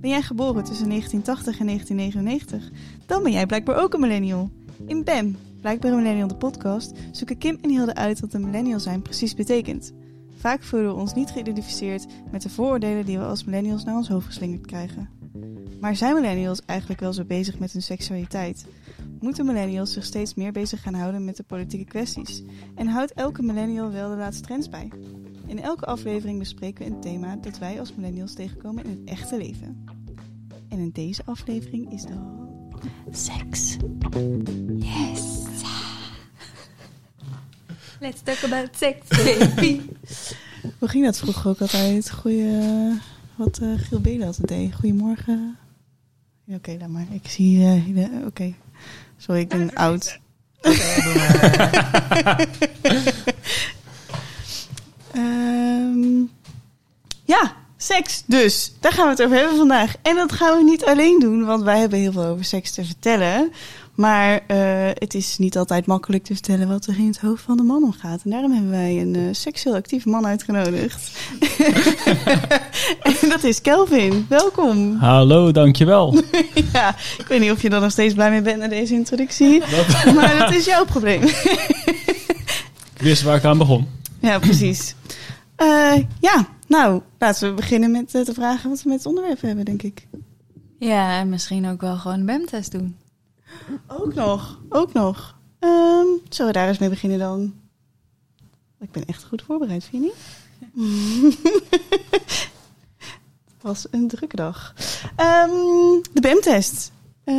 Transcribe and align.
Ben 0.00 0.10
jij 0.10 0.22
geboren 0.22 0.64
tussen 0.64 0.88
1980 0.88 1.58
en 1.58 1.66
1999? 1.66 2.70
Dan 3.06 3.22
ben 3.22 3.32
jij 3.32 3.46
blijkbaar 3.46 3.82
ook 3.82 3.94
een 3.94 4.00
millennial. 4.00 4.50
In 4.86 5.04
BAM, 5.04 5.36
Blijkbaar 5.60 5.90
een 5.90 5.96
Millennial 5.96 6.28
de 6.28 6.36
podcast, 6.36 6.92
zoeken 7.12 7.38
Kim 7.38 7.58
en 7.60 7.70
Hilde 7.70 7.94
uit 7.94 8.20
wat 8.20 8.32
een 8.32 8.44
millennial 8.44 8.80
zijn 8.80 9.02
precies 9.02 9.34
betekent. 9.34 9.92
Vaak 10.36 10.62
voelen 10.62 10.88
we 10.88 11.00
ons 11.00 11.14
niet 11.14 11.30
geïdentificeerd 11.30 12.06
met 12.30 12.42
de 12.42 12.50
vooroordelen 12.50 13.06
die 13.06 13.18
we 13.18 13.24
als 13.24 13.44
millennials 13.44 13.84
naar 13.84 13.96
ons 13.96 14.08
hoofd 14.08 14.26
geslingerd 14.26 14.66
krijgen. 14.66 15.08
Maar 15.80 15.96
zijn 15.96 16.14
millennials 16.14 16.64
eigenlijk 16.66 17.00
wel 17.00 17.12
zo 17.12 17.24
bezig 17.24 17.58
met 17.58 17.72
hun 17.72 17.82
seksualiteit? 17.82 18.66
Moeten 19.20 19.46
millennials 19.46 19.92
zich 19.92 20.04
steeds 20.04 20.34
meer 20.34 20.52
bezig 20.52 20.82
gaan 20.82 20.94
houden 20.94 21.24
met 21.24 21.36
de 21.36 21.42
politieke 21.42 21.84
kwesties? 21.84 22.42
En 22.74 22.86
houdt 22.86 23.12
elke 23.12 23.42
millennial 23.42 23.90
wel 23.90 24.10
de 24.10 24.16
laatste 24.16 24.42
trends 24.42 24.68
bij? 24.68 24.88
In 25.50 25.62
elke 25.62 25.84
aflevering 25.86 26.38
bespreken 26.38 26.84
we 26.84 26.90
een 26.90 27.00
thema 27.00 27.36
dat 27.36 27.58
wij 27.58 27.80
als 27.80 27.94
millennials 27.94 28.34
tegenkomen 28.34 28.84
in 28.84 28.90
het 28.90 29.00
echte 29.18 29.36
leven. 29.36 29.84
En 30.68 30.78
in 30.78 30.90
deze 30.92 31.22
aflevering 31.24 31.92
is 31.92 32.02
dat 32.02 32.18
seks. 33.10 33.76
Yes. 34.78 35.22
Let's 38.00 38.20
talk 38.22 38.42
about 38.44 38.68
sex, 38.76 39.06
baby. 39.08 39.80
Hoe 40.78 40.88
ging 40.88 41.04
dat 41.04 41.18
vroeger 41.18 41.50
ook 41.50 41.60
altijd? 41.60 42.10
Goeie, 42.10 42.58
wat 43.36 43.60
uh, 43.62 43.78
Giel 43.78 44.00
Belen 44.00 44.26
altijd 44.26 44.48
deed. 44.48 44.74
Goedemorgen. 44.74 45.56
Ja, 46.44 46.54
Oké, 46.56 46.76
laat 46.80 46.88
maar. 46.88 47.06
Ik 47.10 47.28
zie... 47.28 47.64
eh, 47.64 47.94
de- 47.94 48.22
Oké. 48.26 48.54
Sorry, 49.16 49.40
ik 49.40 49.48
ben 49.48 49.74
oud. 49.74 50.18
Ehm, 55.12 56.22
ja, 57.24 57.52
seks 57.76 58.22
dus. 58.26 58.72
Daar 58.80 58.92
gaan 58.92 59.04
we 59.04 59.10
het 59.10 59.22
over 59.22 59.36
hebben 59.36 59.56
vandaag. 59.56 59.94
En 60.02 60.16
dat 60.16 60.32
gaan 60.32 60.56
we 60.56 60.64
niet 60.64 60.84
alleen 60.84 61.18
doen, 61.18 61.44
want 61.44 61.62
wij 61.62 61.78
hebben 61.78 61.98
heel 61.98 62.12
veel 62.12 62.24
over 62.24 62.44
seks 62.44 62.70
te 62.70 62.84
vertellen. 62.84 63.52
Maar 63.94 64.40
eh, 64.46 64.56
het 64.94 65.14
is 65.14 65.38
niet 65.38 65.56
altijd 65.56 65.86
makkelijk 65.86 66.24
te 66.24 66.32
vertellen 66.32 66.68
wat 66.68 66.86
er 66.86 66.98
in 66.98 67.06
het 67.06 67.20
hoofd 67.20 67.42
van 67.42 67.56
de 67.56 67.62
man 67.62 67.82
omgaat. 67.82 68.20
En 68.24 68.30
daarom 68.30 68.52
hebben 68.52 68.70
wij 68.70 69.00
een 69.00 69.14
eh, 69.14 69.22
seksueel 69.30 69.74
actieve 69.74 70.08
man 70.08 70.26
uitgenodigd. 70.26 71.10
en 73.22 73.28
dat 73.28 73.44
is 73.44 73.60
Kelvin. 73.60 74.26
Welkom. 74.28 74.96
Hallo, 74.96 75.52
dankjewel. 75.52 76.22
ja, 76.72 76.88
ik 77.18 77.24
weet 77.28 77.40
niet 77.40 77.50
of 77.50 77.62
je 77.62 77.68
er 77.68 77.80
nog 77.80 77.90
steeds 77.90 78.14
blij 78.14 78.30
mee 78.30 78.42
bent 78.42 78.58
na 78.58 78.68
deze 78.68 78.94
introductie. 78.94 79.62
maar 80.14 80.38
dat 80.38 80.54
is 80.54 80.64
jouw 80.64 80.84
probleem. 80.84 81.22
Ik 81.22 83.00
wist 83.08 83.22
waar 83.22 83.36
ik 83.36 83.44
aan 83.44 83.58
begon. 83.58 83.99
Ja, 84.20 84.38
precies. 84.38 84.94
Eh, 85.60 86.04
ja, 86.20 86.48
nou, 86.66 87.02
laten 87.18 87.48
we 87.48 87.54
beginnen 87.54 87.90
met 87.90 88.14
eh, 88.14 88.22
te 88.22 88.34
vragen 88.34 88.70
wat 88.70 88.82
we 88.82 88.88
met 88.88 88.98
het 88.98 89.06
onderwerp 89.06 89.40
hebben, 89.40 89.64
denk 89.64 89.82
ik. 89.82 90.06
Ja, 90.78 91.18
en 91.18 91.28
misschien 91.28 91.66
ook 91.66 91.80
wel 91.80 91.96
gewoon 91.96 92.18
een 92.18 92.26
BAM-test 92.26 92.72
doen. 92.72 92.96
Ook 93.86 94.14
nog, 94.14 94.60
ook 94.68 94.92
nog. 94.92 95.38
Ehm, 95.58 96.06
zullen 96.28 96.52
we 96.52 96.58
daar 96.58 96.68
eens 96.68 96.78
mee 96.78 96.88
beginnen 96.88 97.18
dan? 97.18 97.54
Ik 98.80 98.90
ben 98.90 99.04
echt 99.04 99.24
goed 99.24 99.42
voorbereid, 99.42 99.84
vind 99.84 100.02
je 100.02 100.08
niet? 100.08 100.18
Het 103.44 103.62
was 103.62 103.86
een 103.90 104.08
drukke 104.08 104.36
dag. 104.36 104.74
Ehm, 105.16 105.50
de 106.12 106.20
BEM-test. 106.20 106.92
Eh, 107.24 107.34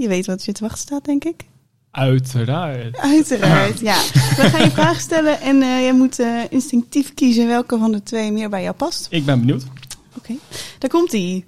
je 0.00 0.08
weet 0.08 0.26
wat 0.26 0.44
je 0.44 0.52
te 0.52 0.62
wachten 0.62 0.80
staat, 0.80 1.04
denk 1.04 1.24
ik. 1.24 1.44
Uiteraard. 1.92 2.96
Uiteraard, 2.96 3.80
ja. 3.80 4.02
We 4.12 4.48
gaan 4.50 4.62
je 4.62 4.70
vragen 4.70 5.00
stellen 5.00 5.40
en 5.40 5.62
eh, 5.62 5.80
jij 5.80 5.94
moet 5.94 6.18
eh, 6.18 6.40
instinctief 6.50 7.14
kiezen 7.14 7.46
welke 7.46 7.78
van 7.78 7.92
de 7.92 8.02
twee 8.02 8.32
meer 8.32 8.48
bij 8.48 8.62
jou 8.62 8.74
past. 8.74 9.06
Ik 9.10 9.24
ben 9.24 9.38
benieuwd. 9.38 9.64
Oké, 10.16 10.34
daar 10.78 10.90
komt 10.90 11.12
ie. 11.12 11.44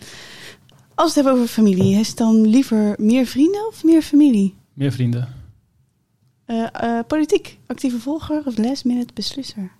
Als 0.94 1.14
we 1.14 1.14
het 1.14 1.14
hebben 1.14 1.32
over 1.32 1.46
familie, 1.46 1.98
is 1.98 2.08
het 2.08 2.16
dan 2.16 2.46
liever 2.46 2.94
meer 2.98 3.27
vrienden 3.27 3.66
of 3.68 3.84
meer 3.84 4.02
familie? 4.02 4.54
Meer 4.72 4.92
vrienden. 4.92 5.28
Eh, 6.46 6.98
politiek, 7.06 7.58
actieve 7.66 7.98
volger 7.98 8.42
of 8.46 8.58
last 8.58 8.84
minute 8.84 9.12
beslisser? 9.14 9.70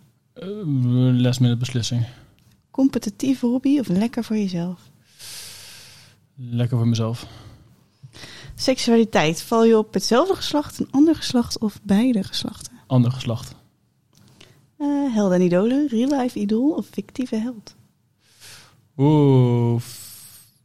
Les 1.13 1.39
met 1.39 1.59
beslissing. 1.59 2.07
Competitieve 2.71 3.47
hobby 3.47 3.79
of 3.79 3.89
lekker 3.89 4.25
voor 4.25 4.37
jezelf? 4.37 4.81
Lekker 6.35 6.77
voor 6.77 6.89
mezelf. 6.89 7.27
Seksualiteit, 8.55 9.43
val 9.43 9.65
je 9.65 9.79
op 9.79 9.95
hetzelfde 9.95 10.35
geslacht, 10.35 10.79
een 10.79 10.89
ander 10.91 11.15
geslacht 11.15 11.59
of 11.59 11.81
beide 11.83 12.23
geslachten? 12.23 12.73
Ander 12.87 13.13
geslacht. 13.13 13.55
Eh 14.79 15.15
helden 15.15 15.39
en 15.39 15.45
idolen, 15.45 15.89
real 15.89 16.21
life 16.21 16.39
idool 16.39 16.71
of 16.71 16.87
fictieve 16.91 17.37
held? 17.37 17.75
Oeh. 18.97 19.81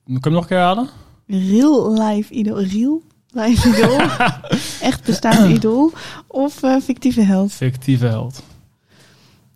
Kan 0.05 0.13
je 0.13 0.19
hem 0.19 0.33
nog 0.33 0.41
een 0.41 0.47
keer 0.47 0.57
halen? 0.57 0.89
Real 1.27 1.93
life 1.93 2.33
idool, 2.33 2.61
real 2.61 3.01
life 3.31 3.69
idool, 3.69 3.99
echt 4.89 5.03
bestaand 5.03 5.49
idool 5.49 5.91
of 6.27 6.63
eh, 6.63 6.81
fictieve 6.81 7.21
held? 7.21 7.51
Fictieve 7.51 8.05
held. 8.05 8.43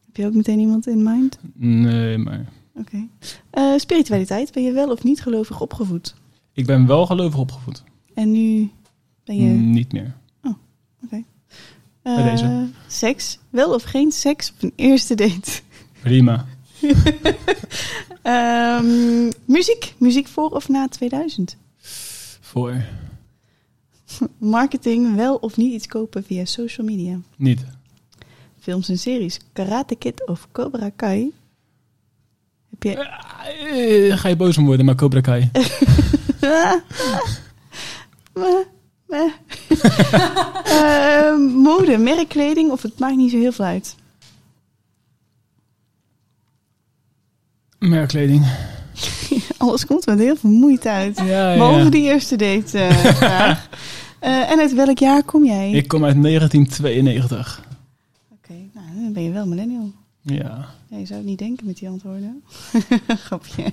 Heb 0.05 0.15
je 0.15 0.25
ook 0.25 0.33
meteen 0.33 0.59
iemand 0.59 0.87
in 0.87 1.03
mind? 1.03 1.39
Nee, 1.53 2.17
maar... 2.17 2.45
Oké. 2.75 3.07
Eh, 3.49 3.73
spiritualiteit, 3.77 4.51
ben 4.51 4.63
je 4.63 4.71
wel 4.71 4.91
of 4.91 5.03
niet 5.03 5.21
gelovig 5.21 5.61
opgevoed? 5.61 6.15
Ik 6.53 6.65
ben 6.65 6.87
wel 6.87 7.05
gelovig 7.05 7.39
opgevoed. 7.39 7.83
En 8.13 8.31
nu 8.31 8.69
ben 9.23 9.35
je... 9.35 9.49
Niet 9.49 9.91
meer. 9.91 10.15
eh, 12.01 12.15
bij 12.15 12.31
deze. 12.31 12.67
Seks, 12.87 13.39
wel 13.49 13.73
of 13.73 13.83
geen 13.83 14.11
seks 14.11 14.51
op 14.51 14.63
een 14.63 14.73
eerste 14.75 15.15
date? 15.15 15.61
Prima. 16.01 16.45
Ehm, 18.21 19.31
muziek, 19.45 19.93
muziek 19.97 20.27
voor 20.27 20.49
of 20.49 20.69
na 20.69 20.87
2000? 20.87 21.57
Voor. 22.41 22.85
Marketing, 24.37 25.15
wel 25.15 25.35
of 25.35 25.57
niet 25.57 25.73
iets 25.73 25.87
kopen 25.87 26.23
via 26.23 26.45
social 26.45 26.87
media? 26.87 27.19
Niet. 27.35 27.65
Films 28.59 28.89
en 28.89 28.97
series, 28.99 29.39
Karate 29.53 29.95
Kid 29.95 30.27
of 30.27 30.47
Cobra 30.51 30.89
Kai? 30.95 31.31
Heb 32.69 32.83
je... 32.83 32.97
Eh, 34.09 34.17
ga 34.17 34.27
je 34.27 34.35
boos 34.35 34.57
om 34.57 34.65
worden, 34.65 34.85
maar 34.85 34.95
Cobra 34.95 35.21
Kai. 35.21 35.49
Meh, 38.33 38.65
meh. 39.07 39.31
Ehm, 40.65 41.41
mode, 41.41 41.97
merkkleding 41.97 42.71
of 42.71 42.81
het 42.81 42.99
maakt 42.99 43.15
niet 43.15 43.31
zo 43.31 43.37
heel 43.37 43.51
veel 43.51 43.65
uit? 43.65 43.95
Merkkleding. 47.79 48.45
Alles 49.57 49.85
komt 49.85 50.05
met 50.05 50.19
heel 50.19 50.35
veel 50.35 50.49
moeite 50.49 50.89
uit. 50.89 51.17
Ja, 51.17 51.53
Behalve 51.53 51.83
ja. 51.83 51.89
die 51.89 52.03
eerste 52.03 52.35
date 52.35 52.79
eh, 52.79 53.15
vraag. 53.15 53.69
Eh, 54.19 54.51
en 54.51 54.59
uit 54.59 54.73
welk 54.73 54.97
jaar 54.97 55.23
kom 55.23 55.45
jij? 55.45 55.71
Ik 55.71 55.87
kom 55.87 56.05
uit 56.05 56.21
1992. 56.23 57.63
Oké, 58.31 58.53
nou, 58.73 58.85
dan 58.95 59.13
ben 59.13 59.23
je 59.23 59.31
wel 59.31 59.47
millennial. 59.47 59.91
Ja. 60.21 60.65
Ja, 60.87 60.97
je 60.97 61.05
zou 61.05 61.19
het 61.19 61.27
niet 61.27 61.39
denken 61.39 61.65
met 61.65 61.77
die 61.77 61.89
antwoorden. 61.89 62.43
Grapje. 63.25 63.63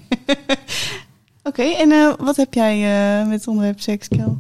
Oké, 1.42 1.62
en 1.62 1.92
eh, 1.92 2.12
wat 2.19 2.37
heb 2.37 2.54
jij 2.54 2.75
eh, 2.75 3.27
met 3.27 3.38
het 3.38 3.48
onderwerp 3.48 3.81
seks, 3.81 4.09
Kel? 4.09 4.38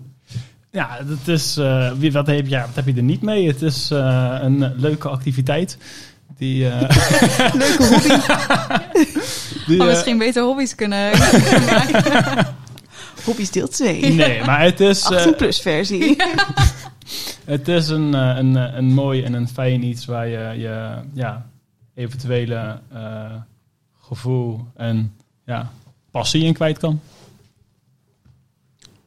Ja, 0.70 0.98
dat 1.02 1.28
is, 1.28 1.56
eh, 1.56 2.12
wat, 2.12 2.26
heb, 2.26 2.46
ja, 2.46 2.60
wat 2.66 2.74
heb 2.74 2.86
je 2.86 2.94
er 2.94 3.02
niet 3.02 3.22
mee? 3.22 3.46
Het 3.46 3.62
is 3.62 3.90
eh, 3.90 4.38
een 4.40 4.72
leuke 4.76 5.08
activiteit. 5.08 5.78
Die, 6.36 6.68
eh, 6.68 6.80
Leuke 7.62 7.86
hobby. 7.86 8.08
die, 9.66 9.76
Maar 9.76 9.86
misschien 9.86 10.18
beter 10.18 10.42
hobby's 10.42 10.74
kunnen, 10.74 11.10
maken. 11.70 12.46
Hobby's 13.24 13.50
deel 13.50 13.68
2. 13.68 14.12
nee, 14.12 14.44
maar 14.44 14.62
het 14.62 14.80
is, 14.80 15.02
eh, 15.02 15.10
18 15.10 15.34
plus 15.34 15.60
versie. 15.60 16.16
het 17.44 17.68
is 17.68 17.88
een, 17.88 18.14
eh, 18.14 18.36
een, 18.36 18.54
een 18.54 18.92
mooi 18.94 19.22
en 19.22 19.32
een 19.32 19.48
fijn 19.48 19.84
iets 19.84 20.04
waar 20.04 20.28
je 20.28 20.54
je 20.58 20.94
ja, 21.12 21.46
eventuele 21.94 22.80
eh, 22.92 23.34
gevoel 24.00 24.66
en 24.76 25.14
ja, 25.46 25.70
passie 26.10 26.44
in 26.44 26.54
kwijt 26.54 26.78
kan. 26.78 27.00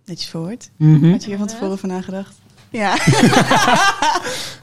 Netjes 0.06 0.30
verwoord. 0.30 0.70
Mhm. 0.78 1.12
Had 1.12 1.24
je 1.24 1.30
hier 1.30 1.38
van 1.38 1.48
tevoren 1.48 1.78
van 1.78 1.90
nagedacht? 1.90 2.36
Ja. 2.70 2.96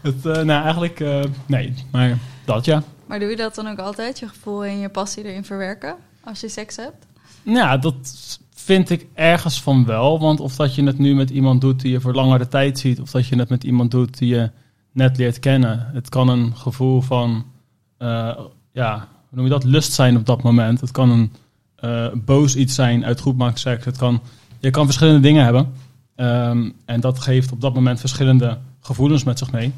Het, 0.02 0.26
eh, 0.26 0.42
nou, 0.42 0.62
eigenlijk, 0.62 1.00
eh, 1.00 1.22
nee, 1.46 1.74
maar 1.92 2.18
dat 2.44 2.64
ja. 2.64 2.82
Maar 3.06 3.18
doe 3.18 3.30
je 3.30 3.36
dat 3.36 3.54
dan 3.54 3.68
ook 3.68 3.78
altijd, 3.78 4.18
je 4.18 4.28
gevoel 4.28 4.64
en 4.64 4.78
je 4.78 4.88
passie 4.88 5.24
erin 5.24 5.44
verwerken? 5.44 5.96
Als 6.24 6.40
je 6.40 6.48
seks 6.48 6.76
hebt? 6.76 7.06
Ja, 7.42 7.76
dat 7.76 8.38
vind 8.54 8.90
ik 8.90 9.06
ergens 9.14 9.62
van 9.62 9.84
wel. 9.84 10.20
Want 10.20 10.40
of 10.40 10.56
dat 10.56 10.74
je 10.74 10.84
het 10.84 10.98
nu 10.98 11.14
met 11.14 11.30
iemand 11.30 11.60
doet 11.60 11.80
die 11.80 11.92
je 11.92 12.00
voor 12.00 12.14
langere 12.14 12.48
tijd 12.48 12.78
ziet, 12.78 13.00
of 13.00 13.10
dat 13.10 13.26
je 13.26 13.36
het 13.36 13.48
met 13.48 13.64
iemand 13.64 13.90
doet 13.90 14.18
die 14.18 14.34
je 14.34 14.50
net 14.92 15.16
leert 15.16 15.38
kennen. 15.38 15.90
Het 15.92 16.08
kan 16.08 16.28
een 16.28 16.56
gevoel 16.56 17.00
van, 17.00 17.44
eh, 17.98 18.38
ja, 18.72 18.94
hoe 18.96 19.38
noem 19.38 19.44
je 19.44 19.50
dat? 19.50 19.64
Lust 19.64 19.92
zijn 19.92 20.16
op 20.16 20.26
dat 20.26 20.42
moment. 20.42 20.80
Het 20.80 20.90
kan 20.90 21.10
een 21.10 21.32
eh, 21.76 22.06
boos 22.14 22.56
iets 22.56 22.74
zijn 22.74 23.04
uit 23.04 23.20
groepmaakseks. 23.20 23.84
Het 23.84 23.96
kan, 23.96 24.22
je 24.60 24.70
kan 24.70 24.84
verschillende 24.84 25.20
dingen 25.20 25.44
hebben. 25.44 25.74
Ehm, 26.16 26.70
en 26.84 27.00
dat 27.00 27.20
geeft 27.20 27.52
op 27.52 27.60
dat 27.60 27.74
moment 27.74 28.00
verschillende 28.00 28.58
gevoelens 28.80 29.24
met 29.24 29.38
zich 29.38 29.52
mee. 29.52 29.72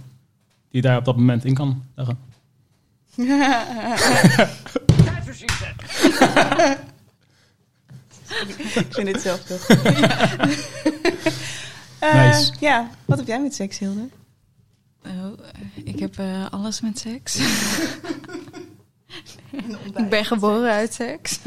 Die 0.69 0.81
je 0.81 0.83
daar 0.83 0.97
op 0.99 1.05
dat 1.05 1.17
moment 1.17 1.45
in 1.45 1.55
kan 1.55 1.85
leggen. 1.95 2.19
ik 8.75 8.87
vind 8.91 9.07
dit 9.07 9.21
zelf 9.21 9.43
toch. 9.43 9.67
Eh, 11.99 12.31
Nice. 12.31 12.53
Ja, 12.61 12.91
wat 13.05 13.19
heb 13.19 13.27
jij 13.27 13.41
met 13.41 13.55
seks, 13.55 13.79
Hilde? 13.79 14.09
Oh, 15.07 15.33
ik 15.85 15.99
heb 15.99 16.19
eh, 16.19 16.47
alles 16.51 16.81
met 16.81 16.99
seks. 16.99 17.37
ik 19.97 20.09
ben 20.09 20.25
geboren 20.25 20.73
uit 20.73 20.95
seks. 20.95 21.39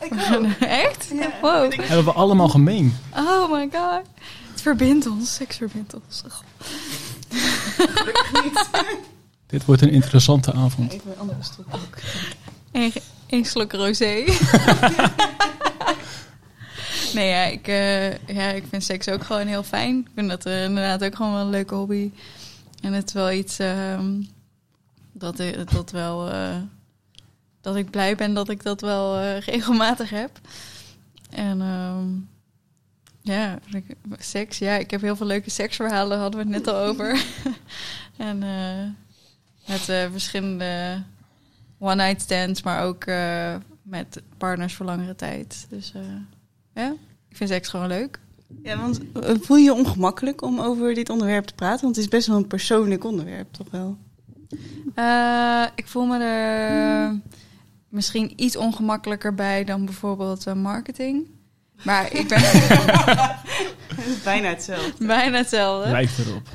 Echt? 0.60 1.08
Ja. 1.14 1.30
Wow. 1.40 1.72
Hebben 1.72 2.04
we 2.04 2.12
allemaal 2.12 2.48
gemeen. 2.48 2.96
Oh 3.16 3.52
my 3.52 3.68
god. 3.72 4.02
Het 4.52 4.60
verbindt 4.60 5.06
ons. 5.06 5.34
Seks 5.34 5.56
verbindt 5.56 5.94
ons. 5.94 6.22
Oh, 6.26 6.32
Dit 9.46 9.64
wordt 9.64 9.82
een 9.82 9.90
interessante 9.90 10.52
avond. 10.52 10.92
Even 10.92 11.10
een 11.12 11.18
andere 11.18 11.42
stoel 11.42 11.64
ook. 11.70 11.96
Eén 12.72 12.92
één 13.26 13.44
slok 13.44 13.72
rosé. 13.72 14.04
nee, 17.14 17.28
ja 17.28 17.44
ik, 17.44 17.68
eh, 17.68 18.10
ja, 18.26 18.48
ik 18.48 18.64
vind 18.70 18.84
seks 18.84 19.08
ook 19.08 19.24
gewoon 19.24 19.46
heel 19.46 19.62
fijn. 19.62 19.98
Ik 19.98 20.10
vind 20.14 20.28
dat 20.28 20.46
eh, 20.46 20.64
inderdaad 20.64 21.04
ook 21.04 21.14
gewoon 21.16 21.32
wel 21.32 21.40
een 21.40 21.50
leuke 21.50 21.74
hobby. 21.74 22.10
En 22.80 22.92
het 22.92 23.06
is 23.08 23.12
wel 23.12 23.30
iets 23.32 23.58
ehm, 23.58 24.22
dat, 25.12 25.38
ik- 25.38 25.70
dat 25.72 25.90
wel... 25.90 26.30
eh, 26.30 26.56
dat 27.66 27.76
ik 27.76 27.90
blij 27.90 28.16
ben 28.16 28.34
dat 28.34 28.48
ik 28.48 28.62
dat 28.62 28.80
wel 28.80 29.16
eh, 29.16 29.38
regelmatig 29.52 30.10
heb. 30.10 30.30
En 31.30 31.60
ehm, 31.60 32.06
ja, 33.20 33.58
seks. 34.18 34.58
Ja, 34.58 34.76
ik 34.76 34.90
heb 34.90 35.00
heel 35.00 35.16
veel 35.16 35.26
leuke 35.26 35.50
seksverhalen, 35.50 36.18
hadden 36.18 36.40
we 36.40 36.52
het 36.52 36.64
net 36.64 36.74
al 36.74 36.80
over. 36.88 37.24
en 38.16 38.42
eh, 38.42 38.84
met 39.68 39.88
eh, 39.88 40.10
verschillende 40.10 41.02
one-night 41.78 42.20
stands, 42.20 42.62
maar 42.62 42.84
ook 42.84 43.04
met 43.82 44.22
partners 44.38 44.74
voor 44.74 44.86
langere 44.86 45.14
tijd. 45.14 45.66
Dus 45.68 45.92
ja, 46.74 46.94
ik 47.28 47.36
vind 47.36 47.50
seks 47.50 47.68
gewoon 47.68 47.88
leuk. 47.88 48.18
Ja, 48.62 48.76
want 48.78 49.00
voel 49.40 49.56
je 49.56 49.64
je 49.64 49.74
ongemakkelijk 49.74 50.42
om 50.42 50.60
over 50.60 50.94
dit 50.94 51.10
onderwerp 51.10 51.44
te 51.44 51.54
praten? 51.54 51.82
Want 51.82 51.96
het 51.96 52.04
is 52.04 52.10
best 52.10 52.26
wel 52.26 52.36
een 52.36 52.46
persoonlijk 52.46 53.04
onderwerp, 53.04 53.52
toch 53.52 53.70
wel? 53.70 53.96
Ik 55.74 55.86
voel 55.86 56.04
me 56.04 56.18
er 56.18 57.20
misschien 57.88 58.32
iets 58.36 58.56
ongemakkelijker 58.56 59.34
bij 59.34 59.64
dan 59.64 59.84
bijvoorbeeld 59.84 60.46
eh, 60.46 60.54
marketing. 60.54 61.26
Maar 61.82 62.12
ik 62.12 62.28
ben 62.28 62.40
bijna 64.24 64.48
hetzelfde. 64.48 65.06
bijna 65.06 65.36
hetzelfde. 65.36 65.90
Lijkt 65.90 66.18
erop. 66.18 66.48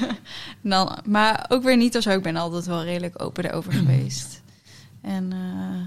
Dan, 0.60 0.98
maar 1.04 1.46
ook 1.48 1.62
weer 1.62 1.76
niet 1.76 1.96
zo. 2.00 2.10
Ik 2.10 2.22
ben 2.22 2.36
altijd 2.36 2.66
wel 2.66 2.84
redelijk 2.84 3.22
open 3.22 3.44
erover 3.44 3.72
geweest. 3.82 4.42
En 5.00 5.32
eh, 5.32 5.86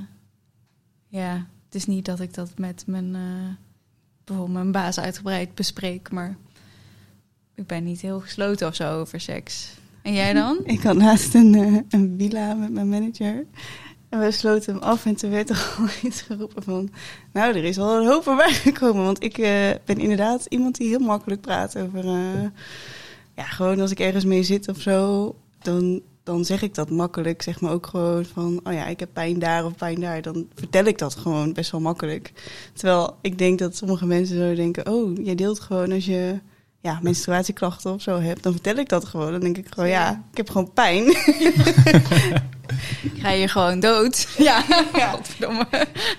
ja, 1.08 1.46
het 1.66 1.76
is 1.76 1.86
niet 1.86 2.06
dat 2.06 2.20
ik 2.20 2.34
dat 2.34 2.52
met 2.58 2.84
mijn, 2.88 3.16
eh, 3.16 3.56
bijvoorbeeld 4.24 4.58
mijn 4.58 4.72
baas 4.72 5.00
uitgebreid 5.00 5.56
bespreek. 5.56 6.12
Maar 6.12 6.38
ik 7.56 7.68
ben 7.68 7.84
niet 7.84 8.02
heel 8.02 8.20
gesloten 8.20 8.68
of 8.68 8.76
zo 8.76 9.00
over 9.00 9.20
seks. 9.20 9.74
En 10.02 10.14
jij 10.14 10.34
dan? 10.34 10.60
Ik 10.64 10.82
had 10.82 10.96
laatst 10.96 11.34
een, 11.34 11.86
een 11.90 12.16
villa 12.18 12.54
met 12.54 12.72
mijn 12.72 12.90
manager. 12.90 13.46
En 14.16 14.22
we 14.22 14.32
sloten 14.32 14.74
hem 14.74 14.84
af 14.84 15.06
en 15.06 15.16
toen 15.16 15.30
werd 15.30 15.50
er 15.50 15.76
al 15.78 15.86
iets 16.10 16.22
geroepen 16.22 16.64
van... 16.64 16.90
Nou, 17.34 17.56
er 17.56 17.64
is 17.64 17.80
al 17.80 17.98
een 17.98 18.08
hoop 18.08 18.24
voorbij 18.24 18.54
gekomen. 18.54 19.04
Want 19.04 19.24
ik 19.24 19.38
eh, 19.38 19.70
ben 19.86 19.98
inderdaad 19.98 20.46
iemand 20.50 20.78
die 20.78 20.88
heel 20.88 21.00
makkelijk 21.00 21.42
praat 21.42 21.78
over... 21.78 22.06
eh, 22.06 22.44
ja, 23.36 23.44
gewoon 23.44 23.80
als 23.80 23.92
ik 23.92 24.00
ergens 24.00 24.26
mee 24.26 24.44
zit 24.44 24.68
of 24.68 24.80
zo, 24.82 25.36
dan, 25.62 26.02
dan 26.24 26.46
zeg 26.46 26.62
ik 26.62 26.76
dat 26.76 26.90
makkelijk. 26.90 27.42
Zeg 27.42 27.62
maar 27.62 27.72
ook 27.72 27.88
gewoon 27.88 28.26
van, 28.26 28.60
oh 28.64 28.74
ja, 28.74 28.86
ik 28.86 29.00
heb 29.00 29.10
pijn 29.14 29.40
daar 29.40 29.66
of 29.66 29.76
pijn 29.76 30.00
daar. 30.00 30.22
Dan 30.22 30.48
vertel 30.54 30.86
ik 30.86 30.98
dat 30.98 31.16
gewoon 31.16 31.54
best 31.54 31.72
wel 31.72 31.82
makkelijk. 31.82 32.32
Terwijl 32.74 33.18
ik 33.22 33.38
denk 33.38 33.60
dat 33.60 33.76
sommige 33.76 34.06
mensen 34.06 34.36
zouden 34.36 34.58
denken... 34.58 34.88
Oh, 34.88 35.26
jij 35.26 35.36
deelt 35.36 35.60
gewoon 35.60 35.92
als 35.92 36.06
je 36.06 36.40
ja, 36.86 37.00
menstruatieklachten 37.02 37.94
of 37.94 38.02
zo 38.02 38.20
hebt, 38.20 38.44
dan 38.44 38.52
vertel 38.52 38.76
ik 38.76 38.90
dat 38.90 39.06
gewoon. 39.06 39.32
Dan 39.32 39.40
denk 39.40 39.58
ik 39.58 39.68
gewoon, 39.70 39.90
ja, 39.90 40.24
ik 40.32 40.38
heb 40.38 40.50
gewoon 40.50 40.74
pijn. 40.74 41.04
Ga 43.22 43.30
je 43.30 43.48
gewoon 43.48 43.80
dood? 43.80 44.28
Ja, 44.38 44.62
godverdomme. 44.94 45.68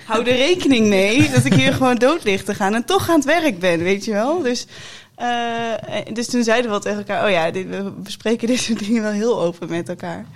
Hou 0.05 0.25
er 0.25 0.37
rekening 0.37 0.87
mee 0.87 1.31
dat 1.31 1.45
ik 1.45 1.55
hier 1.55 1.73
gewoon 1.73 1.97
dood 1.97 2.25
lig 2.25 2.45
te 2.45 2.55
gaan 2.55 2.75
en 2.75 2.85
toch 2.85 3.09
aan 3.09 3.17
het 3.17 3.25
werk 3.25 3.59
ben, 3.59 3.79
weet 3.79 4.05
je 4.05 4.13
wel. 4.13 4.43
Dus, 4.43 4.67
eh, 5.15 5.73
dus 6.13 6.27
toen 6.27 6.43
zeiden 6.45 6.65
we 6.65 6.71
wel 6.71 6.81
tegen 6.81 6.99
elkaar, 6.99 7.25
oh 7.25 7.31
ja, 7.31 7.51
dit, 7.51 7.69
we 7.69 7.91
bespreken 7.91 8.49
dit 8.53 8.61
soort 8.61 8.79
dingen 8.79 9.03
wel 9.03 9.13
heel 9.13 9.41
open 9.41 9.69
met 9.69 9.89
elkaar. 9.89 10.27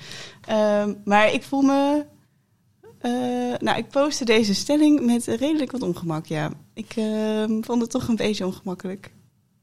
Ehm, 0.47 0.95
maar 1.05 1.33
ik 1.33 1.43
voel 1.43 1.63
me... 1.63 2.05
eh, 3.01 3.11
nou, 3.59 3.79
ik 3.79 3.89
postte 3.89 4.25
deze 4.25 4.55
stelling 4.55 5.01
met 5.01 5.25
redelijk 5.25 5.71
wat 5.71 5.83
ongemak, 5.83 6.27
ja. 6.27 6.51
Ik 6.75 6.93
ehm, 6.97 7.63
vond 7.63 7.81
het 7.81 7.91
toch 7.91 8.09
een 8.09 8.17
beetje 8.17 8.47
ongemakkelijk. 8.47 9.11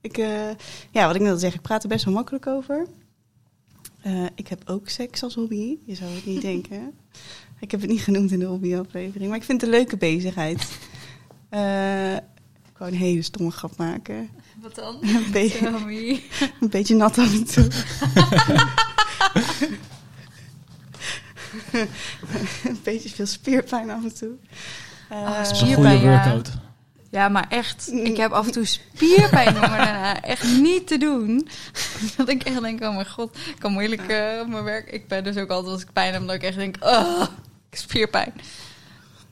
Ik, 0.08 0.18
eh, 0.18 0.50
ja, 0.92 1.06
wat 1.06 1.16
ik 1.16 1.22
net 1.22 1.32
al 1.32 1.38
zeg, 1.38 1.54
ik 1.54 1.62
praat 1.62 1.84
er 1.84 1.90
best 1.90 2.06
wel 2.06 2.14
makkelijk 2.14 2.48
over. 2.48 2.88
Eh, 4.02 4.26
ik 4.36 4.48
heb 4.48 4.62
ook 4.66 4.90
seks 4.90 5.24
als 5.24 5.36
hobby. 5.36 5.78
Je 5.86 5.96
zou 5.96 6.12
het 6.12 6.26
niet 6.26 6.42
denken. 6.52 6.94
Ik 7.60 7.72
heb 7.72 7.82
het 7.82 7.90
niet 7.90 8.02
genoemd 8.02 8.32
in 8.32 8.40
de 8.40 8.46
hobbyaflevering, 8.46 9.30
maar 9.30 9.38
ik 9.38 9.44
vind 9.44 9.62
het 9.62 9.70
een 9.70 9.76
leuke 9.78 9.98
bezigheid. 9.98 10.78
Eh, 11.50 12.16
ik 12.16 12.78
wou 12.78 12.92
een 12.92 12.98
hele 12.98 13.22
stomme 13.22 13.52
grap 13.52 13.78
maken. 13.78 14.30
Wat 14.62 14.76
dan? 14.76 14.98
Een, 16.60 16.70
beetje 16.70 16.96
nat 16.96 17.18
af 17.18 17.34
en 17.34 17.46
toe. 17.46 17.68
een 22.64 22.80
beetje 22.84 23.10
veel 23.10 23.26
spierpijn 23.26 23.90
af 23.90 24.04
en 24.04 24.16
toe. 24.16 24.36
Dat 25.10 25.52
is 25.52 25.62
een 25.62 25.74
goede 25.74 26.00
workout. 26.00 26.48
Ja, 26.48 26.67
maar 27.12 27.46
echt. 27.50 27.92
Ik 27.94 28.18
heb 28.18 28.32
af 28.32 28.46
en 28.46 28.52
toe 28.52 28.66
spierpijn, 28.66 29.54
maar 29.54 29.70
daarna 29.70 30.22
echt 30.22 30.44
niet 30.44 30.88
te 30.88 30.98
doen. 30.98 31.48
Dat 32.18 32.30
ik 32.30 32.44
echt 32.44 32.62
denk, 32.62 32.82
oh 32.84 32.94
mijn 32.96 33.10
god, 33.10 33.38
ik 33.38 33.56
kan 33.60 33.72
moeilijk 33.72 34.08
eh, 34.08 34.40
op 34.42 34.48
mijn 34.48 34.64
werk. 34.64 34.92
Ik 34.92 35.08
ben 35.08 35.24
dus 35.24 35.38
ook 35.38 35.50
altijd 35.50 35.74
als 35.74 35.82
ik 35.82 35.94
pijn 35.94 36.14
heb, 36.14 36.26
dat 36.26 36.36
ik 36.36 36.44
echt 36.44 36.58
denk, 36.58 36.76
oh, 36.80 37.22
ik 37.22 37.30
heb 37.70 37.80
spierpijn. 37.80 38.34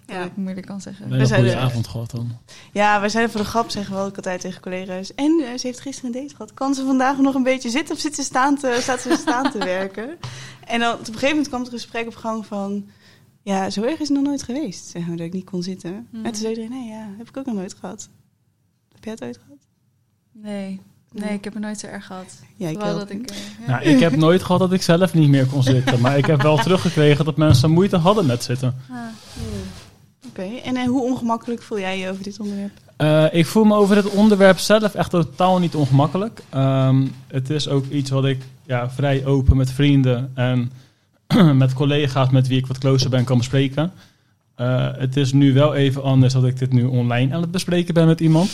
Ja, 0.08 0.14
ja. 0.14 0.20
dat 0.20 0.28
ik 0.30 0.36
moeilijk 0.38 0.68
kan 0.68 0.82
zeggen. 0.82 1.12
Hele 1.12 1.26
zijn 1.26 1.40
goede 1.40 1.56
er- 1.56 1.62
avond 1.62 1.88
gehad 1.88 2.12
dan. 2.12 2.38
ja, 2.72 3.00
wij 3.00 3.10
zeiden 3.10 3.32
voor 3.32 3.42
de 3.42 3.48
grap, 3.48 3.70
zeggen 3.70 3.96
we 3.96 4.02
ook 4.02 4.16
altijd 4.16 4.42
tegen 4.42 4.62
collega's. 4.62 5.14
En 5.16 5.42
eh, 5.46 5.58
ze 5.60 5.68
heeft 5.68 5.80
gisteren 5.80 6.16
een 6.16 6.22
date 6.22 6.36
gehad. 6.36 6.54
Kan 6.54 6.74
ze 6.74 6.86
vandaag 6.86 7.18
nog 7.18 7.36
een 7.36 7.44
beetje 7.44 7.70
zitten 7.70 7.96
of 7.96 8.02
zit 8.02 8.16
ze 8.16 8.24
staan 8.24 8.58
te, 8.58 8.78
staat 8.82 9.02
ze 9.02 9.16
staan 9.20 9.52
te 9.52 9.58
werken? 9.78 10.18
En 10.66 10.80
dan 10.80 10.94
op 10.94 11.00
een 11.00 11.06
gegeven 11.06 11.28
moment 11.30 11.48
kwam 11.48 11.60
er 11.62 11.66
een 11.68 11.74
gesprek 11.74 12.08
op 12.08 12.16
gang 12.16 12.46
van... 12.46 12.90
Ja, 13.46 13.70
zo 13.70 13.82
erg 13.82 14.00
is 14.00 14.08
het 14.08 14.18
nog 14.18 14.24
nooit 14.24 14.44
geweest, 14.44 14.86
zeg 14.86 15.08
maar, 15.08 15.18
dat 15.18 15.26
ik 15.26 15.34
niet 15.34 15.50
kon 15.50 15.64
zitten. 15.64 16.08
Mhm. 16.10 16.26
En 16.26 16.32
toen 16.32 16.42
zei 16.42 16.50
iedereen, 16.50 16.70
nee, 16.70 16.88
ja, 16.88 17.10
heb 17.18 17.30
ik 17.30 17.38
ook 17.38 17.46
nog 17.46 17.56
nooit 17.56 17.76
gehad. 17.80 18.10
Heb 18.94 19.04
jij 19.04 19.14
het 19.14 19.24
ooit 19.24 19.40
gehad? 19.44 19.58
Nee, 20.32 20.82
nee, 21.12 21.34
ik 21.34 21.44
heb 21.44 21.54
het 21.54 21.64
nooit 21.64 21.80
zo 21.80 21.88
erg 21.88 22.06
gehad. 22.06 22.42
Ja, 22.56 22.70
ik 22.70 22.80
dat 22.80 23.10
ik, 23.10 23.30
eh, 23.30 23.38
ja. 23.38 23.72
Nou, 23.72 23.84
ik 23.84 24.00
heb 24.00 24.16
nooit 24.16 24.44
gehad 24.44 24.60
dat 24.60 24.74
ik 24.74 24.82
zelf 24.82 25.14
niet 25.14 25.30
meer 25.30 25.46
kon 25.46 25.64
zitten. 25.64 26.02
Maar 26.02 26.18
ik 26.18 26.26
heb 26.26 26.42
wel 26.42 26.58
teruggekregen 26.58 27.26
dat 27.26 27.38
mensen 27.38 27.72
moeite 27.72 27.98
hadden 27.98 28.26
met 28.26 28.44
zitten. 28.44 28.76
Ah. 28.90 28.98
Oké, 30.28 30.56
en 30.64 30.76
eh, 30.76 30.88
hoe 30.88 31.04
ongemakkelijk 31.04 31.62
voel 31.62 31.80
jij 31.80 32.00
je 32.00 32.10
over 32.10 32.24
dit 32.24 32.40
onderwerp? 32.40 32.72
Eh, 32.98 33.26
ik 33.32 33.46
voel 33.46 33.64
me 33.64 33.76
over 33.76 33.96
het 33.96 34.10
onderwerp 34.10 34.58
zelf 34.58 34.94
echt 34.94 35.10
totaal 35.10 35.60
niet 35.60 35.76
ongemakkelijk. 35.76 36.42
Ehm, 36.50 37.08
het 37.28 37.50
is 37.50 37.68
ook 37.68 37.86
iets 37.90 38.10
wat 38.10 38.26
ik 38.26 38.44
ja, 38.64 38.90
vrij 38.90 39.26
open 39.26 39.58
met 39.58 39.72
vrienden 39.72 40.32
en 40.34 40.72
met 41.54 41.74
collega's 41.74 42.30
met 42.30 42.48
wie 42.48 42.58
ik 42.58 42.68
wat 42.68 42.78
closer 42.78 43.10
ben 43.10 43.24
kan 43.24 43.38
bespreken. 43.38 43.92
Eh, 44.56 44.88
het 44.98 45.18
is 45.18 45.34
nu 45.34 45.54
wel 45.54 45.74
even 45.76 46.04
anders 46.04 46.34
dat 46.34 46.46
ik 46.46 46.60
dit 46.60 46.74
nu 46.74 46.84
online 46.84 47.34
aan 47.34 47.42
het 47.42 47.52
bespreken 47.52 47.94
ben 47.94 48.08
met 48.08 48.20
iemand. 48.20 48.52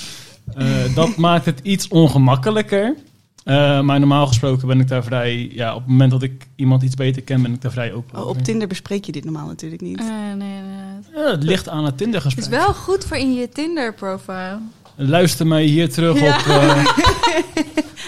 Eh, 0.53 0.65
dat 0.95 1.15
maakt 1.15 1.45
het 1.45 1.59
iets 1.63 1.87
ongemakkelijker. 1.87 2.95
Eh, 3.43 3.81
maar 3.81 3.99
normaal 3.99 4.27
gesproken 4.27 4.67
ben 4.67 4.79
ik 4.79 4.87
daar 4.87 5.03
vrij... 5.03 5.49
Ja, 5.53 5.73
op 5.73 5.79
het 5.79 5.89
moment 5.89 6.11
dat 6.11 6.21
ik 6.21 6.47
iemand 6.55 6.83
iets 6.83 6.95
beter 6.95 7.21
ken, 7.21 7.41
ben 7.41 7.53
ik 7.53 7.61
daar 7.61 7.71
vrij 7.71 7.93
open 7.93 8.19
Oh, 8.19 8.27
op 8.27 8.37
Tinder 8.41 8.67
bespreek 8.67 9.05
je 9.05 9.11
dit 9.11 9.23
normaal 9.23 9.47
natuurlijk 9.47 9.81
niet. 9.81 9.99
Eh, 9.99 10.05
nee, 10.07 10.35
nee. 10.35 11.23
Ja, 11.23 11.31
het 11.31 11.43
ligt 11.43 11.69
aan 11.69 11.77
het 11.77 11.87
Het 11.87 11.97
Tinder-gesprek. 11.97 12.43
is 12.45 12.49
wel 12.51 12.73
goed 12.73 13.05
voor 13.05 13.17
in 13.17 13.33
je 13.33 13.49
Tinder-profile. 13.49 14.59
Luister 14.95 15.48
mij 15.48 15.63
hier 15.63 15.91
terug 15.93 16.19
Ja. 16.19 16.36
op... 16.39 16.45
eh, 16.45 16.86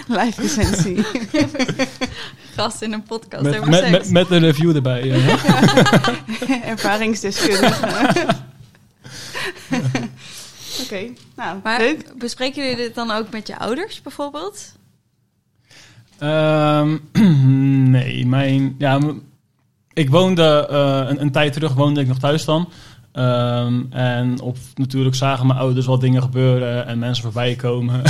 Live 0.24 0.42
recensie. 0.42 1.06
Gast 2.56 2.82
in 2.82 2.94
een 2.94 3.04
podcast 3.04 3.44
met, 3.44 3.56
over 3.58 3.70
met, 3.70 3.80
seks. 3.80 3.92
met, 3.92 4.10
met 4.10 4.30
een 4.32 4.40
review 4.40 4.76
erbij. 4.76 5.12
eh. 5.12 5.34
Ervaringsdeskundige. 6.70 8.26
Oké, 10.84 11.08
nou, 11.36 11.60
maar 11.64 11.80
leuk. 11.80 12.18
bespreken 12.18 12.62
jullie 12.64 12.78
dit 12.78 12.96
dan 12.96 13.12
ook 13.12 13.30
met 13.30 13.48
je 13.48 13.58
ouders 13.60 14.02
bijvoorbeeld? 14.02 14.72
Ehm, 16.18 16.98
nee, 17.92 18.26
mijn... 18.28 18.76
Ja, 18.78 19.00
ik 19.94 20.10
woonde... 20.10 20.68
eh, 20.70 21.10
een, 21.10 21.22
een 21.22 21.32
tijd 21.32 21.54
terug 21.54 21.74
woonde 21.74 22.02
ik 22.02 22.08
nog 22.08 22.20
thuis 22.20 22.46
dan. 22.46 22.70
Ehm, 23.14 23.82
en 23.90 24.42
op, 24.42 24.58
natuurlijk 24.76 25.16
zagen 25.16 25.48
mijn 25.48 25.60
ouders 25.60 25.86
wel 25.86 26.00
dingen 26.00 26.22
gebeuren 26.22 26.88
en 26.88 27.00
mensen 27.00 27.24
voorbij 27.24 27.56
komen. 27.56 28.02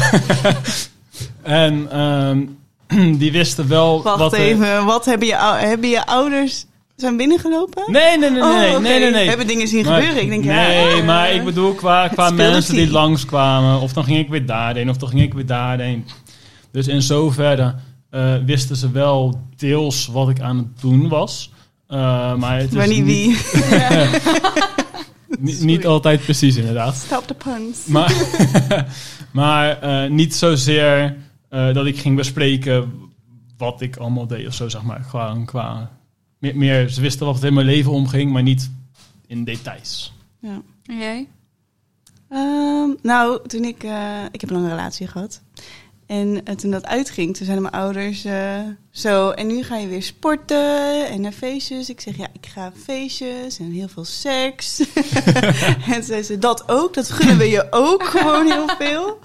en 1.43 1.91
ehm, 1.91 2.45
die 3.19 3.31
wisten 3.31 3.67
wel 3.67 4.03
Wacht 4.03 4.17
wat... 4.17 4.33
er- 4.33 4.39
even, 4.39 4.85
wat 4.85 5.05
hebben 5.05 5.27
je, 5.27 5.35
hebben 5.57 5.89
je 5.89 6.05
ouders 6.05 6.65
Zijn 6.95 7.17
binnengelopen? 7.17 7.83
Nee, 7.87 8.17
nee, 8.17 8.29
nee, 8.29 8.41
Oh, 8.41 8.59
nee, 8.59 8.69
oké. 8.71 8.79
nee, 8.79 8.99
nee, 8.99 9.11
nee. 9.11 9.23
We 9.23 9.29
hebben 9.29 9.47
dingen 9.47 9.67
zien 9.67 9.85
Maar- 9.85 9.99
gebeuren. 10.01 10.21
Ik 10.23 10.29
denk, 10.29 10.43
nee, 10.43 10.95
ja, 10.95 11.03
maar 11.03 11.31
ik 11.33 11.43
bedoel 11.43 11.73
qua, 11.73 12.07
qua 12.07 12.29
mensen 12.29 12.75
die 12.75 12.91
langskwamen. 12.91 13.79
Of 13.79 13.93
dan 13.93 14.03
ging 14.03 14.19
ik 14.19 14.29
weer 14.29 14.45
daarheen, 14.45 14.89
of 14.89 14.97
dan 14.97 15.09
ging 15.09 15.21
ik 15.21 15.33
weer 15.33 15.45
daarheen. 15.45 16.05
Dus 16.71 16.87
in 16.87 17.01
zoverre 17.01 17.75
eh, 18.09 18.33
wisten 18.45 18.75
ze 18.75 18.91
wel 18.91 19.39
deels 19.57 20.07
wat 20.07 20.29
ik 20.29 20.39
aan 20.41 20.57
het 20.57 20.81
doen 20.81 21.09
was. 21.09 21.51
Eh, 21.93 22.35
maar 22.35 22.59
het 22.59 22.73
is 22.73 22.87
niet 22.87 23.05
wie. 23.05 23.37
Niet, 25.39 25.61
niet 25.61 25.85
altijd 25.85 26.21
precies, 26.21 26.55
inderdaad. 26.55 26.95
Stop 26.95 27.27
the 27.27 27.33
puns. 27.33 27.85
Maar, 27.85 28.13
maar 29.31 29.79
eh, 29.81 30.09
niet 30.09 30.35
zozeer 30.35 31.17
eh, 31.49 31.73
dat 31.73 31.85
ik 31.85 31.99
ging 31.99 32.15
bespreken 32.15 32.91
wat 33.57 33.81
ik 33.81 33.97
allemaal 33.97 34.27
deed 34.27 34.47
of 34.47 34.53
zo, 34.53 34.69
zeg 34.69 34.83
maar. 34.83 35.03
Gewoon 35.03 35.45
qua... 35.45 35.91
Meer, 36.39 36.57
meer, 36.57 36.89
ze 36.89 37.01
wisten 37.01 37.25
wat 37.25 37.39
er 37.39 37.47
in 37.47 37.53
mijn 37.53 37.65
leven 37.65 37.91
omging, 37.91 38.31
maar 38.31 38.43
niet 38.43 38.71
in 39.27 39.43
details. 39.43 40.13
Ja. 40.39 40.61
En 40.85 40.97
jij? 40.97 41.27
Ehm, 42.29 42.89
nou, 43.01 43.47
toen 43.47 43.63
ik... 43.63 43.83
eh, 43.83 44.23
ik 44.31 44.41
heb 44.41 44.49
een 44.49 44.55
lange 44.55 44.69
relatie 44.69 45.07
gehad. 45.07 45.41
En 46.13 46.45
eh, 46.45 46.55
toen 46.55 46.71
dat 46.71 46.85
uitging, 46.85 47.35
toen 47.35 47.45
zeiden 47.45 47.69
mijn 47.71 47.83
ouders 47.83 48.25
eh, 48.25 48.59
zo... 48.91 49.29
En 49.29 49.47
nu 49.47 49.63
ga 49.63 49.77
je 49.77 49.87
weer 49.87 50.03
sporten 50.03 51.07
en 51.07 51.21
naar 51.21 51.31
feestjes. 51.31 51.89
Ik 51.89 52.01
zeg, 52.01 52.17
ja, 52.17 52.27
ik 52.33 52.45
ga 52.45 52.71
feestjes 52.83 53.59
en 53.59 53.71
heel 53.71 53.87
veel 53.87 54.05
seks. 54.05 54.79
en 55.87 55.93
toen 55.93 56.03
zei 56.03 56.23
ze, 56.23 56.37
dat 56.39 56.63
ook? 56.69 56.93
Dat 56.93 57.11
gunnen 57.11 57.37
we 57.37 57.49
je 57.49 57.67
ook 57.69 58.03
gewoon 58.03 58.45
heel 58.45 58.67
veel. 58.77 59.19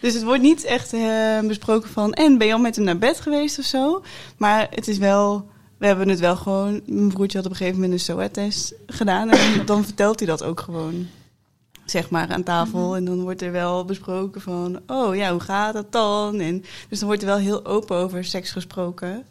Dus 0.00 0.14
het 0.14 0.22
wordt 0.22 0.42
niet 0.42 0.64
echt 0.64 0.92
eh, 0.92 1.40
besproken 1.40 1.90
van... 1.90 2.12
En 2.12 2.38
ben 2.38 2.46
je 2.46 2.52
al 2.52 2.58
met 2.58 2.76
hem 2.76 2.84
naar 2.84 2.98
bed 2.98 3.20
geweest 3.20 3.58
of 3.58 3.64
zo? 3.64 4.02
Maar 4.36 4.66
het 4.70 4.88
is 4.88 4.98
wel... 4.98 5.48
We 5.78 5.86
hebben 5.86 6.08
het 6.08 6.20
wel 6.20 6.36
gewoon... 6.36 6.80
Mijn 6.86 7.08
broertje 7.08 7.36
had 7.36 7.46
op 7.46 7.52
een 7.52 7.58
gegeven 7.58 7.80
moment 7.80 8.00
een 8.00 8.04
SOA-test 8.04 8.74
gedaan. 8.86 9.30
En 9.30 9.66
dan 9.66 9.84
vertelt 9.84 10.18
hij 10.18 10.28
dat 10.28 10.42
ook 10.42 10.60
gewoon 10.60 11.08
zeg 11.86 12.10
maar, 12.10 12.28
aan 12.28 12.42
tafel. 12.42 12.96
En 12.96 13.04
dan 13.04 13.22
wordt 13.22 13.42
er 13.42 13.52
wel 13.52 13.84
besproken 13.84 14.40
van, 14.40 14.80
oh 14.86 15.16
ja, 15.16 15.30
hoe 15.30 15.40
gaat 15.40 15.74
dat 15.74 15.92
dan? 15.92 16.40
En, 16.40 16.64
dus 16.88 16.98
dan 16.98 17.08
wordt 17.08 17.22
er 17.22 17.28
wel 17.28 17.38
heel 17.38 17.66
open 17.66 17.96
over 17.96 18.24
seks 18.24 18.50
gesproken. 18.50 19.24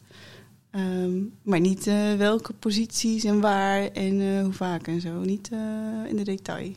Ehm, 0.76 1.24
maar 1.42 1.60
niet 1.60 1.88
eh, 1.88 2.14
welke 2.14 2.54
posities 2.54 3.24
en 3.24 3.40
waar 3.40 3.88
en 3.88 4.22
eh, 4.22 4.42
hoe 4.44 4.54
vaak 4.54 4.88
en 4.88 5.02
zo. 5.02 5.20
Niet 5.20 5.50
eh, 5.52 6.06
in 6.08 6.16
de 6.16 6.24
detail. 6.24 6.72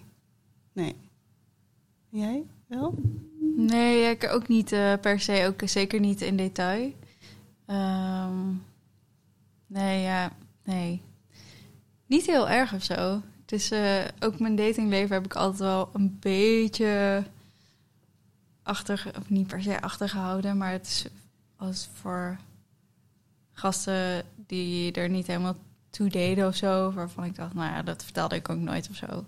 Nee. 0.73 0.95
Jij 2.09 2.45
wel? 2.67 2.95
Nee, 3.57 4.11
ik 4.11 4.33
ook 4.33 4.49
niet 4.49 4.69
per 5.01 5.21
se, 5.21 5.45
ook 5.47 5.69
zeker 5.69 6.01
niet 6.01 6.21
in 6.21 6.37
detail. 6.37 6.93
Ehm, 7.67 8.47
nee, 9.67 10.03
ja, 10.03 10.33
nee. 10.65 11.03
Niet 12.07 12.27
heel 12.27 12.49
erg 12.49 12.75
of 12.75 12.83
zo. 12.83 13.23
Eh, 13.53 14.05
ook 14.21 14.39
mijn 14.39 14.57
datingleven 14.57 15.15
heb 15.15 15.25
ik 15.25 15.35
altijd 15.35 15.61
wel 15.61 15.91
een 15.93 16.17
beetje 16.21 17.25
achter, 18.63 19.11
of 19.19 19.31
niet 19.31 19.47
per 19.47 19.63
se 19.63 19.81
achtergehouden, 19.81 20.57
maar 20.57 20.73
het 20.73 20.87
is 20.87 21.07
als 21.57 21.89
voor 21.93 22.39
gasten 23.53 24.25
die 24.47 24.93
er 24.93 25.09
niet 25.09 25.27
helemaal 25.27 25.57
toe 25.91 26.09
deden 26.09 26.47
of 26.47 26.57
zo, 26.57 26.93
waarvan 26.93 27.25
ik 27.25 27.35
dacht, 27.35 27.55
nou 27.55 27.73
ja, 27.73 27.83
dat 27.83 28.05
vertelde 28.05 28.37
ik 28.37 28.49
ook 28.49 28.59
nooit 28.59 28.89
of 28.91 28.97
zo. 28.97 29.25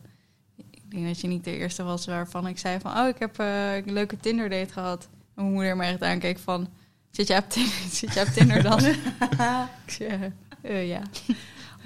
Ik 0.56 0.90
denk 0.90 1.06
dat 1.06 1.20
je 1.20 1.28
niet 1.28 1.44
de 1.44 1.56
eerste 1.56 1.82
was 1.82 2.06
waarvan 2.06 2.46
ik 2.46 2.58
zei 2.58 2.80
van... 2.80 2.98
oh, 2.98 3.08
ik 3.08 3.18
heb 3.18 3.38
eh, 3.38 3.76
een 3.76 3.92
leuke 3.92 4.16
Tinder-date 4.16 4.72
gehad. 4.72 5.08
En 5.34 5.42
mijn 5.42 5.52
moeder 5.52 5.76
me 5.76 5.84
echt 5.84 6.02
aankeek 6.02 6.38
van... 6.38 6.68
zit 7.10 7.26
jij 7.26 7.38
op 7.38 7.50
Tinder, 7.50 7.78
zit 7.90 8.14
jij 8.14 8.22
op 8.22 8.28
Tinder 8.28 8.62
dan? 8.62 8.84
ik 9.86 9.92
zei, 9.92 10.32
eh, 10.60 10.88
ja, 10.88 11.02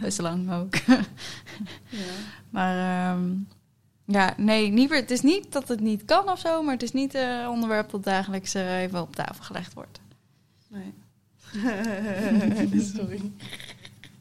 best 0.01 0.21
lang 0.21 0.53
ook. 0.53 0.75
maar 2.51 2.77
ehm, 3.13 3.23
ja, 4.07 4.35
nee, 4.37 4.71
niet, 4.71 4.91
meer- 4.91 5.01
het 5.01 5.11
is 5.11 5.21
niet 5.21 5.53
dat 5.53 5.69
het 5.69 5.81
niet 5.81 6.05
kan 6.05 6.29
of 6.31 6.39
zo... 6.39 6.63
maar 6.63 6.73
het 6.73 6.83
is 6.83 6.93
niet 6.93 7.15
eh, 7.15 7.39
een 7.41 7.49
onderwerp 7.49 7.91
dat 7.91 8.05
dagelijks 8.05 8.55
eh, 8.55 8.81
even 8.81 9.01
op 9.01 9.15
tafel 9.17 9.45
gelegd 9.45 9.75
wordt. 9.75 10.01
Nee. 10.69 10.93
Sorry. 12.97 13.21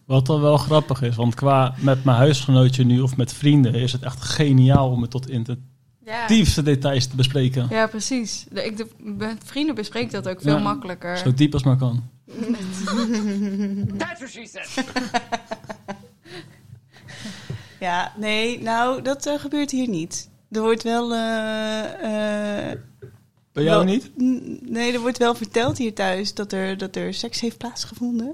Wat 0.05 0.25
dan 0.25 0.41
wel 0.41 0.57
grappig 0.57 1.01
is, 1.01 1.15
want 1.15 1.35
qua 1.35 1.73
met 1.79 2.03
mijn 2.03 2.17
huisgenootje 2.17 2.83
nu 2.83 2.99
of 3.01 3.17
met 3.17 3.33
vrienden 3.33 3.73
is 3.73 3.91
het 3.91 4.03
echt 4.03 4.21
geniaal 4.21 4.89
om 4.89 5.01
het 5.01 5.11
tot 5.11 5.29
in 5.29 5.43
de 5.43 5.57
Ja, 6.05 6.27
diepste 6.27 6.63
details 6.63 7.05
te 7.07 7.15
bespreken. 7.15 7.67
ja 7.69 7.87
precies. 7.87 8.45
De, 8.51 8.65
ik, 8.65 8.77
de, 8.77 8.87
met 8.97 9.41
vrienden 9.45 9.75
bespreek 9.75 10.03
ik 10.03 10.11
dat 10.11 10.27
ook 10.29 10.41
veel 10.41 10.55
Ja, 10.57 10.61
makkelijker. 10.63 11.17
Zo 11.17 11.33
diep 11.33 11.53
als 11.53 11.63
maar 11.63 11.77
kan. 11.77 12.03
That's 13.97 14.19
what 14.19 14.29
she 14.29 14.45
said. 14.45 14.85
Ja, 17.79 18.13
nee, 18.17 18.61
nou, 18.61 19.01
dat 19.01 19.25
eh, 19.25 19.39
gebeurt 19.39 19.71
hier 19.71 19.87
niet. 19.89 20.29
Er 20.51 20.61
wordt 20.61 20.83
wel... 20.83 21.13
eh, 21.13 22.71
eh, 22.71 22.79
Bij 23.51 23.63
jou 23.63 23.75
wel- 23.85 23.93
niet? 23.93 24.11
Nee, 24.69 24.93
er 24.93 24.99
wordt 24.99 25.17
wel 25.17 25.35
verteld 25.35 25.77
hier 25.77 25.93
thuis 25.93 26.33
dat 26.33 26.51
er, 26.51 26.77
dat 26.77 26.95
er 26.95 27.13
seks 27.13 27.39
heeft 27.39 27.57
plaatsgevonden. 27.57 28.33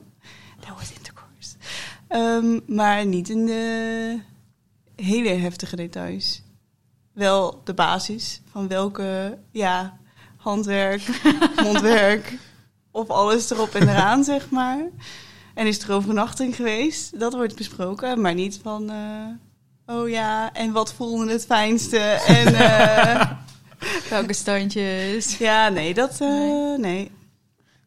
There 0.60 0.74
was 0.74 0.92
intercourse. 0.98 1.56
Ehm, 2.08 2.60
maar 2.76 3.06
niet 3.06 3.30
in 3.30 3.46
de 3.46 4.20
hele 4.96 5.30
heftige 5.30 5.76
details. 5.76 6.42
Wel 7.14 7.62
de 7.64 7.74
basis 7.74 8.42
van 8.52 8.68
welke, 8.68 9.38
ja, 9.52 9.98
handwerk, 10.38 11.02
mondwerk 11.64 12.38
of 12.92 13.10
alles 13.10 13.50
erop 13.50 13.74
en 13.76 13.90
eraan, 13.90 14.24
zeg 14.34 14.50
maar. 14.50 14.80
En 15.54 15.68
is 15.68 15.80
er 15.84 15.92
overnachting 15.94 16.56
geweest? 16.56 17.20
Dat 17.20 17.34
wordt 17.34 17.56
besproken, 17.56 18.22
maar 18.22 18.34
niet 18.34 18.60
van... 18.64 18.90
eh, 18.90 19.96
oh 19.96 20.10
ja, 20.10 20.54
en 20.54 20.72
wat 20.72 20.94
voelde 20.94 21.32
het 21.32 21.46
fijnste? 21.46 21.98
En 22.28 22.54
eh, 22.66 23.32
Welke 24.10 24.34
standjes? 24.34 25.38
ja, 25.38 25.70
nee, 25.70 25.94
dat... 25.94 26.18
eh, 26.22 26.28
Nee. 26.30 26.78
nee. 26.78 27.12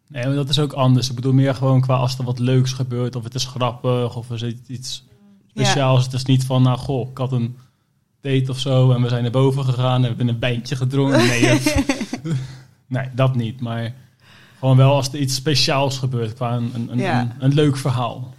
Nee, 0.08 0.26
maar 0.26 0.34
dat 0.34 0.48
is 0.48 0.58
ook 0.58 0.72
anders. 0.72 1.08
Ik 1.08 1.14
bedoel 1.14 1.32
meer 1.32 1.54
gewoon 1.54 1.80
qua 1.80 1.94
als 1.96 2.18
er 2.18 2.24
wat 2.24 2.38
leuks 2.38 2.72
gebeurt, 2.72 3.16
of 3.16 3.24
het 3.24 3.34
is 3.34 3.44
grappig, 3.44 4.16
of 4.16 4.30
er 4.30 4.38
zit 4.38 4.58
iets 4.66 5.04
speciaals. 5.50 6.04
Het 6.04 6.12
is 6.12 6.24
niet 6.24 6.44
van, 6.44 6.62
nou 6.62 6.78
goh, 6.78 7.10
ik 7.10 7.18
had 7.18 7.32
een 7.32 7.56
date 8.20 8.50
of 8.50 8.58
zo 8.58 8.92
en 8.92 9.02
we 9.02 9.08
zijn 9.08 9.22
naar 9.22 9.30
boven 9.32 9.64
gegaan 9.64 9.94
en 9.96 10.02
hebben 10.02 10.28
een 10.28 10.40
wijntje 10.40 10.76
gedronken. 10.76 11.18
Nee, 11.26 11.60
nee, 12.86 13.08
dat 13.14 13.34
niet. 13.34 13.60
Maar 13.60 13.94
gewoon 14.62 14.76
wel 14.76 14.94
als 14.94 15.08
er 15.08 15.18
iets 15.18 15.34
speciaals 15.34 15.98
gebeurt 15.98 16.34
qua 16.34 16.52
een, 16.52 16.70
een, 16.74 16.88
een, 16.92 16.98
Ja. 16.98 17.20
een, 17.20 17.32
een 17.38 17.54
leuk 17.54 17.76
verhaal. 17.76 18.34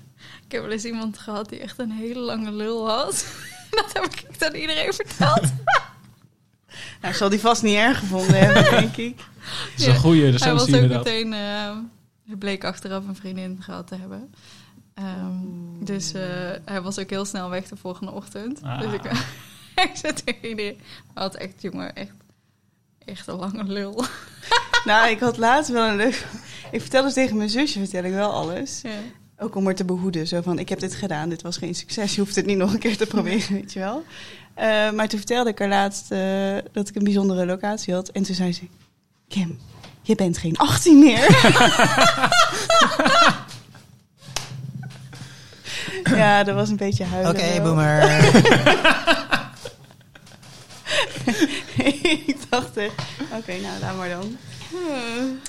Ik 0.45 0.51
heb 0.51 0.61
wel 0.61 0.71
eens 0.71 0.85
iemand 0.85 1.17
gehad 1.17 1.49
die 1.49 1.59
echt 1.59 1.79
een 1.79 1.91
hele 1.91 2.19
lange 2.19 2.51
lul 2.51 2.89
had. 2.89 3.25
Dat 3.69 3.89
heb 3.93 4.03
ik 4.03 4.39
dan 4.39 4.53
iedereen 4.55 4.93
verteld. 4.93 5.51
Nou, 7.01 7.15
zal 7.15 7.29
die 7.29 7.39
vast 7.39 7.63
niet 7.63 7.75
erg 7.75 7.99
gevonden 7.99 8.37
hebben, 8.39 8.63
denk 8.79 8.95
ik. 8.97 9.19
Het 9.71 9.79
is 9.79 9.85
een 9.85 9.95
goede 9.95 10.21
Hij 10.21 10.29
recensie 10.31 10.53
was 10.53 10.61
ook 10.61 10.67
inderdaad. 10.81 11.03
meteen... 11.03 11.33
eh, 11.33 11.77
hij 12.27 12.35
bleek 12.39 12.63
achteraf 12.63 13.07
een 13.07 13.15
vriendin 13.15 13.57
gehad 13.61 13.87
te 13.87 13.95
hebben. 13.95 14.33
Ehm, 14.93 15.85
dus 15.85 16.13
eh, 16.13 16.21
hij 16.65 16.81
was 16.81 16.99
ook 16.99 17.09
heel 17.09 17.25
snel 17.25 17.49
weg 17.49 17.67
de 17.67 17.75
volgende 17.75 18.11
ochtend. 18.11 18.61
Ah. 18.63 18.79
Dus 18.81 18.93
ik, 18.93 19.03
ik 20.25 20.37
iedereen... 20.41 20.77
Hij 21.13 21.23
had 21.23 21.35
echt, 21.35 21.61
jongen, 21.61 21.95
echt, 21.95 22.11
echt 23.05 23.27
een 23.27 23.35
lange 23.35 23.63
lul. 23.63 24.03
Nou, 24.85 25.09
ik 25.09 25.19
had 25.19 25.37
laatst 25.37 25.71
wel 25.71 25.87
een 25.87 25.95
leuk... 25.95 26.25
Ik 26.71 26.81
vertel 26.81 27.03
dus 27.03 27.13
tegen 27.13 27.37
mijn 27.37 27.49
zusje, 27.49 27.79
vertel 27.79 28.03
ik 28.03 28.13
wel 28.13 28.31
alles. 28.31 28.79
Ja. 28.81 28.89
Ook 29.37 29.55
om 29.55 29.65
haar 29.65 29.75
te 29.75 29.85
behoeden. 29.85 30.27
Zo 30.27 30.41
van, 30.41 30.59
ik 30.59 30.69
heb 30.69 30.79
dit 30.79 30.95
gedaan, 30.95 31.29
dit 31.29 31.41
was 31.41 31.57
geen 31.57 31.75
succes. 31.75 32.15
Je 32.15 32.21
hoeft 32.21 32.35
het 32.35 32.45
niet 32.45 32.57
nog 32.57 32.73
een 32.73 32.79
keer 32.79 32.97
te 32.97 33.05
proberen, 33.05 33.53
weet 33.59 33.73
je 33.73 33.79
wel. 33.79 34.03
Eh, 34.53 34.91
maar 34.91 35.07
toen 35.07 35.19
vertelde 35.19 35.49
ik 35.49 35.59
haar 35.59 35.67
laatst 35.67 36.11
eh, 36.11 36.57
dat 36.71 36.89
ik 36.89 36.95
een 36.95 37.03
bijzondere 37.03 37.45
locatie 37.45 37.93
had. 37.93 38.09
En 38.09 38.23
toen 38.23 38.35
zei 38.35 38.53
ze... 38.53 38.61
Kim, 39.27 39.59
je 40.01 40.15
bent 40.15 40.37
geen 40.37 40.57
18 40.57 40.99
meer. 40.99 41.49
ja, 46.17 46.43
dat 46.43 46.55
was 46.55 46.69
een 46.69 46.77
beetje 46.77 47.03
huilen. 47.03 47.31
Oké, 47.31 47.53
wel. 47.53 47.63
boomer. 47.63 49.41
ik 52.27 52.35
dacht 52.49 52.77
echt, 52.77 52.93
oké, 53.37 53.51
nou, 53.61 53.79
laat 53.81 53.97
maar 53.97 54.09
dan. 54.09 54.37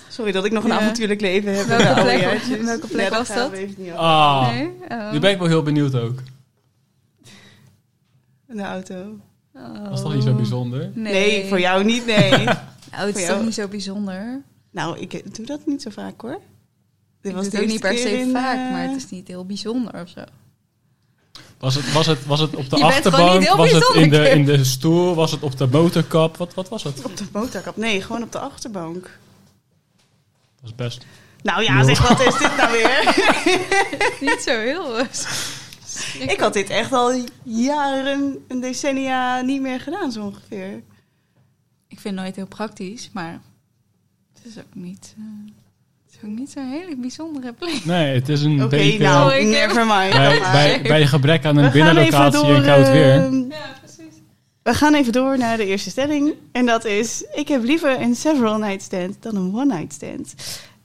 Sorry 0.08 0.32
dat 0.32 0.44
ik 0.44 0.52
nog 0.52 0.64
een 0.64 0.70
Ja. 0.70 0.76
avontuurlijk 0.80 1.20
leven 1.20 1.56
heb. 1.56 1.66
Welke 1.66 2.02
plek- 2.02 2.62
welke 2.62 2.86
plek 2.86 3.08
was 3.08 3.28
dat? 3.28 3.52
Ah, 3.96 4.48
Nee? 4.50 4.70
Oh. 4.88 5.12
nu 5.12 5.18
ben 5.18 5.30
ik 5.30 5.38
wel 5.38 5.46
heel 5.48 5.62
benieuwd 5.62 5.94
ook. 5.94 6.22
In 8.48 8.56
de 8.56 8.62
auto. 8.62 9.18
Oh. 9.54 9.84
Dat 9.84 9.92
is 9.92 10.00
toch 10.00 10.14
niet 10.14 10.22
zo 10.22 10.34
bijzonder? 10.34 10.90
Nee, 10.94 11.12
Nee, 11.12 11.48
voor 11.48 11.60
jou 11.60 11.84
niet, 11.84 12.06
nee. 12.06 12.30
Nou, 12.90 13.06
het 13.06 13.12
Voor 13.12 13.20
is 13.20 13.26
jou. 13.26 13.36
toch 13.36 13.44
niet 13.44 13.54
zo 13.54 13.68
bijzonder? 13.68 14.42
nou, 14.70 14.98
ik 14.98 15.36
doe 15.36 15.46
dat 15.46 15.66
niet 15.66 15.82
zo 15.82 15.90
vaak 15.90 16.20
hoor. 16.20 16.40
Dit 17.20 17.30
Ik 17.32 17.36
was 17.38 17.46
het 17.46 17.60
ook 17.60 17.66
niet 17.66 17.80
per 17.80 17.98
se 17.98 18.18
in, 18.18 18.30
vaak, 18.32 18.56
eh, 18.66 18.70
maar 18.70 18.82
het 18.82 18.96
is 18.96 19.10
niet 19.10 19.28
heel 19.28 19.44
bijzonder 19.46 20.00
of 20.00 20.08
zo. 20.08 20.20
Was 21.58 21.74
het, 21.74 21.92
was 21.92 22.06
het, 22.06 22.26
was 22.26 22.40
het 22.40 22.54
op 22.54 22.70
de 22.70 22.76
Je 22.76 22.86
bent 22.86 23.08
gewoon 23.08 23.28
achterbank? 23.28 23.56
Was 23.56 23.72
het 23.72 23.94
in 23.94 24.10
de, 24.10 24.28
in 24.28 24.44
de 24.44 24.64
stoel? 24.64 25.14
Was 25.14 25.30
het 25.30 25.42
op 25.42 25.58
de 25.58 25.66
motorkap? 25.66 26.36
Wat, 26.36 26.54
wat 26.54 26.68
was 26.68 26.82
het? 26.82 26.96
Dat 26.96 27.04
Op 27.04 27.16
de 27.16 27.24
motorkap. 27.32 27.76
Nee, 27.76 28.02
gewoon 28.02 28.22
op 28.22 28.32
de 28.32 28.38
achterbank. 28.38 29.18
was 30.62 30.74
best... 30.74 31.04
Nou 31.42 31.62
ja, 31.62 31.84
zeg, 31.84 32.08
wat 32.08 32.20
is 32.20 32.38
dit 32.38 32.56
nou 32.56 32.72
weer? 32.72 33.04
niet 34.30 34.42
zo 34.42 34.58
heel... 34.58 35.06
Ik 36.18 36.40
had 36.40 36.52
dit 36.52 36.70
echt 36.70 36.92
al 36.92 37.24
jaren, 37.42 38.44
een 38.48 38.60
decennia 38.60 39.40
niet 39.40 39.60
meer 39.60 39.80
gedaan 39.80 40.12
zo 40.12 40.24
ongeveer. 40.24 40.82
Ik 41.88 42.00
vind 42.00 42.14
het 42.14 42.14
nooit 42.14 42.36
heel 42.36 42.46
praktisch, 42.46 43.10
maar 43.12 43.40
het 44.34 44.44
is 44.44 44.58
ook 44.58 44.74
niet, 44.74 45.14
eh, 45.18 45.24
is 45.46 45.63
ook 46.26 46.38
niet 46.38 46.50
zo'n 46.50 46.68
hele 46.70 46.96
bijzondere 46.96 47.52
plek. 47.52 47.84
Nee, 47.84 48.14
het 48.14 48.28
is 48.28 48.42
een 48.42 48.58
Oké, 48.62 48.68
beetje 48.76 48.98
nou, 48.98 49.32
ik- 49.34 49.46
never 49.46 49.86
mind. 49.86 50.12
bij, 50.12 50.38
bij, 50.52 50.82
bij 50.82 51.06
gebrek 51.06 51.44
aan 51.44 51.56
een 51.56 51.72
binnenlocatie 51.72 52.54
en 52.54 52.62
koud 52.64 52.88
weer. 52.90 53.12
ehm, 53.14 53.34
Ja, 53.50 53.56
precies. 53.82 54.14
We 54.62 54.74
gaan 54.74 54.94
even 54.94 55.12
door 55.12 55.38
naar 55.38 55.56
de 55.56 55.66
eerste 55.66 55.90
stelling. 55.90 56.34
En 56.52 56.66
dat 56.66 56.84
is: 56.84 57.24
Ik 57.34 57.48
heb 57.48 57.64
liever 57.64 58.00
een 58.00 58.14
several 58.14 58.58
night 58.58 58.82
stand 58.82 59.16
dan 59.20 59.36
een 59.36 59.54
one 59.54 59.74
night 59.74 59.92
stand. 59.92 60.34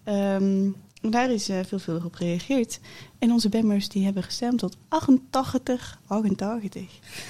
Ehm, 0.04 0.70
daar 1.02 1.32
is 1.32 1.50
eh, 1.50 1.58
veelvuldig 1.68 2.06
op 2.06 2.14
gereageerd. 2.16 2.80
En 3.20 3.32
onze 3.32 3.50
bammers 3.50 3.90
die 3.90 4.06
hebben 4.06 4.24
gestemd 4.24 4.60
tot 4.60 4.78
88, 4.88 6.00
88 6.08 6.84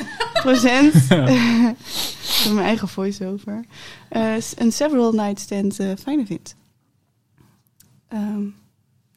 procent. 0.43 0.93
Mijn 2.53 2.65
eigen 2.65 2.87
voice-over. 2.87 3.63
eh, 4.09 4.33
een 4.57 4.71
several 4.71 5.11
night 5.11 5.39
stand 5.39 5.79
eh, 5.79 5.87
fijner 6.03 6.25
vindt. 6.25 6.55
Ehm, 8.09 8.41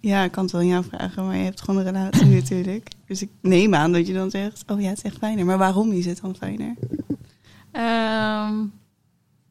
ja, 0.00 0.22
ik 0.25 0.30
kan 0.32 0.42
het 0.42 0.52
wel 0.52 0.61
aan 0.61 0.66
jou 0.66 0.84
vragen, 0.84 1.26
maar 1.26 1.37
je 1.37 1.44
hebt 1.44 1.61
gewoon 1.61 1.80
een 1.87 1.92
relatie 1.92 2.26
natuurlijk. 2.40 2.88
Dus 3.06 3.22
ik 3.22 3.30
neem 3.40 3.75
aan 3.75 3.92
dat 3.92 4.06
je 4.06 4.12
dan 4.12 4.30
zegt: 4.30 4.62
Oh 4.70 4.80
ja, 4.80 4.88
het 4.88 4.96
is 4.99 5.04
echt 5.04 5.18
fijner. 5.18 5.44
Maar 5.44 5.58
waarom 5.58 5.92
is 5.92 6.06
het 6.06 6.20
dan 6.20 6.37
fijner? 6.37 6.75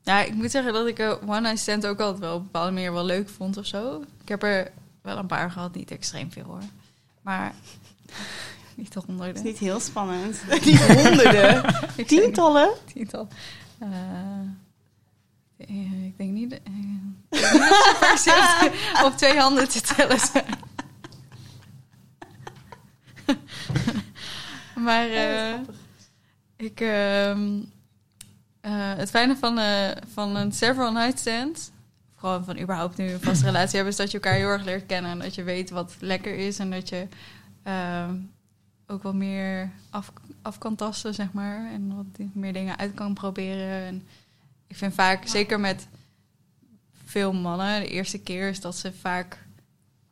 Ja, 0.04 0.24
ik 0.24 0.34
moet 0.36 0.52
zeggen 0.52 0.74
dat 0.74 0.88
ik 0.88 1.00
een 1.00 1.18
one 1.28 1.40
night 1.42 1.60
stand 1.60 1.86
ook 1.88 2.00
altijd 2.00 2.20
wel 2.20 2.34
op 2.34 2.40
een 2.40 2.44
bepaalde 2.46 2.72
manier 2.72 2.94
wel 2.94 3.06
leuk 3.06 3.30
vond 3.30 3.58
of 3.58 3.66
zo. 3.66 4.02
Ik 4.22 4.30
heb 4.30 4.44
er 4.44 4.72
wel 5.02 5.18
een 5.18 5.26
paar 5.28 5.52
gehad, 5.52 5.76
niet 5.76 5.92
extreem 5.92 6.32
veel 6.32 6.44
hoor. 6.44 6.62
Maar 7.22 7.54
niet 8.76 8.94
de 8.94 9.00
Het 9.00 9.08
honderden. 9.08 9.36
is 9.36 9.42
niet 9.42 9.58
heel 9.58 9.80
spannend. 9.80 10.42
Niet 10.66 10.80
honderden. 10.86 11.62
Denk- 11.96 12.08
Tientallen. 12.08 12.70
Tiental. 12.94 13.28
Eh, 15.68 16.06
ik 16.06 16.18
denk 16.18 16.32
niet, 16.32 16.52
eh, 16.52 16.60
ik 17.30 17.40
denk 17.40 17.52
niet 17.52 18.00
dat 18.00 18.20
ze 18.20 18.72
op 19.06 19.18
twee 19.18 19.40
handen 19.40 19.70
te 19.70 19.82
tellen 19.82 20.20
zijn. 20.20 20.46
maar 24.86 25.10
eh, 25.10 25.60
ik, 26.56 26.80
ehm, 26.80 27.60
eh, 28.62 28.96
het 28.96 29.10
fijne 29.10 29.36
van, 29.36 29.60
van 30.14 30.36
een 30.36 30.52
several 30.52 30.92
night 30.92 31.20
stand, 31.20 31.72
gewoon 32.16 32.46
van 32.46 32.60
überhaupt 32.60 32.98
nu 32.98 33.12
een 33.12 33.22
vaste 33.22 33.46
relatie 33.46 33.76
hebben, 33.76 33.92
is 33.92 34.00
dat 34.00 34.12
je 34.12 34.20
elkaar 34.20 34.38
heel 34.38 34.48
erg 34.48 34.64
leert 34.64 34.86
kennen 34.86 35.12
en 35.12 35.20
dat 35.20 35.36
je 35.36 35.44
weet 35.44 35.70
wat 35.70 35.96
lekker 36.00 36.36
is 36.36 36.60
en 36.60 36.72
dat 36.72 36.90
je 36.90 37.08
ehm, 37.64 38.16
ook 38.88 39.04
wel 39.04 39.14
meer 39.14 39.72
af, 39.90 40.12
af 40.42 40.58
kan 40.58 40.76
tasten, 40.76 41.14
zeg 41.14 41.32
maar. 41.34 41.72
En 41.72 41.96
wat 41.96 42.28
meer 42.34 42.54
dingen 42.54 42.78
uit 42.78 42.94
kan 42.94 43.14
proberen. 43.14 43.86
En 43.86 44.08
ik 44.72 44.78
vind 44.78 44.94
vaak, 44.94 45.28
zeker 45.28 45.60
met 45.60 45.88
veel 47.06 47.34
mannen, 47.34 47.80
de 47.80 47.88
eerste 47.88 48.20
keer 48.20 48.50
is 48.50 48.62
dat 48.62 48.78
ze 48.78 48.94
vaak 48.94 49.46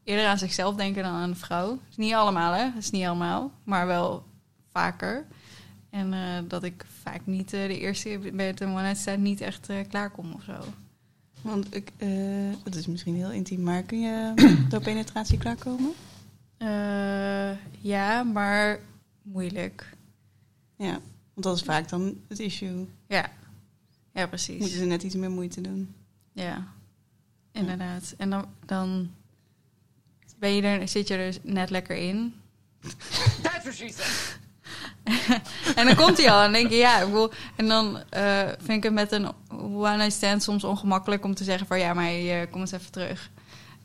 eerder 0.03 0.25
aan 0.25 0.37
zichzelf 0.37 0.75
denken 0.75 1.03
dan 1.03 1.13
aan 1.13 1.29
de 1.29 1.35
vrouw. 1.35 1.69
Het 1.69 1.89
is 1.89 1.97
niet 1.97 2.13
allemaal, 2.13 2.53
hè? 2.53 2.63
Het 2.63 2.77
is 2.77 2.89
niet 2.89 3.05
allemaal, 3.05 3.51
maar 3.63 3.87
wel 3.87 4.25
vaker. 4.71 5.25
En 5.89 6.13
eh, 6.13 6.43
dat 6.47 6.63
ik 6.63 6.85
vaak 7.01 7.21
niet 7.25 7.53
eh, 7.53 7.67
de 7.67 7.79
eerste 7.79 8.19
met 8.33 8.61
een 8.61 8.69
one-night 8.69 9.17
niet 9.17 9.41
echt 9.41 9.69
eh, 9.69 9.77
klaar 9.89 10.09
kom 10.09 10.33
of 10.33 10.43
zo. 10.43 10.59
Want 11.41 11.75
ik, 11.75 11.91
dat 12.63 12.75
is 12.75 12.87
misschien 12.87 13.15
heel 13.15 13.31
intiem, 13.31 13.61
maar 13.61 13.83
kun 13.83 14.01
je 14.01 14.33
door 14.69 14.81
penetratie 14.81 15.37
klaarkomen? 15.37 15.91
Ja, 17.79 18.23
maar 18.23 18.79
moeilijk. 19.21 19.89
Ja, 20.77 20.91
want 21.33 21.45
dat 21.45 21.55
is 21.55 21.63
vaak 21.63 21.89
dan 21.89 22.17
het 22.27 22.39
issue. 22.39 22.87
Ja, 23.07 23.29
ja 24.19 24.27
precies. 24.27 24.59
Moeten 24.59 24.77
ze 24.77 24.85
net 24.85 25.03
iets 25.03 25.15
meer 25.15 25.31
moeite 25.31 25.61
doen. 25.61 25.95
Ja, 26.31 26.67
inderdaad. 27.51 28.13
En 28.17 28.29
dan, 28.29 28.45
dan 28.65 29.11
ben 30.37 30.55
je 30.55 30.61
er, 30.61 30.87
zit 30.87 31.07
je 31.07 31.15
er 31.15 31.37
net 31.43 31.69
lekker 31.69 31.95
in. 31.95 32.33
en 35.75 35.85
dan 35.85 35.95
komt 35.95 36.17
hij 36.17 36.31
al 36.31 36.43
en 36.43 36.51
denk 36.51 36.69
je, 36.69 36.75
ja, 36.75 36.99
ik 36.99 37.05
bedoel, 37.05 37.31
en 37.55 37.67
dan 37.67 38.03
eh, 38.09 38.47
vind 38.47 38.77
ik 38.77 38.83
het 38.83 38.93
met 38.93 39.11
een 39.11 39.31
one 39.51 39.97
night 39.97 40.13
stand 40.13 40.43
soms 40.43 40.63
ongemakkelijk 40.63 41.23
om 41.23 41.35
te 41.35 41.43
zeggen 41.43 41.67
van 41.67 41.79
ja, 41.79 41.93
maar 41.93 42.11
je 42.11 42.47
kom 42.51 42.61
eens 42.61 42.71
even 42.71 42.91
terug. 42.91 43.29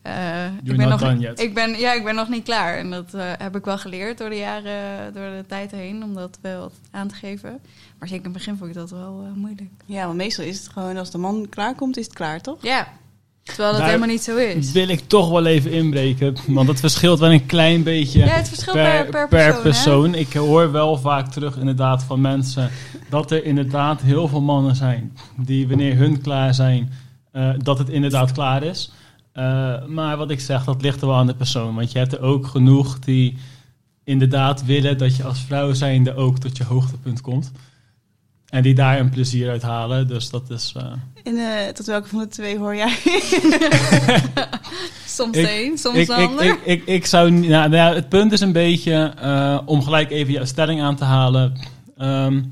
Eh, 0.05 0.45
ik 0.65 0.77
ben 0.77 0.89
nog. 0.89 1.03
Ik 1.35 1.55
ben, 1.55 1.79
ja, 1.79 1.93
ik 1.93 2.05
ben 2.05 2.15
nog 2.15 2.29
niet 2.29 2.45
klaar. 2.45 2.79
En 2.79 2.91
dat 2.91 3.15
eh, 3.15 3.23
heb 3.39 3.57
ik 3.57 3.65
wel 3.65 3.79
geleerd 3.79 4.19
door 4.19 4.29
de 4.29 4.37
jaren, 4.37 5.13
door 5.15 5.31
de 5.31 5.45
tijd 5.49 5.71
heen, 5.71 6.03
om 6.03 6.15
dat 6.15 6.39
wel 6.43 6.73
aan 6.91 7.09
te 7.09 7.15
geven. 7.15 7.59
Maar 7.99 8.09
zeker 8.09 8.25
in 8.25 8.31
het 8.31 8.33
begin 8.33 8.57
vond 8.57 8.71
ik 8.71 8.77
dat 8.77 8.91
wel 8.91 9.23
eh, 9.27 9.33
moeilijk. 9.41 9.71
Ja, 9.87 10.05
want 10.07 10.17
meestal 10.17 10.45
is 10.45 10.59
het 10.59 10.69
gewoon 10.69 10.97
als 10.97 11.11
de 11.11 11.19
man 11.19 11.47
klaarkomt, 11.51 11.97
is 11.97 12.05
het 12.05 12.15
klaar, 12.15 12.41
toch? 12.41 12.57
Ja, 12.63 12.89
terwijl 13.43 13.69
dat 13.71 13.79
Daar- 13.79 13.87
helemaal 13.89 14.09
niet 14.09 14.23
zo 14.23 14.37
is. 14.37 14.73
Wil 14.73 14.89
ik 14.89 15.01
toch 15.07 15.31
wel 15.31 15.47
even 15.47 15.71
inbreken, 15.71 16.37
want 16.47 16.69
het 16.69 16.81
verschilt 16.81 17.19
wel 17.19 17.33
een 17.33 17.47
klein 17.47 17.83
beetje 17.83 18.19
Ja, 18.19 18.27
het 18.27 18.49
verschilt 18.49 18.77
per, 18.77 19.07
per, 19.07 19.29
persoon. 19.29 19.55
hè? 19.55 19.61
persoon. 19.63 20.15
Ik 20.15 20.33
hoor 20.33 20.73
wel 20.73 20.97
vaak 20.97 21.33
terug 21.33 21.57
inderdaad 21.59 22.03
van 22.03 22.21
mensen 22.21 22.71
dat 23.09 23.31
er 23.31 23.45
inderdaad 23.45 24.01
heel 24.01 24.29
veel 24.29 24.41
mannen 24.43 24.77
zijn 24.77 25.17
die 25.37 25.69
wanneer 25.69 25.97
hun 25.97 26.21
klaar 26.21 26.55
zijn, 26.55 26.93
eh, 27.33 27.51
dat 27.59 27.79
het 27.79 27.89
inderdaad 27.89 28.33
klaar 28.33 28.63
is. 28.63 28.93
Eh, 29.35 29.85
maar 29.87 30.17
wat 30.17 30.31
ik 30.31 30.41
zeg, 30.41 30.65
dat 30.65 30.83
ligt 30.83 31.01
er 31.01 31.07
wel 31.07 31.17
aan 31.17 31.27
de 31.27 31.35
persoon. 31.35 31.75
Want 31.75 31.93
je 31.93 31.99
hebt 31.99 32.13
er 32.13 32.21
ook 32.21 32.47
genoeg 32.47 32.99
die 32.99 33.37
inderdaad 34.05 34.65
willen 34.65 34.99
dat 34.99 35.17
je 35.17 35.25
als 35.25 35.41
vrouw 35.41 35.73
zijnde 35.73 36.15
ook 36.15 36.39
tot 36.39 36.57
je 36.57 36.65
hoogtepunt 36.65 37.21
komt. 37.21 37.53
En 38.49 38.63
die 38.63 38.75
daar 38.75 38.99
een 39.01 39.11
plezier 39.11 39.51
uit 39.51 39.63
halen. 39.63 40.09
Dus 40.09 40.31
dat 40.31 40.51
is... 40.51 40.73
eh, 40.77 40.83
En 41.25 41.37
eh, 41.37 41.69
tot 41.73 41.87
welke 41.87 42.09
van 42.09 42.19
de 42.19 42.29
twee 42.29 42.59
hoor 42.59 42.77
jij? 42.77 42.97
Soms 45.07 45.37
Ik- 45.37 45.49
een, 45.49 45.79
soms 45.79 45.97
ik, 45.99 46.07
de 46.07 46.13
ik, 46.13 46.29
ander. 46.29 46.45
ik, 46.47 46.61
ik, 46.65 46.83
ik 46.87 47.07
zou... 47.07 47.31
Nou, 47.31 47.69
nou 47.69 47.95
het 47.95 48.09
punt 48.09 48.33
is 48.33 48.41
een 48.41 48.53
beetje, 48.53 49.13
eh, 49.21 49.59
om 49.65 49.83
gelijk 49.83 50.11
even 50.11 50.33
je 50.33 50.47
stelling 50.47 50.81
aan 50.83 50.97
te 50.97 51.05
halen. 51.05 51.53
Ehm, 51.97 52.43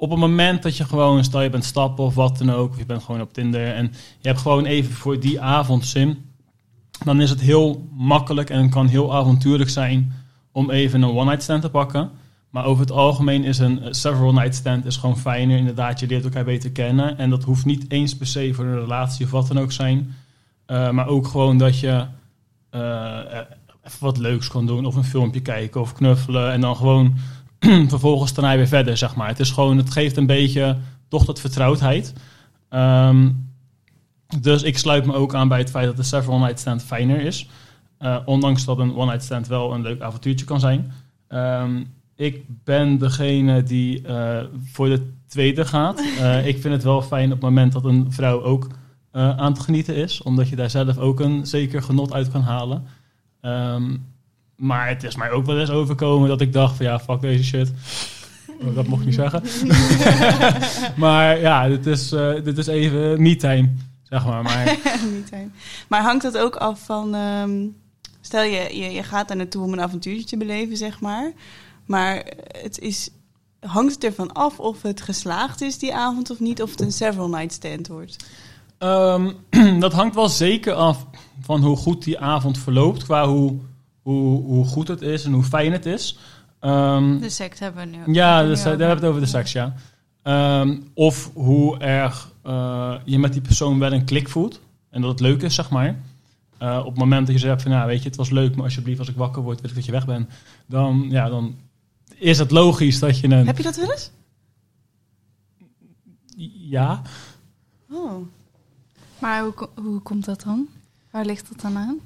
op 0.00 0.10
het 0.10 0.18
moment 0.18 0.62
dat 0.62 0.76
je 0.76 0.84
gewoon, 0.84 1.24
stel 1.24 1.42
je 1.42 1.50
bent 1.50 1.64
stappen 1.64 2.04
of 2.04 2.14
wat 2.14 2.38
dan 2.38 2.52
ook, 2.52 2.70
of 2.70 2.78
je 2.78 2.86
bent 2.86 3.02
gewoon 3.02 3.20
op 3.20 3.32
Tinder 3.32 3.74
en 3.74 3.92
je 4.20 4.28
hebt 4.28 4.40
gewoon 4.40 4.64
even 4.64 4.92
voor 4.92 5.20
die 5.20 5.40
avond 5.40 5.86
zin, 5.86 6.24
dan 7.04 7.20
is 7.20 7.30
het 7.30 7.40
heel 7.40 7.88
makkelijk 7.92 8.50
en 8.50 8.70
kan 8.70 8.86
heel 8.86 9.14
avontuurlijk 9.14 9.70
zijn 9.70 10.12
om 10.52 10.70
even 10.70 11.02
een 11.02 11.16
one-night 11.16 11.42
stand 11.42 11.62
te 11.62 11.70
pakken. 11.70 12.10
Maar 12.50 12.64
over 12.64 12.80
het 12.80 12.92
algemeen 12.92 13.44
is 13.44 13.58
een 13.58 13.82
eh, 13.82 13.92
several 13.92 14.32
night 14.32 14.54
stand 14.54 14.86
is 14.86 14.96
gewoon 14.96 15.18
fijner. 15.18 15.56
Inderdaad, 15.56 16.00
je 16.00 16.06
leert 16.06 16.24
elkaar 16.24 16.44
beter 16.44 16.70
kennen. 16.70 17.18
En 17.18 17.30
dat 17.30 17.44
hoeft 17.44 17.64
niet 17.64 17.90
eens 17.90 18.16
per 18.16 18.26
se 18.26 18.54
voor 18.54 18.64
een 18.64 18.80
relatie 18.80 19.24
of 19.24 19.30
wat 19.30 19.48
dan 19.48 19.58
ook 19.58 19.72
zijn. 19.72 20.14
Uh, 20.66 20.90
maar 20.90 21.06
ook 21.06 21.26
gewoon 21.26 21.58
dat 21.58 21.78
je 21.78 22.06
uh, 22.70 23.18
even 23.84 23.98
wat 24.00 24.18
leuks 24.18 24.48
kan 24.48 24.66
doen. 24.66 24.86
Of 24.86 24.94
een 24.94 25.04
filmpje 25.04 25.40
kijken 25.40 25.80
of 25.80 25.92
knuffelen. 25.92 26.52
En 26.52 26.60
dan 26.60 26.76
gewoon 26.76 27.16
vervolgens 27.88 28.34
daarna 28.34 28.56
weer 28.56 28.66
verder, 28.66 28.96
zeg 28.96 29.14
maar. 29.14 29.28
Het 29.28 29.40
is 29.40 29.50
gewoon, 29.50 29.76
het 29.76 29.90
geeft 29.90 30.16
een 30.16 30.26
beetje 30.26 30.76
toch 31.08 31.24
dat 31.24 31.40
vertrouwdheid. 31.40 32.12
Um, 32.70 33.48
dus 34.40 34.62
ik 34.62 34.78
sluit 34.78 35.06
me 35.06 35.12
ook 35.12 35.34
aan 35.34 35.48
bij 35.48 35.58
het 35.58 35.70
feit 35.70 35.86
dat 35.86 35.96
de 35.96 36.02
several 36.02 36.38
night 36.38 36.60
stand 36.60 36.84
fijner 36.84 37.20
is. 37.20 37.48
Uh, 38.00 38.16
ondanks 38.24 38.64
dat 38.64 38.78
een 38.78 38.96
one 38.96 39.04
night 39.04 39.24
stand 39.24 39.46
wel 39.46 39.74
een 39.74 39.82
leuk 39.82 40.00
avontuurtje 40.00 40.46
kan 40.46 40.60
zijn. 40.60 40.92
Um, 41.28 41.86
ik 42.16 42.44
ben 42.64 42.98
degene 42.98 43.62
die 43.62 44.02
uh, 44.02 44.40
voor 44.64 44.88
de 44.88 45.12
tweede 45.26 45.64
gaat. 45.64 46.00
Uh, 46.00 46.46
ik 46.50 46.60
vind 46.60 46.74
het 46.74 46.82
wel 46.82 47.02
fijn 47.02 47.24
op 47.24 47.30
het 47.30 47.40
moment 47.40 47.72
dat 47.72 47.84
een 47.84 48.12
vrouw 48.12 48.42
ook 48.42 48.66
aan 49.12 49.52
het 49.52 49.60
genieten 49.60 49.94
is. 49.94 50.22
Omdat 50.22 50.48
je 50.48 50.56
daar 50.56 50.70
zelf 50.70 50.98
ook 50.98 51.20
een 51.20 51.46
zeker 51.46 51.82
genot 51.82 52.12
uit 52.12 52.30
kan 52.30 52.42
halen. 52.42 52.86
Um, 53.42 54.04
maar 54.60 54.88
het 54.88 55.02
is 55.02 55.16
mij 55.16 55.30
ook 55.30 55.46
wel 55.46 55.58
eens 55.58 55.70
overkomen 55.70 56.28
dat 56.28 56.40
ik 56.40 56.52
dacht 56.52 56.76
van 56.76 56.86
ja, 56.86 56.98
fuck 56.98 57.20
deze 57.20 57.44
shit. 57.44 57.72
Dat 58.74 58.86
mocht 58.86 59.00
ik 59.00 59.06
niet 59.06 59.14
zeggen. 59.14 59.42
maar 61.04 61.38
ja, 61.40 61.68
dit 61.68 61.86
is, 61.86 62.12
uh, 62.12 62.44
dit 62.44 62.58
is 62.58 62.66
even 62.66 63.22
me-time, 63.22 63.72
zeg 64.02 64.26
maar. 64.26 64.42
Maar, 64.42 64.78
maar 65.88 66.02
hangt 66.02 66.22
dat 66.22 66.38
ook 66.38 66.56
af 66.56 66.84
van... 66.84 67.14
Um, 67.14 67.76
stel 68.20 68.42
je, 68.42 68.76
je, 68.76 68.90
je 68.90 69.02
gaat 69.02 69.28
daar 69.28 69.36
naartoe 69.36 69.64
om 69.64 69.72
een 69.72 69.80
avontuurtje 69.80 70.26
te 70.26 70.36
beleven, 70.36 70.76
zeg 70.76 71.00
maar. 71.00 71.32
Maar 71.86 72.26
het 72.60 72.78
is, 72.78 73.10
hangt 73.60 73.94
het 73.94 74.04
ervan 74.04 74.32
af 74.32 74.58
of 74.58 74.82
het 74.82 75.00
geslaagd 75.00 75.60
is 75.60 75.78
die 75.78 75.94
avond 75.94 76.30
of 76.30 76.40
niet, 76.40 76.62
of 76.62 76.70
het 76.70 76.80
een 76.80 76.92
several 76.92 77.28
night 77.28 77.52
stand 77.52 77.88
wordt? 77.88 78.24
Um, 78.78 79.36
dat 79.80 79.92
hangt 79.92 80.14
wel 80.14 80.28
zeker 80.28 80.72
af 80.72 81.06
van 81.40 81.62
hoe 81.62 81.76
goed 81.76 82.04
die 82.04 82.18
avond 82.18 82.58
verloopt, 82.58 83.04
qua 83.04 83.26
hoe, 83.26 83.58
hoe, 84.02 84.42
hoe 84.42 84.64
goed 84.64 84.88
het 84.88 85.02
is 85.02 85.24
en 85.24 85.32
hoe 85.32 85.42
fijn 85.42 85.72
het 85.72 85.86
is. 85.86 86.18
Um, 86.60 87.20
de 87.20 87.30
seks 87.30 87.58
hebben 87.58 87.90
we 87.90 87.96
nu. 87.96 88.14
Ja, 88.14 88.42
dus, 88.42 88.62
daar 88.62 88.68
hebben 88.70 88.88
we 88.88 88.94
het 88.94 89.04
over 89.04 89.20
de 89.20 89.26
seks, 89.26 89.52
ja. 89.52 89.74
Um, 90.60 90.90
of 90.94 91.30
hoe 91.34 91.78
erg 91.78 92.32
uh, 92.46 92.94
je 93.04 93.18
met 93.18 93.32
die 93.32 93.42
persoon 93.42 93.78
wel 93.78 93.92
een 93.92 94.04
klik 94.04 94.28
voelt 94.28 94.60
en 94.90 95.00
dat 95.00 95.10
het 95.10 95.20
leuk 95.20 95.42
is, 95.42 95.54
zeg 95.54 95.70
maar. 95.70 96.00
eh, 96.58 96.78
op 96.78 96.90
het 96.90 96.98
moment 96.98 97.26
dat 97.26 97.34
je 97.40 97.40
zegt 97.46 97.62
van, 97.62 97.70
nou 97.70 97.86
weet 97.86 98.02
je, 98.02 98.08
het 98.08 98.16
was 98.16 98.30
leuk, 98.30 98.54
maar 98.54 98.64
alsjeblieft 98.64 98.98
als 98.98 99.08
ik 99.08 99.16
wakker 99.16 99.42
word, 99.42 99.60
weet 99.60 99.70
ik 99.70 99.76
dat 99.76 99.84
je 99.84 99.92
weg 99.92 100.06
bent. 100.06 100.28
Dan, 100.66 101.06
ja, 101.08 101.28
dan 101.28 101.56
is 102.18 102.38
het 102.38 102.50
logisch 102.50 102.98
dat 102.98 103.18
je 103.18 103.28
een... 103.30 103.46
Heb 103.46 103.56
je 103.56 103.62
dat 103.62 103.76
wel 103.76 103.90
eens? 103.90 104.10
Ja, 106.68 107.02
Oh. 107.90 108.26
Maar 109.18 109.42
hoe, 109.42 109.68
hoe 109.74 110.00
komt 110.00 110.24
dat 110.24 110.42
dan? 110.42 110.68
Waar 111.10 111.24
ligt 111.24 111.48
dat 111.48 111.60
dan 111.60 111.76
aan? 111.76 111.98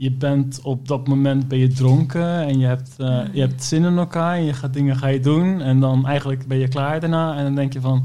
Je 0.00 0.12
bent 0.12 0.60
op 0.62 0.88
dat 0.88 1.08
moment 1.08 1.48
ben 1.48 1.58
je 1.58 1.68
dronken 1.68 2.40
en 2.46 2.58
je 2.58 2.66
hebt, 2.66 2.94
eh, 2.98 3.24
je 3.32 3.40
hebt 3.40 3.64
zin 3.64 3.84
in 3.84 3.96
elkaar 3.96 4.36
en 4.36 4.44
je 4.44 4.52
gaat 4.52 4.72
dingen 4.72 4.96
ga 4.96 5.06
je 5.06 5.20
doen 5.20 5.60
en 5.60 5.80
dan 5.80 6.06
eigenlijk 6.06 6.46
ben 6.46 6.58
je 6.58 6.68
klaar 6.68 7.00
daarna 7.00 7.36
en 7.36 7.44
dan 7.44 7.54
denk 7.54 7.72
je 7.72 7.80
van 7.80 8.04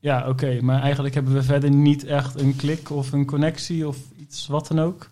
ja 0.00 0.28
oké, 0.28 0.58
maar 0.62 0.80
eigenlijk 0.82 1.14
hebben 1.14 1.32
we 1.32 1.42
verder 1.42 1.70
niet 1.70 2.04
echt 2.04 2.40
een 2.40 2.56
klik 2.56 2.90
of 2.90 3.12
een 3.12 3.26
connectie 3.26 3.88
of 3.88 3.98
iets 4.16 4.46
wat 4.46 4.66
dan 4.68 4.80
ook. 4.80 5.10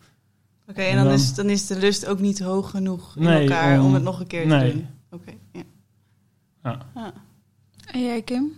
Oké, 0.69 0.81
en 0.81 0.89
En 0.91 0.97
dan, 0.97 1.05
dan- 1.05 1.15
is, 1.15 1.35
dan 1.35 1.51
is 1.51 1.67
de 1.67 1.79
lust 1.79 2.07
ook 2.07 2.21
niet 2.21 2.41
hoog 2.41 2.71
genoeg 2.71 3.17
in 3.17 3.23
Nee, 3.23 3.41
elkaar 3.43 3.79
om 3.81 3.87
om- 3.87 3.95
het 3.95 4.03
nog 4.03 4.21
een 4.21 4.27
keer 4.27 4.43
te 4.43 4.47
nee. 4.55 4.73
doen. 4.73 4.87
Oké, 5.11 5.33
ja. 5.53 5.63
Ja. 6.63 6.79
Ja. 6.95 7.13
En 7.87 8.03
jij, 8.03 8.23
Kim? 8.23 8.53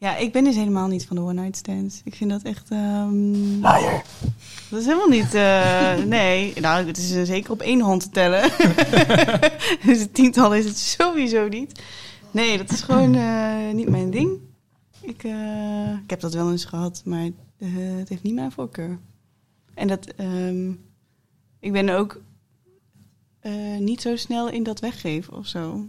Ja, 0.00 0.16
ik 0.16 0.32
ben 0.32 0.44
dus 0.44 0.54
helemaal 0.54 0.88
niet 0.88 1.06
van 1.06 1.16
de 1.16 1.22
one-night 1.22 1.56
stands. 1.56 2.00
Ik 2.04 2.14
vind 2.14 2.30
dat 2.30 2.42
echt... 2.42 2.70
ehm, 2.70 3.60
Dat 4.70 4.80
is 4.80 4.84
helemaal 4.86 5.08
niet... 5.08 5.34
eh, 5.34 5.96
nee, 6.16 6.52
nou, 6.60 6.86
het 6.86 6.96
is 6.98 7.12
eh, 7.12 7.22
zeker 7.22 7.50
op 7.52 7.60
één 7.60 7.80
hand 7.80 8.02
te 8.02 8.10
tellen. 8.10 8.42
dus 9.86 9.98
het 9.98 10.14
tiental 10.14 10.54
is 10.54 10.64
het 10.64 10.78
sowieso 10.78 11.48
niet. 11.48 11.82
Nee, 12.30 12.58
dat 12.58 12.70
is 12.70 12.80
gewoon 12.82 13.14
eh, 13.14 13.72
niet 13.72 13.88
mijn 13.88 14.10
ding. 14.10 14.38
Ik, 15.00 15.24
eh, 15.24 15.92
ik 16.04 16.10
heb 16.10 16.20
dat 16.20 16.34
wel 16.34 16.50
eens 16.50 16.64
gehad, 16.64 17.02
maar 17.04 17.28
het 17.58 18.08
heeft 18.08 18.22
niet 18.22 18.34
mijn 18.34 18.52
voorkeur. 18.52 18.98
En 19.74 19.88
dat... 19.88 20.06
ehm, 20.06 20.70
ik 21.60 21.72
ben 21.72 21.88
ook 21.88 22.20
eh, 23.40 23.78
niet 23.78 24.00
zo 24.00 24.16
snel 24.16 24.48
in 24.50 24.62
dat 24.62 24.80
weggeven 24.80 25.32
of 25.36 25.46
zo. 25.46 25.88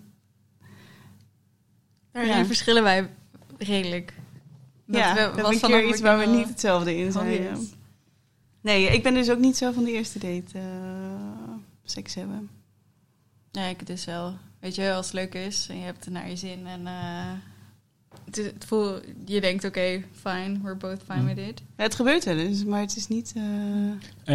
Daarin 2.12 2.38
Ja. 2.38 2.46
verschillen 2.46 2.84
wij 2.84 3.10
redelijk. 3.64 4.14
ja, 4.86 5.14
we- 5.14 5.20
dat 5.36 5.42
was 5.42 5.62
een 5.62 5.70
keer 5.70 5.88
iets 5.90 6.02
waar 6.02 6.18
we 6.20 6.26
niet 6.26 6.48
hetzelfde 6.48 6.98
in 6.98 7.12
zijn. 7.12 7.42
ja. 7.44 7.56
Nee, 8.62 8.86
ik 8.88 9.04
ben 9.04 9.14
dus 9.14 9.30
ook 9.30 9.40
niet 9.40 9.58
zo 9.58 9.72
van 9.72 9.84
de 9.84 9.92
eerste 9.92 10.20
date 10.20 10.58
eh, 10.58 10.62
seks 11.84 12.16
hebben. 12.16 12.50
Ja, 13.52 13.66
ik 13.66 13.88
dus 13.88 14.06
wel. 14.06 14.34
Weet 14.60 14.76
je, 14.76 14.94
als 14.94 15.06
het 15.06 15.16
leuk 15.16 15.34
is 15.34 15.68
en 15.70 15.78
je 15.78 15.84
hebt 15.84 16.06
het 16.06 16.14
naar 16.14 16.30
je 16.30 16.36
zin 16.36 16.68
en 16.68 16.88
eh, 16.88 17.32
het, 18.26 18.66
voel, 18.66 19.00
je 19.26 19.42
denkt 19.42 19.64
oké, 19.66 20.04
fine, 20.12 20.60
we're 20.62 20.76
both 20.76 21.02
fine 21.08 21.20
Hm. 21.20 21.26
with 21.26 21.38
it. 21.38 21.62
Ja, 21.78 21.84
het 21.84 21.96
gebeurt 21.96 22.24
wel 22.26 22.38
eens, 22.38 22.64
maar 22.66 22.82
het 22.82 22.96
is 22.96 23.08
niet... 23.08 23.34
eh, 23.36 23.44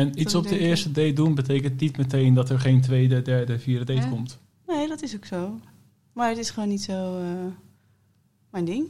En 0.01 0.21
iets 0.21 0.35
op 0.35 0.49
de 0.49 0.59
eerste 0.59 0.93
date 0.93 1.13
doen 1.13 1.35
betekent 1.35 1.81
niet 1.81 1.97
meteen 1.97 2.35
dat 2.35 2.51
er 2.51 2.61
geen 2.61 2.81
tweede, 2.81 3.23
derde, 3.23 3.59
vierde 3.59 3.85
date 3.85 4.07
Ja. 4.07 4.09
komt. 4.13 4.39
Nee, 4.67 4.89
dat 4.89 5.03
is 5.03 5.15
ook 5.17 5.25
zo. 5.25 5.61
Maar 6.13 6.29
het 6.29 6.39
is 6.39 6.51
gewoon 6.51 6.69
niet 6.69 6.83
zo 6.83 7.19
eh, 7.21 7.53
mijn 8.51 8.65
ding. 8.65 8.89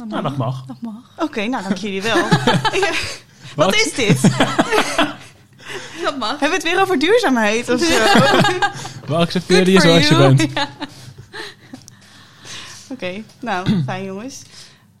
Dat 0.00 0.08
Nou, 0.08 0.22
dat 0.22 0.36
mag. 0.36 0.64
Dat 0.66 0.80
mag. 0.80 1.12
Oké, 1.16 1.46
nou 1.46 1.62
dank 1.62 1.76
jullie 1.76 2.02
wel. 2.02 2.22
Wat 3.56 3.74
is 3.74 3.92
dit? 3.94 4.20
Dat 6.02 6.18
mag. 6.18 6.30
Hebben 6.30 6.48
we 6.48 6.54
het 6.54 6.62
weer 6.62 6.80
over 6.80 6.98
duurzaamheid 6.98 7.68
of 7.68 7.80
zo? 7.80 7.86
We 9.06 9.14
accepteren 9.14 9.72
je 9.72 9.80
zoals 9.80 10.08
je 10.08 10.16
bent. 10.16 10.46
Oké, 12.90 13.22
nou, 13.40 13.82
fijn 13.84 14.04
jongens. 14.04 14.42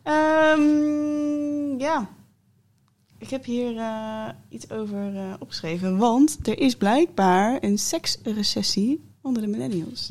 Ehm, 0.02 1.78
ja, 1.78 2.08
ik 3.18 3.30
heb 3.30 3.44
hier 3.44 3.76
eh, 3.76 4.28
iets 4.48 4.70
over 4.70 5.16
eh, 5.16 5.34
opgeschreven. 5.38 5.96
Want 5.96 6.38
er 6.42 6.58
is 6.58 6.74
blijkbaar 6.74 7.58
een 7.60 7.78
seksrecessie 7.78 9.10
onder 9.22 9.42
de 9.42 9.48
millennials. 9.48 10.10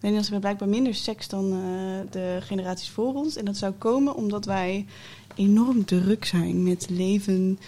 Millennials 0.00 0.30
hebben 0.30 0.40
blijkbaar 0.40 0.68
minder 0.68 0.94
seks 0.94 1.28
dan 1.28 1.52
eh, 1.52 2.10
de 2.10 2.38
generaties 2.40 2.90
voor 2.90 3.14
ons. 3.14 3.36
En 3.36 3.44
dat 3.44 3.56
zou 3.56 3.72
komen 3.72 4.14
omdat 4.14 4.44
wij 4.44 4.86
enorm 5.34 5.84
druk 5.84 6.24
zijn 6.24 6.62
met 6.62 6.90
leven, 6.90 7.58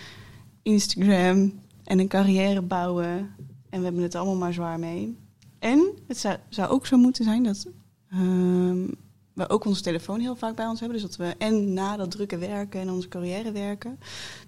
Instagram 0.62 1.60
en 1.84 1.98
een 1.98 2.08
carrière 2.08 2.62
bouwen. 2.62 3.34
En 3.70 3.78
we 3.78 3.84
hebben 3.84 4.02
het 4.02 4.14
allemaal 4.14 4.36
maar 4.36 4.52
zwaar 4.52 4.78
mee. 4.78 5.16
En 5.58 5.88
het 6.06 6.18
zou, 6.18 6.36
zou 6.48 6.70
ook 6.70 6.86
zo 6.86 6.96
moeten 6.96 7.24
zijn 7.24 7.42
dat 7.42 7.66
ehm, 8.10 8.86
we 9.32 9.48
ook 9.48 9.64
onze 9.64 9.82
telefoon 9.82 10.20
heel 10.20 10.36
vaak 10.36 10.56
bij 10.56 10.66
ons 10.66 10.80
hebben. 10.80 10.98
Dus 10.98 11.08
dat 11.08 11.26
we 11.26 11.34
en 11.38 11.72
na 11.72 11.96
dat 11.96 12.10
drukke 12.10 12.38
werken 12.38 12.80
en 12.80 12.90
onze 12.90 13.08
carrière 13.08 13.52
werken, 13.52 13.98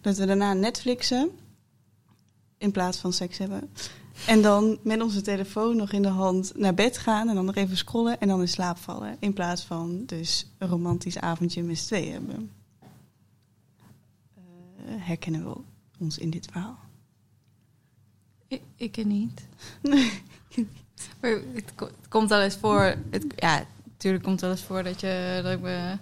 dat 0.01 0.17
we 0.17 0.27
daarna 0.27 0.53
Netflixen 0.53 1.31
in 2.59 2.71
plaats 2.71 2.99
van 2.99 3.13
seks 3.13 3.39
hebben. 3.39 3.71
En 4.27 4.43
dan 4.43 4.79
met 4.83 5.03
onze 5.03 5.21
telefoon 5.21 5.77
nog 5.77 5.93
in 5.93 6.03
de 6.03 6.09
hand 6.09 6.53
naar 6.57 6.75
bed 6.75 6.99
gaan 6.99 7.29
en 7.29 7.35
dan 7.35 7.45
nog 7.45 7.55
even 7.55 7.77
scrollen 7.77 8.21
en 8.21 8.29
dan 8.29 8.41
in 8.41 8.49
slaap 8.49 8.77
vallen. 8.77 9.17
In 9.19 9.33
plaats 9.33 9.63
van 9.63 10.03
dus 10.07 10.47
een 10.59 10.69
romantisch 10.69 11.19
avondje 11.19 11.63
met 11.63 11.79
z'n 11.79 11.87
tweeën 11.87 12.13
hebben. 12.13 12.51
Eh, 14.35 14.43
herkennen 14.87 15.45
we 15.45 15.57
ons 15.99 16.19
in 16.19 16.31
dit 16.31 16.47
verhaal? 16.51 16.79
Ik, 18.49 18.63
ik 18.77 19.05
niet. 19.05 19.43
Maar 21.21 21.31
het, 21.31 21.75
ko- 21.75 21.87
het 22.01 22.09
komt 22.09 22.29
wel 22.29 22.41
eens 22.41 22.57
voor. 22.57 22.95
Het, 23.11 23.25
ja, 23.37 23.65
natuurlijk 23.87 24.25
komt 24.25 24.41
het 24.41 24.49
wel 24.51 24.59
eens 24.59 24.67
voor 24.67 24.83
dat, 24.83 25.01
je, 25.01 25.41
dat 25.43 25.53
ik 25.53 25.61
me 25.61 25.97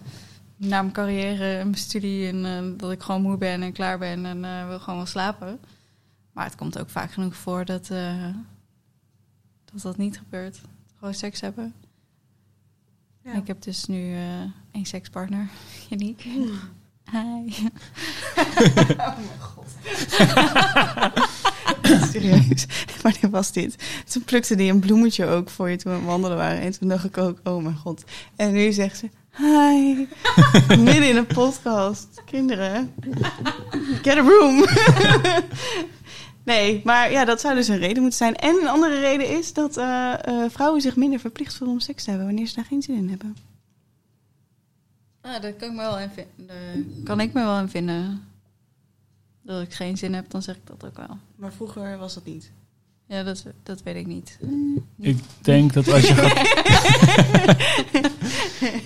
na 0.57 0.83
mijn 0.83 0.93
carrière 0.93 1.57
en 1.59 1.65
mijn 1.65 1.75
studie 1.75 2.29
en 2.29 2.45
eh, 2.45 2.79
dat 2.79 2.91
ik 2.91 3.03
gewoon 3.03 3.23
moe 3.23 3.37
ben 3.37 3.63
en 3.63 3.73
klaar 3.73 3.99
ben 3.99 4.27
en 4.27 4.45
eh, 4.45 4.69
wil 4.69 4.79
gewoon 4.79 4.97
wel 4.97 5.07
slapen. 5.07 5.61
Maar 6.33 6.45
het 6.45 6.55
komt 6.55 6.79
ook 6.79 6.91
vaak 6.91 7.13
genoeg 7.13 7.37
voor 7.37 7.65
dat 7.65 7.91
eh, 7.91 8.27
dat, 9.65 9.83
dat 9.83 9.97
niet 9.97 10.19
gebeurt. 10.19 10.61
Gewoon 10.99 11.15
seks 11.15 11.41
hebben. 11.41 11.75
En 13.23 13.37
Ik 13.37 13.47
heb 13.47 13.63
dus 13.63 13.85
nu 13.85 14.15
eh 14.15 14.41
één 14.71 14.85
sekspartner, 14.87 15.49
Janiek. 15.89 16.23
Hi. 17.13 17.53
Serieus, 22.13 22.67
wanneer 23.03 23.31
was 23.31 23.53
dit? 23.53 24.03
Toen 24.11 24.25
plukte 24.25 24.55
die 24.55 24.71
een 24.73 24.81
bloemetje 24.81 25.27
ook 25.27 25.51
voor 25.51 25.71
je 25.71 25.77
toen 25.77 25.93
we 25.93 25.99
aan 25.99 26.05
het 26.05 26.13
wandelen 26.13 26.37
waren. 26.37 26.61
En 26.61 26.79
toen 26.79 26.89
dacht 26.89 27.05
ik 27.05 27.19
ook, 27.19 27.39
oh 27.45 27.63
mijn 27.63 27.77
god. 27.77 28.05
En 28.37 28.53
nu 28.53 28.73
zegt 28.73 28.99
ze, 28.99 29.09
hi. 29.37 30.07
Midden 30.69 31.09
in 31.09 31.17
een 31.17 31.27
podcast. 31.27 32.23
Kinderen, 32.25 32.95
get 34.03 34.17
a 34.17 34.21
room. 34.21 34.65
Nee, 36.45 36.81
maar 36.85 37.11
ja, 37.13 37.25
dat 37.25 37.41
zou 37.41 37.55
dus 37.55 37.69
een 37.69 37.79
reden 37.79 38.01
moeten 38.03 38.19
zijn. 38.19 38.37
En 38.37 38.59
een 38.61 38.69
andere 38.69 39.01
reden 39.01 39.29
is 39.39 39.53
dat 39.53 39.77
eh, 39.77 40.13
eh, 40.25 40.51
vrouwen 40.51 40.81
zich 40.81 40.97
minder 40.97 41.21
verplicht 41.21 41.55
voelen 41.55 41.77
om 41.77 41.83
seks 41.83 42.05
te 42.05 42.11
hebben... 42.11 42.29
wanneer 42.29 42.47
ze 42.47 42.55
daar 42.55 42.65
geen 42.65 42.83
zin 42.83 42.97
in 42.97 43.09
hebben. 43.09 43.37
Ah, 45.21 45.43
daar 45.43 45.53
kan 45.53 45.69
ik 45.69 45.75
me 45.75 45.83
wel 45.83 45.99
in 45.99 46.11
vinden. 46.11 47.03
Kan 47.05 47.21
ik 47.21 47.33
me 47.33 47.45
wel 47.45 47.59
in 47.59 47.69
vinden. 47.69 48.29
Dat 49.43 49.63
ik 49.63 49.73
geen 49.73 49.97
zin 49.97 50.15
heb, 50.15 50.31
dan 50.31 50.43
zeg 50.43 50.57
ik 50.57 50.67
dat 50.67 50.85
ook 50.85 50.97
wel. 50.97 51.17
Maar 51.37 51.53
vroeger 51.53 51.99
was 51.99 52.15
dat 52.15 52.25
niet. 52.25 52.51
Ja, 53.07 53.23
dat, 53.23 53.45
dat 53.63 53.83
weet 53.83 53.97
ik 53.97 54.07
niet. 54.07 54.39
Ik 54.99 55.19
denk 55.41 55.73
dat 55.73 55.89
als 55.89 56.09
je 56.09 56.15
gaat... 56.15 56.41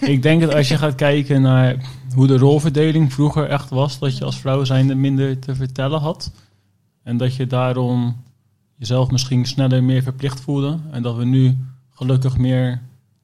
ik 0.15 0.23
denk 0.23 0.41
dat 0.41 0.55
als 0.55 0.69
je 0.69 0.79
gaat 0.79 0.95
kijken 0.95 1.43
naar 1.43 1.77
hoe 2.15 2.27
de 2.27 2.39
rolverdeling 2.39 3.13
vroeger 3.13 3.49
echt 3.49 3.71
was, 3.71 3.99
dat 3.99 4.19
je 4.19 4.25
als 4.25 4.39
vrouw 4.39 4.65
zijnde 4.65 4.95
minder 4.95 5.39
te 5.39 5.55
vertellen 5.55 6.01
had. 6.01 6.33
En 7.07 7.17
dat 7.17 7.35
je 7.35 7.47
daarom 7.47 8.17
jezelf 8.75 9.11
misschien 9.11 9.45
sneller 9.45 9.85
meer 9.85 10.03
verplicht 10.03 10.41
voelde. 10.41 10.79
En 10.91 11.03
dat 11.03 11.17
we 11.17 11.25
nu 11.25 11.57
gelukkig 11.91 12.39
meer 12.39 12.83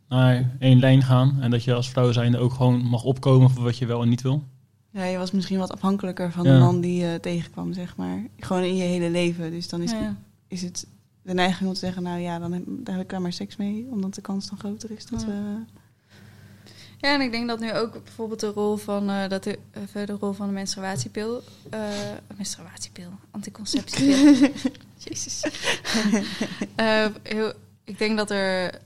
naar 0.09 0.51
één 0.59 0.79
lijn 0.79 1.03
gaan. 1.03 1.37
En 1.41 1.51
dat 1.51 1.65
je 1.65 1.75
als 1.75 1.91
vrouw 1.91 2.13
zijnde 2.13 2.39
ook 2.39 2.53
gewoon 2.53 2.85
mag 2.85 3.03
opkomen 3.05 3.51
voor 3.51 3.63
wat 3.63 3.79
je 3.79 3.87
wel 3.87 4.03
en 4.03 4.09
niet 4.09 4.23
wil. 4.23 4.43
Ja, 4.91 5.05
je 5.05 5.19
was 5.19 5.31
misschien 5.31 5.59
wat 5.59 5.73
afhankelijker 5.73 6.33
van 6.33 6.45
Ja. 6.45 6.53
de 6.53 6.59
man 6.59 6.81
die 6.81 7.05
je 7.05 7.19
tegenkwam, 7.21 7.73
zeg 7.73 7.97
maar. 7.97 8.27
Gewoon 8.39 8.63
in 8.63 8.77
je 8.77 8.83
hele 8.83 9.11
leven. 9.11 9.51
Dus 9.51 9.69
dan 9.69 9.83
is, 9.83 9.91
Ja. 9.91 10.17
is 10.49 10.63
het 10.63 10.87
de 11.23 11.35
neiging 11.35 11.69
om 11.69 11.75
te 11.75 11.81
zeggen... 11.81 12.03
nou 12.03 12.21
ja, 12.21 12.39
dan 12.39 12.53
heb, 12.53 12.63
daar 12.67 12.95
heb 12.95 13.05
ik 13.05 13.11
daar 13.11 13.21
maar 13.21 13.33
seks 13.33 13.57
mee. 13.57 13.87
Omdat 13.91 14.15
de 14.15 14.21
kans 14.21 14.49
dan 14.49 14.59
groter 14.59 14.91
is 14.91 15.07
dat 15.07 15.21
Ja. 15.21 15.27
we... 15.27 15.57
ja, 17.03 17.15
en 17.15 17.21
ik 17.21 17.31
denk 17.31 17.49
dat 17.49 17.61
nu 17.61 17.75
ook 17.75 17.93
bijvoorbeeld 18.05 18.41
de 18.41 18.51
rol 18.51 18.77
van, 18.77 19.11
eh, 19.11 19.29
dat 19.29 19.45
de, 19.45 19.59
rol 20.21 20.33
van 20.33 20.47
de 20.47 20.53
menstruatiepil... 20.53 21.43
eh 21.71 21.81
menstruatiepil, 22.37 23.11
anticonceptiepil. 23.31 24.51
Jezus. 25.05 25.43
Eh, 26.75 27.07
heel, 27.23 27.53
ik 27.85 27.99
denk 27.99 28.17
dat 28.17 28.31
er 28.31 28.81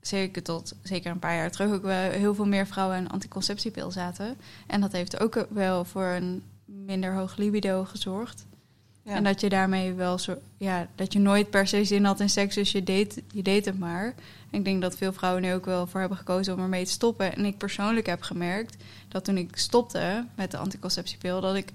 zeker 0.00 0.42
tot 0.42 0.74
zeker 0.82 1.10
een 1.10 1.18
paar 1.18 1.34
jaar 1.34 1.50
terug 1.50 1.72
ook 1.72 1.82
wel 1.82 2.10
heel 2.10 2.34
veel 2.34 2.46
meer 2.46 2.66
vrouwen 2.66 2.96
een 2.96 3.10
anticonceptiepil 3.10 3.90
zaten. 3.90 4.36
En 4.66 4.80
dat 4.80 4.92
heeft 4.92 5.20
ook 5.20 5.46
wel 5.50 5.84
voor 5.84 6.04
een 6.04 6.42
minder 6.64 7.14
hoog 7.14 7.36
libido 7.36 7.84
gezorgd. 7.84 8.46
Ja. 9.02 9.14
En 9.14 9.24
dat 9.24 9.40
je 9.40 9.48
daarmee 9.48 9.92
wel 9.92 10.18
zo, 10.18 10.38
ja, 10.56 10.88
dat 10.94 11.12
je 11.12 11.18
nooit 11.18 11.50
per 11.50 11.66
se 11.66 11.84
zin 11.84 12.04
had 12.04 12.20
in 12.20 12.30
seks, 12.30 12.54
dus 12.54 12.72
je 12.72 12.82
deed, 12.82 13.22
je 13.32 13.42
deed 13.42 13.64
het 13.64 13.78
maar. 13.78 14.14
Ik 14.50 14.64
denk 14.64 14.82
dat 14.82 14.96
veel 14.96 15.12
vrouwen 15.12 15.42
nu 15.42 15.54
ook 15.54 15.64
wel 15.64 15.86
voor 15.86 16.00
hebben 16.00 16.18
gekozen 16.18 16.54
om 16.54 16.60
ermee 16.60 16.84
te 16.84 16.90
stoppen. 16.90 17.36
En 17.36 17.44
ik 17.44 17.58
persoonlijk 17.58 18.06
heb 18.06 18.22
gemerkt 18.22 18.76
dat 19.08 19.24
toen 19.24 19.36
ik 19.36 19.56
stopte 19.56 20.26
met 20.34 20.50
de 20.50 20.56
anticonceptiepil, 20.56 21.40
dat 21.40 21.54
ik 21.54 21.72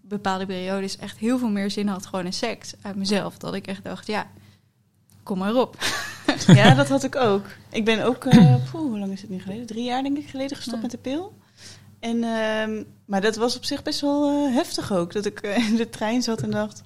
bepaalde 0.00 0.46
periodes 0.46 0.96
echt 0.96 1.18
heel 1.18 1.38
veel 1.38 1.48
meer 1.48 1.70
zin 1.70 1.86
had 1.88 2.06
gewoon 2.06 2.24
in 2.24 2.32
seks 2.32 2.74
uit 2.82 2.96
mezelf. 2.96 3.38
Dat 3.38 3.54
ik 3.54 3.66
echt 3.66 3.84
dacht, 3.84 4.06
ja, 4.06 4.26
kom 5.22 5.38
maar 5.38 5.54
op. 5.54 5.76
Ja, 6.46 6.74
dat 6.74 6.88
had 6.88 7.04
ik 7.10 7.16
ook. 7.16 7.46
Ik 7.70 7.84
ben 7.84 8.04
ook, 8.04 8.24
eh, 8.24 8.54
poeh, 8.70 8.82
hoe 8.88 8.98
lang 8.98 9.12
is 9.12 9.20
het 9.20 9.30
nu 9.30 9.40
geleden? 9.40 9.66
Drie 9.66 9.84
jaar 9.84 10.02
denk 10.02 10.18
ik 10.18 10.28
geleden 10.28 10.56
gestopt 10.56 10.76
Ja. 10.76 10.82
met 10.82 10.90
de 10.90 10.98
pil. 10.98 11.38
En, 12.00 12.24
ehm, 12.24 12.82
maar 13.04 13.20
dat 13.20 13.36
was 13.36 13.56
op 13.56 13.64
zich 13.64 13.82
best 13.82 14.00
wel 14.00 14.46
eh, 14.46 14.54
heftig 14.54 14.92
ook. 14.92 15.12
Dat 15.12 15.24
ik 15.26 15.40
eh, 15.40 15.68
in 15.68 15.76
de 15.76 15.88
trein 15.90 16.22
zat 16.22 16.40
en 16.42 16.50
dacht, 16.50 16.82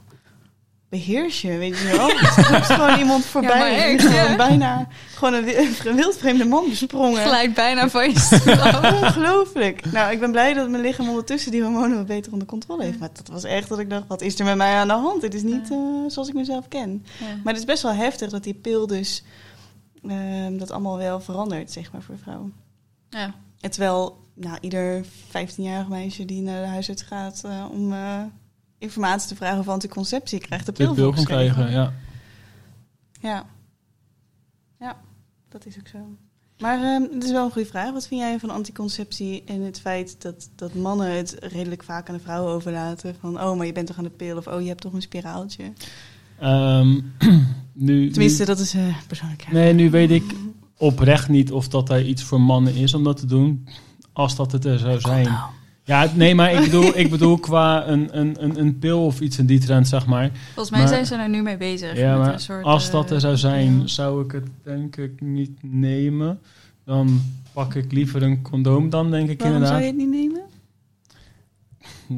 beheers 0.99 1.41
je, 1.41 1.57
weet 1.57 1.79
je 1.79 1.97
wel. 1.97 2.11
Er 2.11 2.61
is 2.61 2.67
gewoon 2.67 2.99
iemand 2.99 3.25
voorbij. 3.25 3.91
en 3.93 3.99
gewoon 4.01 4.37
bijna 4.37 4.89
gewoon 5.15 5.35
een 5.35 5.45
wi- 5.45 5.69
een 5.85 5.97
wildvreemde 5.97 6.45
man 6.45 6.69
besprongen. 6.69 7.23
Glijdt 7.23 7.55
bijna 7.55 7.89
van 7.89 8.11
je 8.11 8.19
stoel. 8.19 8.55
Ongelooflijk. 9.03 9.93
Nou, 9.93 10.13
ik 10.13 10.21
ben 10.21 10.31
blij 10.31 10.55
dat 10.55 10.69
mijn 10.69 10.83
lichaam 10.83 11.09
ondertussen 11.09 11.51
die 11.51 11.63
hormonen 11.63 11.97
wat 11.97 12.07
beter 12.07 12.33
onder 12.33 12.49
controle 12.49 12.85
heeft. 12.85 12.99
Maar 12.99 13.09
dat 13.13 13.29
was 13.29 13.45
echt 13.45 13.69
dat 13.69 13.79
ik 13.79 13.91
dacht, 13.91 14.05
wat 14.09 14.21
is 14.23 14.39
er 14.39 14.45
met 14.45 14.57
mij 14.57 14.75
aan 14.75 14.89
de 14.89 14.95
hand? 14.95 15.23
Het 15.23 15.35
is 15.35 15.43
niet 15.43 15.71
eh, 15.71 15.79
zoals 16.09 16.29
ik 16.29 16.35
mezelf 16.35 16.69
ken. 16.69 17.05
Ja. 17.21 17.27
Maar 17.27 17.53
het 17.53 17.63
is 17.63 17.69
best 17.69 17.83
wel 17.83 17.93
heftig 17.95 18.31
dat 18.31 18.45
die 18.45 18.55
pil 18.55 18.87
dus 18.87 19.25
ehm, 20.09 20.57
dat 20.59 20.71
allemaal 20.71 20.99
wel 20.99 21.21
verandert, 21.21 21.73
zeg 21.73 21.93
maar, 21.93 22.03
voor 22.03 22.19
vrouwen. 22.23 22.53
Ja. 23.11 23.35
En 23.61 23.71
terwijl 23.71 24.17
nou, 24.35 24.59
ieder 24.61 25.05
15-jarig 25.29 25.89
meisje 25.89 26.25
die 26.25 26.43
naar 26.43 26.61
de 26.63 26.69
huisarts 26.69 27.03
gaat 27.03 27.43
eh, 27.45 27.65
om 27.71 27.93
eh, 27.93 28.21
informatie 28.79 29.29
te 29.29 29.37
vragen 29.37 29.59
over 29.59 29.73
anticonceptie, 29.73 30.39
krijgt 30.39 30.67
de 30.67 30.73
De 30.73 30.79
pil 30.85 30.95
pil 30.95 31.05
kan 31.05 31.15
voorgeschreven. 31.15 31.55
krijgen, 31.55 31.73
ja. 31.75 31.93
Ja. 33.21 33.47
Ja, 34.81 34.97
dat 35.49 35.67
is 35.67 35.79
ook 35.79 35.89
zo. 35.89 35.99
Maar 36.59 36.83
ehm, 36.83 37.03
het 37.15 37.25
is 37.25 37.31
wel 37.31 37.45
een 37.45 37.51
goede 37.53 37.69
vraag. 37.69 37.93
Wat 37.93 38.07
vind 38.07 38.21
jij 38.21 38.39
van 38.39 38.51
anticonceptie 38.51 39.43
en 39.47 39.61
het 39.63 39.81
feit 39.81 40.23
dat, 40.23 40.49
dat 40.55 40.75
mannen 40.75 41.17
het 41.17 41.37
redelijk 41.41 41.83
vaak 41.83 42.09
aan 42.09 42.15
de 42.15 42.21
vrouwen 42.21 42.53
overlaten? 42.53 43.17
Van, 43.21 43.41
oh, 43.41 43.57
maar 43.57 43.67
je 43.67 43.73
bent 43.73 43.87
toch 43.87 43.99
aan 43.99 44.05
de 44.05 44.11
pil? 44.11 44.37
Of, 44.37 44.47
oh, 44.47 44.61
je 44.61 44.69
hebt 44.69 44.81
toch 44.81 44.93
een 44.93 45.03
spiraaltje? 45.03 45.73
Ehm, 46.39 47.01
nu, 47.73 48.11
Tenminste, 48.11 48.45
dat 48.45 48.59
is 48.59 48.75
eh 48.75 48.97
persoonlijk. 49.07 49.53
nee, 49.53 49.73
nu 49.73 49.91
weet 49.91 50.11
ik 50.11 50.35
oprecht 50.77 51.29
niet 51.29 51.53
of 51.53 51.69
dat 51.69 51.91
er 51.91 52.07
iets 52.07 52.23
voor 52.23 52.41
mannen 52.41 52.75
is 52.75 52.95
om 52.95 53.05
dat 53.05 53.17
te 53.17 53.27
doen. 53.27 53.69
Als 54.13 54.37
dat 54.37 54.53
het 54.53 54.65
er 54.65 54.79
zou 54.79 55.01
zijn. 55.01 55.25
nou. 55.25 55.51
Ja, 55.87 56.11
nee, 56.15 56.35
maar 56.35 56.53
ik 56.53 56.61
bedoel, 56.61 56.99
ik 56.99 57.11
bedoel 57.11 57.39
qua 57.39 57.87
een, 57.87 58.19
een, 58.19 58.37
een, 58.45 58.59
een 58.61 58.79
pil 58.79 59.05
of 59.07 59.21
iets 59.21 59.39
in 59.39 59.47
die 59.47 59.59
trend, 59.61 59.89
zeg 59.89 60.07
maar. 60.07 60.31
Volgens 60.45 60.71
mij 60.71 60.79
Maar- 60.81 60.89
zijn 60.89 61.07
ze 61.07 61.15
er 61.17 61.29
nu 61.29 61.43
mee 61.43 61.57
bezig. 61.57 61.97
Ja, 61.99 62.11
met 62.17 62.25
maar 62.25 62.33
een 62.33 62.41
soort, 62.41 62.65
als 62.65 62.91
dat 62.91 63.11
er 63.11 63.21
zou 63.21 63.33
eh, 63.33 63.39
zijn, 63.39 63.89
zou 63.89 64.25
ik 64.25 64.33
het 64.33 64.47
denk 64.63 64.97
ik 64.97 65.21
niet 65.21 65.59
nemen. 65.63 66.41
Dan 66.85 67.21
pak 67.53 67.75
ik 67.75 67.93
liever 67.93 68.23
een 68.23 68.43
condoom 68.43 68.91
dan, 68.91 69.11
denk 69.11 69.29
ik 69.29 69.39
Waarom 69.41 69.57
inderdaad. 69.57 69.83
zou 69.83 69.93
je 69.95 69.99
het 70.03 70.11
niet 70.11 70.21
nemen? 70.21 70.43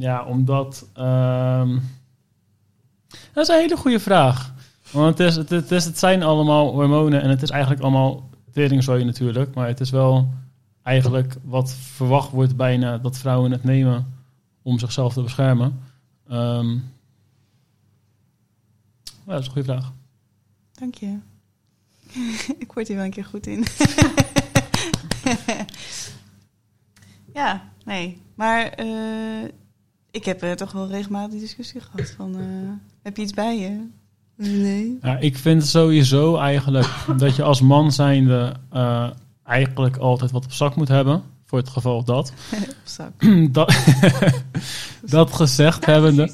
Ja, 0.00 0.24
omdat... 0.24 0.86
ehm, 0.94 1.78
dat 3.32 3.42
is 3.42 3.48
een 3.48 3.60
hele 3.60 3.76
goede 3.76 4.00
vraag. 4.00 4.54
Want 4.90 5.18
het, 5.18 5.28
is, 5.28 5.36
het, 5.36 5.50
het, 5.50 5.70
is, 5.70 5.84
het 5.84 5.98
zijn 5.98 6.22
allemaal 6.22 6.72
hormonen 6.72 7.22
en 7.22 7.30
het 7.30 7.42
is 7.42 7.50
eigenlijk 7.50 7.82
allemaal 7.82 8.28
teringzooi 8.52 9.04
natuurlijk. 9.04 9.54
Maar 9.54 9.66
het 9.68 9.80
is 9.80 9.90
wel 9.90 10.28
eigenlijk 10.86 11.36
wat 11.42 11.74
verwacht 11.74 12.30
wordt 12.30 12.56
bijna 12.56 12.98
dat 12.98 13.18
vrouwen 13.18 13.50
het 13.50 13.64
nemen 13.64 14.14
om 14.62 14.78
zichzelf 14.78 15.12
te 15.12 15.22
beschermen. 15.22 15.80
Ehm, 16.28 16.72
ja, 19.02 19.32
dat 19.32 19.40
is 19.40 19.46
een 19.46 19.52
goede 19.52 19.72
vraag. 19.72 19.92
Dank 20.72 20.94
je. 20.94 21.18
ik 22.64 22.72
word 22.72 22.88
hier 22.88 22.96
wel 22.96 23.04
een 23.04 23.10
keer 23.10 23.24
goed 23.24 23.46
in. 23.46 23.64
ja, 27.34 27.70
nee. 27.84 28.20
Maar 28.34 28.66
eh, 28.66 29.44
ik 30.10 30.24
heb 30.24 30.42
eh, 30.42 30.52
toch 30.52 30.72
wel 30.72 30.88
regelmatig 30.88 31.30
die 31.30 31.40
discussie 31.40 31.80
gehad 31.80 32.10
van... 32.10 32.34
eh, 32.38 32.44
heb 33.02 33.16
je 33.16 33.22
iets 33.22 33.32
bij 33.32 33.58
je? 33.58 33.88
Nee. 34.36 34.98
Ja, 35.02 35.18
ik 35.18 35.36
vind 35.36 35.66
sowieso 35.66 36.36
eigenlijk 36.36 36.88
dat 37.16 37.36
je 37.36 37.42
als 37.42 37.60
man 37.60 37.92
zijnde 37.92 38.56
eh, 38.70 39.10
eigenlijk 39.46 39.96
altijd 39.96 40.30
wat 40.30 40.44
op 40.44 40.52
zak 40.52 40.76
moet 40.76 40.88
hebben. 40.88 41.22
Voor 41.44 41.58
het 41.58 41.68
geval 41.68 42.04
dat. 42.04 42.32
Op 42.52 42.76
zak. 42.84 43.12
dat, 43.52 43.76
dat 45.16 45.32
gezegd 45.32 45.86
hebbende, 45.86 46.30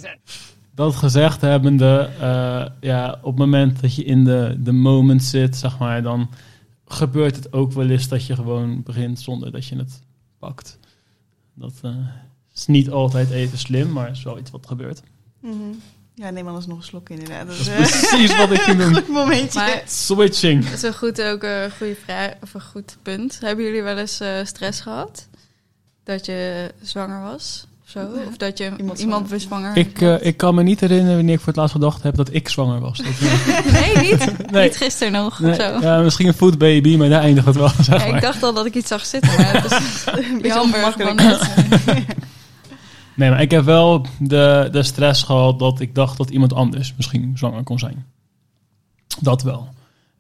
dat 0.75 0.95
gezegd 0.95 1.41
hebbende, 1.41 2.11
eh, 2.21 2.67
ja, 2.81 3.19
op 3.23 3.31
het 3.31 3.39
moment 3.39 3.81
dat 3.81 3.95
je 3.95 4.05
in 4.05 4.25
de, 4.25 4.57
de 4.59 4.73
moment 4.73 5.23
zit, 5.23 5.57
zeg 5.57 5.79
maar, 5.79 6.03
dan 6.03 6.31
gebeurt 6.87 7.37
het 7.37 7.53
ook 7.53 7.73
wel 7.73 7.89
eens 7.89 8.09
dat 8.09 8.27
je 8.27 8.35
gewoon 8.35 8.83
begint 8.83 9.21
zonder 9.21 9.53
dat 9.53 9.67
je 9.67 9.77
het 9.77 10.03
pakt. 10.39 10.79
Dat 11.55 11.75
eh, 11.83 11.97
is 12.55 12.67
niet 12.67 12.91
altijd 12.91 13.31
even 13.31 13.59
slim, 13.59 13.93
maar 13.93 14.11
is 14.11 14.23
wel 14.23 14.39
iets 14.39 14.51
wat 14.51 14.67
gebeurt. 14.67 15.03
Mhm. 15.41 15.55
Ja, 16.15 16.31
neem 16.31 16.47
anders 16.49 16.67
nog 16.67 16.77
een 16.79 16.85
slok 16.85 17.09
inderdaad. 17.09 17.47
Dat 17.47 17.57
Dat 17.57 17.67
is 17.67 17.67
is 17.67 18.03
eh, 18.03 18.09
precies 18.09 18.37
wat 18.37 18.51
ik 18.51 18.61
ging 18.61 18.79
doen. 18.83 18.95
goed 18.95 19.09
momentje. 19.09 19.59
Maar 19.59 19.83
Switching. 19.87 20.65
dat 20.65 20.73
is 20.73 20.83
een 20.83 20.95
goed, 20.95 21.23
ook 21.23 21.43
een 21.43 21.71
goede 21.79 21.97
vraag, 22.05 22.31
of 22.43 22.55
een 22.55 22.61
goed 22.73 22.97
punt. 23.03 23.39
Hebben 23.41 23.65
jullie 23.65 23.83
wel 23.83 23.99
eens 23.99 24.21
eh, 24.21 24.29
stress 24.45 24.81
gehad? 24.81 25.27
Dat 26.05 26.27
je 26.27 26.71
zwanger 26.83 27.21
was? 27.23 27.67
Of 27.85 27.91
zo? 27.91 28.09
Of 28.29 28.37
dat 28.37 28.59
je 28.59 28.65
Iemand 28.65 28.81
iemand, 28.81 28.99
zwanger. 28.99 29.29
weer 29.29 29.41
zwanger 29.41 29.77
Ik, 29.77 30.01
eh, 30.01 30.27
ik 30.27 30.37
kan 30.37 30.55
me 30.55 30.63
niet 30.63 30.81
herinneren 30.81 31.17
wanneer 31.17 31.35
ik 31.35 31.39
voor 31.41 31.49
het 31.49 31.57
laatst 31.57 31.75
gedacht 31.75 32.03
heb 32.03 32.15
dat 32.17 32.29
ik 32.33 32.49
zwanger 32.49 32.81
was. 32.81 32.99
Dat, 32.99 33.07
eh, 33.07 33.73
Nee, 33.81 34.11
niet? 34.11 34.33
Nee. 34.53 34.63
Niet 34.69 34.77
gisteren 34.77 35.13
nog 35.13 35.39
nee, 35.39 35.51
of 35.51 35.57
zo? 35.57 35.79
ja, 35.81 36.01
misschien 36.01 36.27
een 36.27 36.35
foodbaby, 36.35 36.97
maar 36.97 37.09
daar 37.09 37.23
eindigt 37.23 37.47
het 37.47 37.57
wel. 37.57 37.69
Zeg 37.69 37.87
Ja, 37.87 38.07
maar. 38.07 38.15
ik 38.17 38.23
dacht 38.23 38.43
al 38.43 38.53
dat 38.55 38.67
ik 38.67 38.75
iets 38.75 38.89
zag 38.89 39.07
zitten, 39.07 39.35
maar 39.37 39.63
het 39.63 39.73
is 39.73 40.05
een 40.07 40.35
beetje 40.43 40.49
jammer 40.49 40.81
van 40.81 40.93
ongemakkelijk. 40.93 41.85
net. 41.87 42.05
Nee, 43.17 43.31
maar 43.31 43.41
ik 43.41 43.51
heb 43.51 43.65
wel 43.65 44.07
de, 44.19 44.69
de 44.73 44.83
stress 44.83 45.23
gehad 45.23 45.59
dat 45.59 45.81
ik 45.81 45.95
dacht 45.95 46.17
dat 46.17 46.31
iemand 46.31 46.53
anders 46.53 46.95
misschien 46.97 47.39
zwanger 47.39 47.63
kon 47.63 47.79
zijn. 47.79 48.07
Dat 49.21 49.43
wel. 49.43 49.69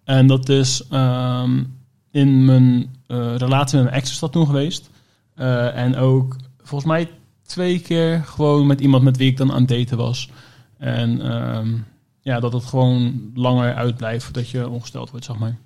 En 0.05 0.27
dat 0.27 0.49
is 0.49 0.87
ehm, 0.89 1.65
in 2.11 2.45
mijn 2.45 2.97
eh, 3.07 3.37
relatie 3.37 3.77
met 3.77 3.85
mijn 3.85 3.97
ex 3.97 4.11
is 4.11 4.19
dat 4.19 4.33
toen 4.33 4.47
geweest. 4.47 4.91
Eh, 5.35 5.77
en 5.77 5.97
ook 5.97 6.37
volgens 6.63 6.91
mij 6.91 7.11
twee 7.43 7.81
keer 7.81 8.25
gewoon 8.25 8.67
met 8.67 8.81
iemand 8.81 9.03
met 9.03 9.17
wie 9.17 9.31
ik 9.31 9.37
dan 9.37 9.53
aan 9.53 9.61
het 9.61 9.69
daten 9.69 9.97
was. 9.97 10.31
En 10.79 11.21
ehm, 11.21 11.75
ja, 12.21 12.41
dat 12.41 12.53
het 12.53 12.65
gewoon 12.65 13.31
langer 13.35 13.75
uitblijft 13.75 14.25
voordat 14.25 14.51
je 14.51 14.69
ongesteld 14.69 15.11
wordt, 15.11 15.25
zeg 15.25 15.39
maar. 15.39 15.59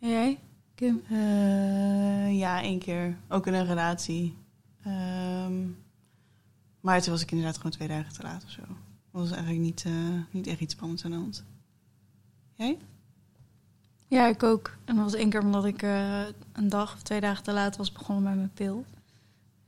En 0.00 0.08
jij, 0.08 0.38
Kim? 0.74 1.02
Eh, 1.10 2.38
ja, 2.38 2.62
één 2.62 2.78
keer. 2.78 3.16
Ook 3.28 3.46
in 3.46 3.54
een 3.54 3.66
relatie. 3.66 4.36
Ehm, 4.84 5.52
maar 6.80 7.02
toen 7.02 7.12
was 7.12 7.22
ik 7.22 7.30
inderdaad 7.30 7.56
gewoon 7.56 7.72
twee 7.72 7.88
dagen 7.88 8.12
te 8.12 8.22
laat 8.22 8.44
of 8.44 8.50
zo. 8.50 8.60
Dat 8.60 9.20
was 9.22 9.30
eigenlijk 9.30 9.60
niet, 9.60 9.84
eh, 9.84 9.92
niet 10.30 10.46
echt 10.46 10.60
iets 10.60 10.74
spannends 10.74 11.04
aan 11.04 11.10
de 11.10 11.16
hand. 11.16 11.44
Jij? 12.54 12.78
Ja, 14.08 14.26
ik 14.26 14.42
ook. 14.42 14.76
En 14.84 14.94
dat 14.94 15.04
was 15.04 15.14
één 15.14 15.30
keer 15.30 15.40
omdat 15.40 15.64
ik 15.64 15.82
eh, 15.82 16.22
een 16.52 16.68
dag 16.68 16.94
of 16.94 17.02
twee 17.02 17.20
dagen 17.20 17.44
te 17.44 17.52
laat 17.52 17.76
was 17.76 17.92
begonnen 17.92 18.24
met 18.24 18.34
mijn 18.34 18.52
pil. 18.54 18.84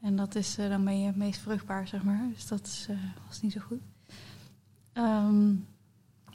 En 0.01 0.17
dat 0.17 0.35
is, 0.35 0.59
eh, 0.59 0.69
dan 0.69 0.85
ben 0.85 1.01
je 1.01 1.07
het 1.07 1.17
meest 1.17 1.41
vruchtbaar, 1.41 1.89
zeg 1.89 2.03
maar. 2.03 2.29
Dus 2.35 2.47
dat 2.47 2.67
is, 2.67 2.89
was 3.27 3.41
niet 3.41 3.53
zo 3.53 3.61
goed. 3.61 3.81
Ehm, 4.93 5.55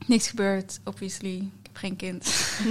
niks 0.07 0.27
gebeurd, 0.27 0.79
obviously. 0.83 1.35
Ik 1.35 1.65
heb 1.65 1.75
geen 1.75 1.95
kind. 1.95 2.25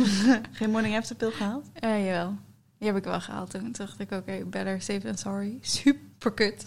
Geen 0.59 0.71
morning 0.71 0.97
after 0.97 1.17
pil 1.17 1.31
gehaald? 1.31 1.67
Eh 1.73 2.05
jawel, 2.05 2.37
die 2.79 2.87
heb 2.87 2.97
ik 2.97 3.05
wel 3.05 3.21
gehaald 3.21 3.51
toen. 3.51 3.61
Toen 3.61 3.73
dacht 3.73 4.01
ik, 4.01 4.11
oké, 4.11 4.45
better 4.45 4.83
safe 4.83 5.01
than 5.01 5.17
sorry. 5.17 5.59
Super 5.61 6.33
kut. 6.33 6.67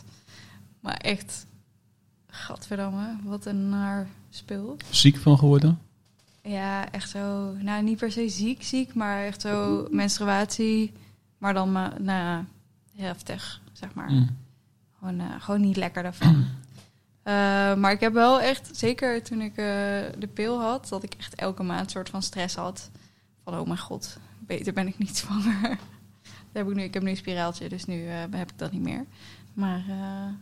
Maar 0.79 0.93
echt, 0.93 1.45
gadverdamme, 2.27 3.17
wat 3.23 3.45
een 3.45 3.69
naar 3.69 4.07
spul. 4.29 4.77
Ziek 4.89 5.17
van 5.17 5.37
geworden? 5.37 5.79
Ja, 6.41 6.91
echt 6.91 7.09
zo. 7.09 7.53
Nou, 7.53 7.83
niet 7.83 7.97
per 7.97 8.11
se 8.11 8.29
ziek, 8.29 8.63
ziek, 8.63 8.93
maar 8.93 9.25
echt 9.25 9.41
zo 9.41 9.87
menstruatie. 9.91 10.93
Maar 11.37 11.53
dan, 11.53 11.71
maar, 11.71 12.01
nou 12.01 12.19
ja, 12.19 12.45
heftig, 12.95 13.61
zeg 13.71 13.93
maar. 13.93 14.11
Mm. 14.11 14.37
Gewoon, 14.99 15.19
eh, 15.19 15.25
gewoon 15.39 15.61
niet 15.61 15.77
lekker 15.77 16.03
daarvan. 16.03 16.45
Eh, 17.27 17.75
maar 17.75 17.91
ik 17.91 17.99
heb 17.99 18.13
wel 18.13 18.41
echt, 18.41 18.69
zeker 18.71 19.23
toen 19.23 19.41
ik 19.41 19.49
eh, 19.49 19.65
de 20.17 20.29
pil 20.33 20.61
had, 20.61 20.87
dat 20.89 21.03
ik 21.03 21.13
echt 21.13 21.35
elke 21.35 21.63
maand 21.63 21.91
soort 21.91 22.09
van 22.09 22.21
stress 22.21 22.55
had. 22.55 22.89
Van, 23.43 23.59
oh 23.59 23.65
mijn 23.65 23.79
god, 23.79 24.17
beter 24.39 24.73
ben 24.73 24.87
ik 24.87 24.97
niet 24.97 25.17
zwanger. 25.25 25.69
Dat 26.29 26.65
heb 26.65 26.67
ik 26.67 26.75
nu. 26.75 26.83
Ik 26.83 26.93
heb 26.93 27.03
nu 27.03 27.09
een 27.09 27.17
spiraaltje, 27.17 27.69
dus 27.69 27.85
nu 27.85 28.07
eh, 28.07 28.15
heb 28.19 28.51
ik 28.51 28.57
dat 28.57 28.71
niet 28.71 28.81
meer. 28.81 29.05
Maar 29.53 29.83
eh, 29.89 30.33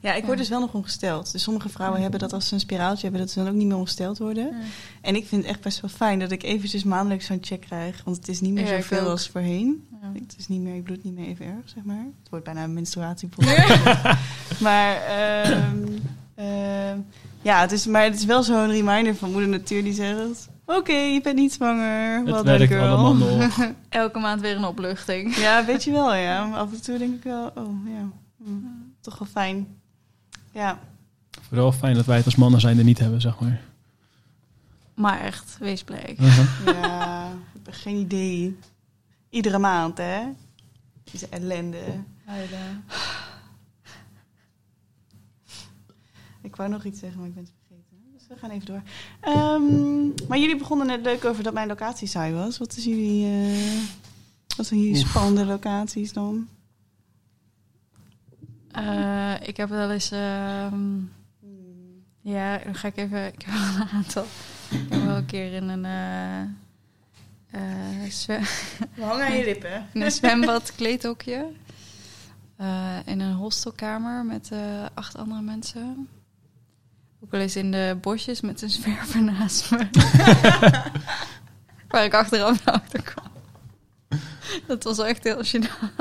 Ja, 0.00 0.12
ik 0.14 0.20
Ja. 0.20 0.26
word 0.26 0.38
dus 0.38 0.48
wel 0.48 0.60
nog 0.60 0.74
ongesteld. 0.74 1.32
Dus 1.32 1.42
sommige 1.42 1.68
vrouwen 1.68 2.00
hebben 2.00 2.20
dat 2.20 2.32
als 2.32 2.48
ze 2.48 2.54
een 2.54 2.60
spiraaltje 2.60 3.02
hebben, 3.02 3.20
dat 3.20 3.30
ze 3.30 3.38
dan 3.38 3.48
ook 3.48 3.54
niet 3.54 3.66
meer 3.66 3.76
ongesteld 3.76 4.18
worden. 4.18 4.54
En 5.00 5.16
ik 5.16 5.26
vind 5.26 5.42
het 5.42 5.50
echt 5.50 5.60
best 5.62 5.80
wel 5.80 5.90
fijn 5.90 6.18
dat 6.18 6.30
ik 6.30 6.42
eventjes 6.42 6.84
maandelijks 6.84 7.26
zo'n 7.26 7.38
check 7.40 7.60
krijg. 7.60 8.02
Want 8.04 8.16
het 8.16 8.28
is 8.28 8.40
niet 8.40 8.52
meer 8.52 8.66
zoveel 8.66 9.08
als 9.08 9.28
voorheen. 9.28 9.86
ja. 10.02 10.12
Het 10.20 10.34
is 10.38 10.48
niet 10.48 10.60
meer, 10.60 10.74
ik 10.74 10.82
bloed 10.84 11.04
niet 11.04 11.14
meer 11.14 11.26
even 11.26 11.46
erg, 11.46 11.68
zeg 11.74 11.84
maar. 11.84 12.06
Het 12.20 12.30
wordt 12.30 12.44
bijna 12.44 12.64
een 12.64 12.72
menstruatie. 12.72 13.28
maar 14.60 14.96
ehm, 15.02 15.86
ehm, 16.34 16.98
ja, 17.42 17.60
het 17.60 17.72
is, 17.72 17.86
maar 17.86 18.02
het 18.04 18.14
is 18.14 18.24
wel 18.24 18.42
zo'n 18.42 18.70
reminder 18.70 19.14
van 19.14 19.30
moeder 19.30 19.48
natuur 19.48 19.82
die 19.82 19.92
zegt... 19.92 20.48
Oké, 20.64 20.92
je 20.92 21.20
bent 21.20 21.36
niet 21.36 21.52
zwanger. 21.52 22.26
Het 22.26 22.42
werkt 22.44 22.66
girl. 22.72 22.96
allemaal 22.96 23.14
nog. 23.14 23.58
Elke 23.88 24.18
maand 24.18 24.40
weer 24.40 24.56
een 24.56 24.64
opluchting. 24.64 25.36
Ja, 25.36 25.64
weet 25.64 25.84
je 25.84 25.90
wel, 25.90 26.14
ja. 26.14 26.44
Maar 26.46 26.58
af 26.58 26.72
en 26.72 26.82
toe 26.82 26.98
denk 26.98 27.14
ik 27.14 27.22
wel, 27.22 27.50
oh 27.54 27.86
ja, 27.86 28.08
hm, 28.44 28.52
toch 29.00 29.18
wel 29.18 29.28
fijn. 29.28 29.77
Ja. 30.58 30.78
Vooral 31.48 31.72
fijn 31.72 31.94
dat 31.94 32.06
wij 32.06 32.16
het 32.16 32.24
als 32.24 32.36
mannen 32.36 32.60
zijn 32.60 32.78
er 32.78 32.84
niet 32.84 32.98
hebben, 32.98 33.20
zeg 33.20 33.40
maar. 33.40 33.60
Maar 34.94 35.20
echt, 35.20 35.56
wees 35.58 35.84
blij. 35.84 36.16
Uh-huh. 36.20 36.46
Ja, 36.64 37.28
ik 37.54 37.60
heb 37.64 37.74
geen 37.74 37.96
idee. 37.96 38.58
Iedere 39.30 39.58
maand, 39.58 39.98
hè? 39.98 40.20
Deze 41.12 41.28
ellende. 41.28 41.82
Ik 46.42 46.56
wou 46.56 46.68
nog 46.70 46.84
iets 46.84 47.00
zeggen, 47.00 47.18
maar 47.18 47.28
ik 47.28 47.34
ben 47.34 47.44
het 47.44 47.52
vergeten. 47.66 47.96
Dus 48.12 48.26
we 48.28 48.36
gaan 48.36 48.50
even 48.50 48.66
door. 48.66 48.82
Ehm, 49.20 50.06
maar 50.28 50.38
jullie 50.38 50.56
begonnen 50.56 50.86
net 50.86 51.02
leuk 51.02 51.24
over 51.24 51.42
dat 51.42 51.52
mijn 51.54 51.68
locatie 51.68 52.08
saai 52.08 52.34
was. 52.34 52.58
Wat 52.58 52.76
is 52.76 52.84
jullie... 52.84 53.24
eh, 53.26 53.78
wat 54.56 54.66
zijn 54.66 54.80
jullie 54.80 55.02
Oef. 55.02 55.08
spannende 55.08 55.44
locaties 55.44 56.12
dan? 56.12 56.48
Eh, 58.72 59.34
ik 59.48 59.56
heb 59.56 59.68
wel 59.68 59.90
eens... 59.90 60.10
ehm, 60.10 60.96
ja, 62.20 62.58
dan 62.58 62.74
ga 62.74 62.88
ik 62.88 62.96
even... 62.96 63.26
Ik 63.26 63.42
heb 63.42 63.54
wel 63.54 63.80
een 63.82 63.88
aantal... 63.88 64.24
Ik 64.70 64.86
heb 64.92 65.02
wel 65.04 65.16
een 65.16 65.26
keer 65.26 65.52
in 65.52 65.68
een... 65.68 65.84
eh, 65.84 66.40
eh, 67.50 68.10
zwe- 68.10 68.40
We 68.94 69.02
hangen 69.02 69.26
aan 69.26 69.36
je 69.36 69.44
lippen. 69.44 69.86
in 69.92 70.02
een 70.02 70.10
zwembad 70.10 70.74
kleedhokje. 70.74 71.46
In 73.04 73.20
een 73.20 73.34
hostelkamer 73.34 74.24
met 74.24 74.50
acht 74.94 75.16
andere 75.16 75.40
mensen. 75.42 76.08
Ook 77.24 77.30
wel 77.30 77.40
eens 77.40 77.56
in 77.56 77.70
de 77.70 77.98
bosjes 78.00 78.40
met 78.40 78.62
een 78.62 78.70
zwerver 78.70 79.22
naast 79.22 79.70
me. 79.70 79.88
Waar 81.88 82.04
ik 82.04 82.14
achteraf 82.14 82.64
naar 82.64 82.82
kwam. 83.02 83.26
Dat 84.66 84.84
was 84.84 84.98
echt 84.98 85.24
heel 85.24 85.44
gênant. 85.44 85.94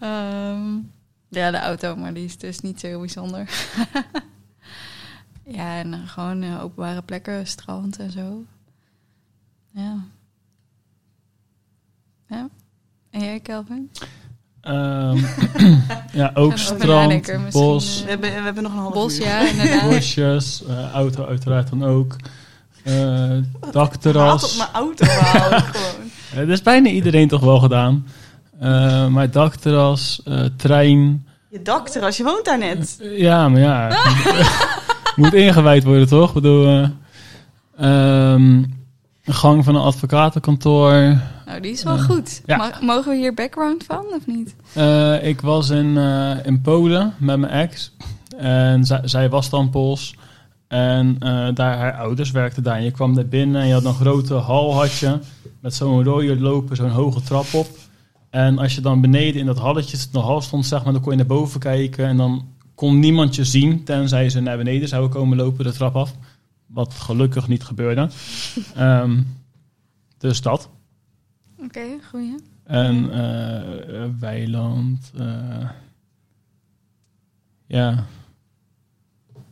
Ehm, 0.00 0.74
ja, 1.28 1.50
de 1.50 1.58
auto, 1.58 1.96
maar 1.96 2.14
die 2.14 2.24
is 2.24 2.38
dus 2.38 2.60
niet 2.60 2.80
zo 2.80 2.86
heel 2.86 2.98
bijzonder. 3.00 3.50
ja, 5.58 5.78
en 5.78 5.92
eh, 5.94 6.00
gewoon 6.06 6.42
eh, 6.42 6.62
openbare 6.62 7.02
plekken, 7.02 7.46
strand 7.46 7.98
en 7.98 8.10
zo. 8.10 8.42
Ja. 9.70 9.96
Ja. 12.28 12.48
En 13.10 13.20
jij, 13.20 13.40
Kelvin? 13.40 13.90
Ehm, 14.60 15.16
ja, 16.12 16.30
ook 16.34 16.56
strand, 16.58 17.50
bos, 17.50 18.02
We 18.02 18.08
hebben, 18.08 18.30
we 18.30 18.40
hebben 18.40 18.62
nog 18.62 18.72
een 18.72 18.78
half 18.78 18.92
Bos, 18.94 19.18
uur. 19.18 19.24
ja, 19.24 19.48
inderdaad. 19.48 19.90
bosjes, 19.90 20.64
eh, 20.66 20.92
auto 20.92 21.26
uiteraard 21.26 21.70
dan 21.70 21.84
ook. 21.84 22.16
Eh 22.82 22.94
Haat 22.94 23.44
op 23.60 23.72
dakterras. 23.72 24.56
mijn 24.56 24.68
auto 24.72 25.06
houden, 25.06 25.62
gewoon. 25.74 26.10
Eh, 26.30 26.36
dat 26.36 26.48
is 26.48 26.62
bijna 26.62 26.88
iedereen 26.88 27.28
toch 27.28 27.40
wel 27.40 27.58
gedaan. 27.58 28.06
Eh, 28.60 29.06
maar 29.06 29.30
dakterras, 29.30 30.20
eh, 30.24 30.44
trein. 30.56 31.26
Je 31.50 31.62
dakterras, 31.62 32.16
je 32.16 32.24
woont 32.24 32.44
daar 32.44 32.58
net. 32.58 32.98
Eh, 33.00 33.18
ja, 33.18 33.48
maar 33.48 33.60
ja. 33.60 33.98
moet 35.16 35.34
ingewijd 35.34 35.84
worden, 35.84 36.08
toch? 36.08 36.28
Ik 36.28 36.34
bedoel, 36.34 36.66
eh, 36.66 36.88
ehm, 37.76 38.62
een 39.24 39.34
gang 39.34 39.64
van 39.64 39.74
een 39.74 39.82
advocatenkantoor. 39.82 40.92
Nou, 41.46 41.60
die 41.60 41.72
is 41.72 41.82
wel 41.82 41.98
goed. 41.98 42.42
ja. 42.46 42.72
Mogen 42.80 43.10
we 43.10 43.16
hier 43.16 43.34
background 43.34 43.84
van, 43.84 44.04
of 44.16 44.26
niet? 44.26 44.54
Eh, 44.72 45.26
ik 45.26 45.40
was 45.40 45.70
in, 45.70 45.96
eh, 45.96 46.30
in 46.42 46.60
Polen 46.60 47.14
met 47.18 47.38
mijn 47.38 47.52
ex. 47.52 47.92
En 48.36 48.84
zij, 48.84 49.00
zij 49.04 49.28
was 49.28 49.50
dan 49.50 49.70
Pools. 49.70 50.14
En 50.68 51.16
eh, 51.18 51.48
daar, 51.54 51.76
haar 51.76 51.92
ouders 51.92 52.30
werkten 52.30 52.62
daar. 52.62 52.76
En 52.76 52.84
je 52.84 52.90
kwam 52.90 53.14
daar 53.14 53.26
binnen 53.26 53.60
en 53.60 53.66
je 53.66 53.72
had 53.72 53.84
een 53.84 53.94
grote 53.94 54.34
hal 54.34 54.74
had 54.74 54.98
je, 54.98 55.18
met 55.60 55.74
zo'n 55.74 56.04
rode 56.04 56.40
lopen, 56.40 56.76
zo'n 56.76 56.90
hoge 56.90 57.22
trap 57.22 57.54
op. 57.54 57.68
En 58.30 58.58
als 58.58 58.74
je 58.74 58.80
dan 58.80 59.00
beneden 59.00 59.40
in 59.40 59.46
dat 59.46 59.58
halletje, 59.58 59.98
de 60.12 60.18
hal 60.18 60.40
stond, 60.40 60.66
zeg 60.66 60.84
maar, 60.84 60.92
dan 60.92 61.02
kon 61.02 61.10
je 61.10 61.16
naar 61.18 61.26
boven 61.26 61.60
kijken. 61.60 62.06
En 62.06 62.16
dan 62.16 62.48
kon 62.74 62.98
niemand 62.98 63.34
je 63.34 63.44
zien, 63.44 63.84
tenzij 63.84 64.28
ze 64.30 64.40
naar 64.40 64.56
beneden 64.56 64.88
zouden 64.88 65.10
komen 65.10 65.36
lopen 65.36 65.64
de 65.64 65.72
trap 65.72 65.96
af. 65.96 66.14
Wat 66.66 66.94
gelukkig 66.94 67.48
niet 67.48 67.64
gebeurde. 67.64 68.10
Ehm, 68.74 69.22
dus 70.18 70.42
dat. 70.42 70.68
Oké, 71.58 71.86
goeie. 72.10 72.34
En 72.64 73.12
eh, 73.12 74.04
weiland. 74.18 75.10
eh, 75.16 75.68
ja. 77.66 78.06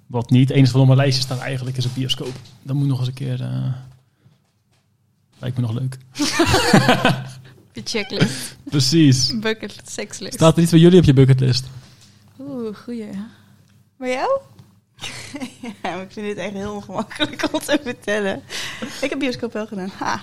Wat 0.06 0.30
niet. 0.30 0.50
Enige 0.50 0.72
wat 0.72 0.80
op 0.80 0.86
mijn 0.86 0.98
lijstje 0.98 1.22
staat 1.22 1.38
eigenlijk 1.38 1.76
is 1.76 1.84
een 1.84 1.90
bioscoop. 1.94 2.32
Dat 2.62 2.76
moet 2.76 2.86
nog 2.86 2.98
eens 2.98 3.08
een 3.08 3.14
keer. 3.14 3.38
lijkt 5.38 5.56
me 5.56 5.62
nog 5.62 5.72
leuk. 5.72 5.98
Je 7.78 7.98
checklist. 7.98 8.56
Precies. 8.64 9.38
Bucket 9.40 9.74
sexlist. 9.86 10.34
Staat 10.34 10.56
er 10.56 10.62
iets 10.62 10.70
van 10.70 10.78
jullie 10.80 10.98
op 10.98 11.04
je 11.04 11.12
bucketlist? 11.12 11.66
Oeh, 12.40 12.76
goeie. 12.76 13.08
Bij 13.96 14.10
jou? 14.12 14.40
Ja, 15.82 15.94
maar 15.94 16.02
ik 16.02 16.10
vind 16.12 16.26
dit 16.26 16.36
echt 16.36 16.52
heel 16.52 16.74
ongemakkelijk 16.74 17.48
om 17.52 17.60
te 17.60 17.80
vertellen. 17.82 18.42
Ik 19.00 19.10
heb 19.10 19.18
bioscoop 19.18 19.52
wel 19.52 19.66
gedaan. 19.66 19.90
Ha. 19.96 20.22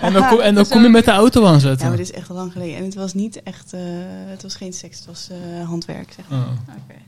En 0.00 0.12
dan, 0.12 0.28
kom, 0.28 0.38
en 0.40 0.54
dan 0.54 0.64
is 0.64 0.70
kom 0.70 0.80
je 0.80 0.86
ook- 0.86 0.92
met 0.92 1.04
de 1.04 1.10
auto 1.10 1.42
Ja, 1.42 1.48
aanzetten. 1.48 1.88
maar 1.88 1.96
dit 1.96 2.10
is 2.10 2.14
echt 2.16 2.30
al 2.30 2.36
lang 2.36 2.52
geleden. 2.52 2.76
En 2.76 2.84
het 2.84 2.94
was 2.94 3.14
niet 3.14 3.42
echt... 3.42 3.72
eh, 3.72 3.80
het 4.06 4.42
was 4.42 4.54
geen 4.54 4.72
seks, 4.72 4.96
het 4.96 5.06
was 5.06 5.28
eh, 5.30 5.66
handwerk, 5.68 6.12
zeg 6.12 6.28
maar. 6.28 6.38
Oh. 6.40 6.52
Oké, 6.68 6.98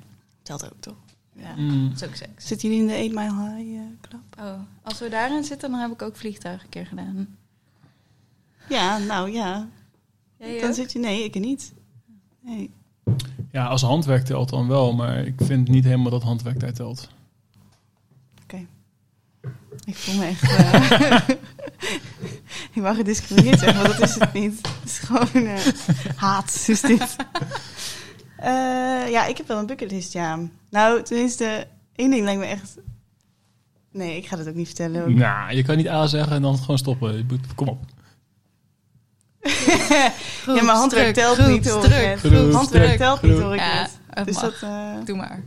Telt 0.43 0.65
ook, 0.65 0.81
toch? 0.81 0.95
Ja. 1.37 1.55
Mm. 1.57 1.89
dat 1.89 2.03
is 2.03 2.09
ook 2.09 2.15
seks. 2.15 2.47
Zitten 2.47 2.69
jullie 2.69 2.83
in 2.85 3.13
de 3.13 3.19
8 3.21 3.27
Mile 3.31 3.55
High 3.57 3.75
eh, 3.77 3.81
club? 4.01 4.21
Oh, 4.47 4.61
als 4.83 4.99
we 4.99 5.09
daarin 5.09 5.45
zitten, 5.45 5.71
dan 5.71 5.81
heb 5.81 5.91
ik 5.93 6.03
ook 6.03 6.17
vliegtuigen 6.17 6.65
een 6.65 6.71
keer 6.71 6.87
gedaan. 6.87 7.37
Ja, 8.69 8.99
nou 8.99 9.31
ja. 9.31 9.69
Jij 10.39 10.61
Dan 10.61 10.69
ook? 10.69 10.75
zit 10.75 10.93
je... 10.93 10.99
Nee, 10.99 11.25
ik 11.25 11.35
niet. 11.35 11.73
Nee. 12.41 12.71
Ja, 13.51 13.67
als 13.67 13.83
handwerk 13.83 14.25
telt 14.25 14.49
dan 14.49 14.69
wel. 14.69 14.93
Maar 14.93 15.19
ik 15.27 15.35
vind 15.37 15.69
niet 15.69 15.85
helemaal 15.85 16.11
dat 16.11 16.23
handwerk 16.23 16.61
daar 16.61 16.73
telt. 16.73 17.09
Ik 19.85 19.97
voel 19.97 20.15
me 20.15 20.27
echt... 20.27 20.43
eh, 20.43 21.29
ik 22.75 22.83
mag 22.83 22.97
gediscrimineerd 22.97 23.59
zeggen, 23.59 23.83
maar 23.83 23.99
dat 23.99 24.09
is 24.09 24.15
het 24.19 24.33
niet. 24.33 24.55
Het 24.81 24.91
is 24.91 24.99
gewoon 24.99 25.47
eh, 25.47 25.67
haat, 26.17 26.65
is 26.67 26.81
dit. 26.81 27.17
Eh, 28.37 29.11
ja, 29.11 29.27
ik 29.27 29.37
heb 29.37 29.49
wel 29.49 29.59
een 29.59 29.67
bucketlist, 29.67 30.13
ja. 30.13 30.39
Nou, 30.71 31.03
tenminste, 31.03 31.67
één 31.95 32.11
ding 32.11 32.25
lijkt 32.25 32.41
me 32.41 32.47
echt... 32.47 32.77
Nee, 33.93 34.17
ik 34.17 34.27
ga 34.27 34.37
dat 34.37 34.49
ook 34.49 34.55
niet 34.55 34.67
vertellen. 34.67 35.03
ook. 35.03 35.09
Nou, 35.09 35.55
je 35.55 35.63
kan 35.63 35.77
niet 35.77 35.89
A 35.89 36.07
zeggen 36.07 36.37
en 36.37 36.43
dan 36.43 36.59
gewoon 36.59 36.79
stoppen. 36.79 37.29
Kom 37.55 37.69
op. 37.69 37.85
ja, 40.47 40.63
maar 40.63 40.75
handwerk 40.75 41.15
telt 41.15 41.47
niet, 41.47 41.69
hoor 41.69 41.87
Handwerk 42.53 42.97
telt 42.97 43.23
niet, 43.23 43.39
hoor 43.39 43.55
ik 43.55 43.61
Ja, 43.61 43.89
het 44.11 44.27
Dus 44.27 44.39
dat... 44.39 44.53
eh, 44.61 44.87
Doe 45.05 45.17
maar. 45.17 45.43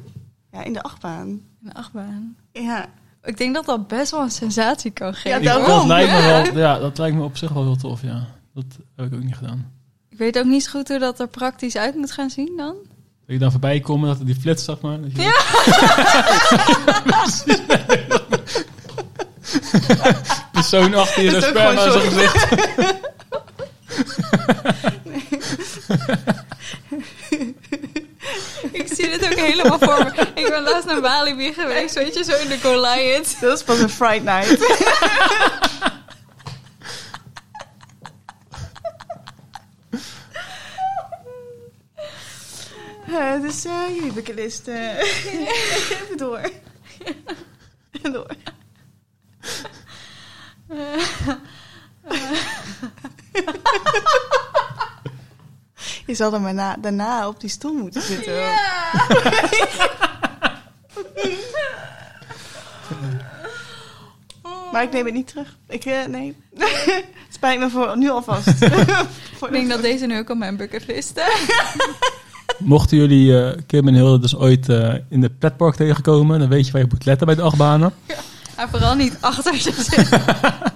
ja, 0.51 0.63
in 0.63 0.73
de 0.73 0.81
achtbaan. 0.81 1.27
In 1.27 1.41
de 1.59 1.73
achtbaan. 1.73 2.35
Ja. 2.51 2.85
Ik 3.23 3.37
denk 3.37 3.53
dat 3.53 3.65
dat 3.65 3.87
best 3.87 4.11
wel 4.11 4.21
een 4.21 4.31
sensatie 4.31 4.91
kan 4.91 5.13
geven. 5.13 5.41
Ja, 5.41 5.45
daarom. 5.45 5.65
dat, 5.67 5.85
lijkt 5.85 6.11
me 6.11 6.17
Ja. 6.17 6.41
wel, 6.43 6.57
ja, 6.67 6.79
dat 6.79 6.97
lijkt 6.97 7.15
me 7.17 7.23
op 7.23 7.37
zich 7.37 7.51
wel 7.51 7.63
heel 7.63 7.75
tof, 7.77 8.01
ja. 8.01 8.25
Dat 8.53 8.65
heb 8.95 9.05
ik 9.05 9.13
ook 9.13 9.23
niet 9.23 9.35
gedaan. 9.35 9.71
Ik 10.09 10.17
weet 10.17 10.37
ook 10.37 10.45
niet 10.45 10.63
zo 10.63 10.71
goed 10.71 10.87
hoe 10.87 10.99
dat 10.99 11.19
er 11.19 11.27
praktisch 11.27 11.75
uit 11.75 11.95
moet 11.95 12.11
gaan 12.11 12.29
zien 12.29 12.53
dan. 12.57 12.75
Dat 13.25 13.35
je 13.35 13.37
dan 13.37 13.51
voorbij 13.51 13.79
komt, 13.79 14.05
dat 14.05 14.25
die 14.25 14.35
flits, 14.35 14.63
zeg 14.63 14.81
maar. 14.81 15.01
Dat 15.01 15.11
je 15.15 15.21
Persoon 20.51 20.93
achter 20.93 21.23
je 21.23 21.41
sperma 21.41 21.85
in 21.85 21.91
zijn 21.91 22.11
gezicht. 22.11 22.47
Ik 28.71 28.87
zie 28.93 29.09
dit 29.09 29.25
ook 29.25 29.39
helemaal 29.39 29.79
voor 29.79 30.03
me. 30.03 30.27
Ik 30.41 30.49
ben 30.49 30.63
laatst 30.63 30.85
naar 30.85 31.01
Walibi 31.01 31.53
geweest, 31.53 31.95
weet 31.95 32.13
je, 32.15 32.23
zo 32.23 32.35
in 32.35 32.47
de 32.49 32.59
Goliath. 32.61 33.39
Dat 33.39 33.57
is 33.57 33.63
pas 33.63 33.79
een 33.79 33.89
Fright 33.89 34.23
Night. 34.23 34.57
Eh, 43.07 43.41
dus 43.41 43.65
eh 43.65 43.95
jullie 43.95 44.11
bucketlist. 44.11 44.67
eh 44.67 44.97
even 46.01 46.17
door. 46.17 46.49
Door. 48.01 48.27
Je 56.05 56.15
zal 56.15 56.33
er 56.33 56.41
maar 56.41 56.53
na, 56.53 56.75
daarna 56.81 57.27
op 57.27 57.39
die 57.39 57.49
stoel 57.49 57.73
moeten 57.73 58.01
zitten. 58.01 58.33
Maar 64.71 64.83
ik 64.83 64.91
neem 64.91 65.05
het 65.05 65.13
niet 65.13 65.27
terug. 65.27 65.57
Ik, 65.67 65.85
eh, 65.85 66.05
nee. 66.05 66.35
Spijt 67.29 67.59
me 67.59 67.69
voor 67.69 67.97
nu 67.97 68.09
alvast. 68.09 68.49
Voor 69.37 69.47
Ik 69.47 69.53
denk 69.53 69.69
dat 69.69 69.81
deze 69.81 70.05
nu 70.05 70.17
ook 70.17 70.29
op 70.29 70.37
mijn 70.37 70.57
bucketlist 70.57 71.21
Mochten 72.57 72.97
jullie 72.97 73.43
eh, 73.43 73.61
Kim 73.67 73.87
en 73.87 73.93
Hilde 73.93 74.19
dus 74.19 74.35
ooit 74.35 74.69
eh, 74.69 74.93
in 75.09 75.21
de 75.21 75.29
pretpark 75.29 75.75
tegenkomen, 75.75 76.39
dan 76.39 76.49
weet 76.49 76.65
je 76.65 76.71
waar 76.71 76.81
je 76.81 76.87
moet 76.89 77.05
letten 77.05 77.27
bij 77.27 77.35
de 77.35 77.41
achtbanen. 77.41 77.93
Maar 78.55 78.69
vooral 78.69 78.95
niet 78.95 79.17
achter 79.19 79.53
je 79.53 79.73
zitten. 79.77 80.07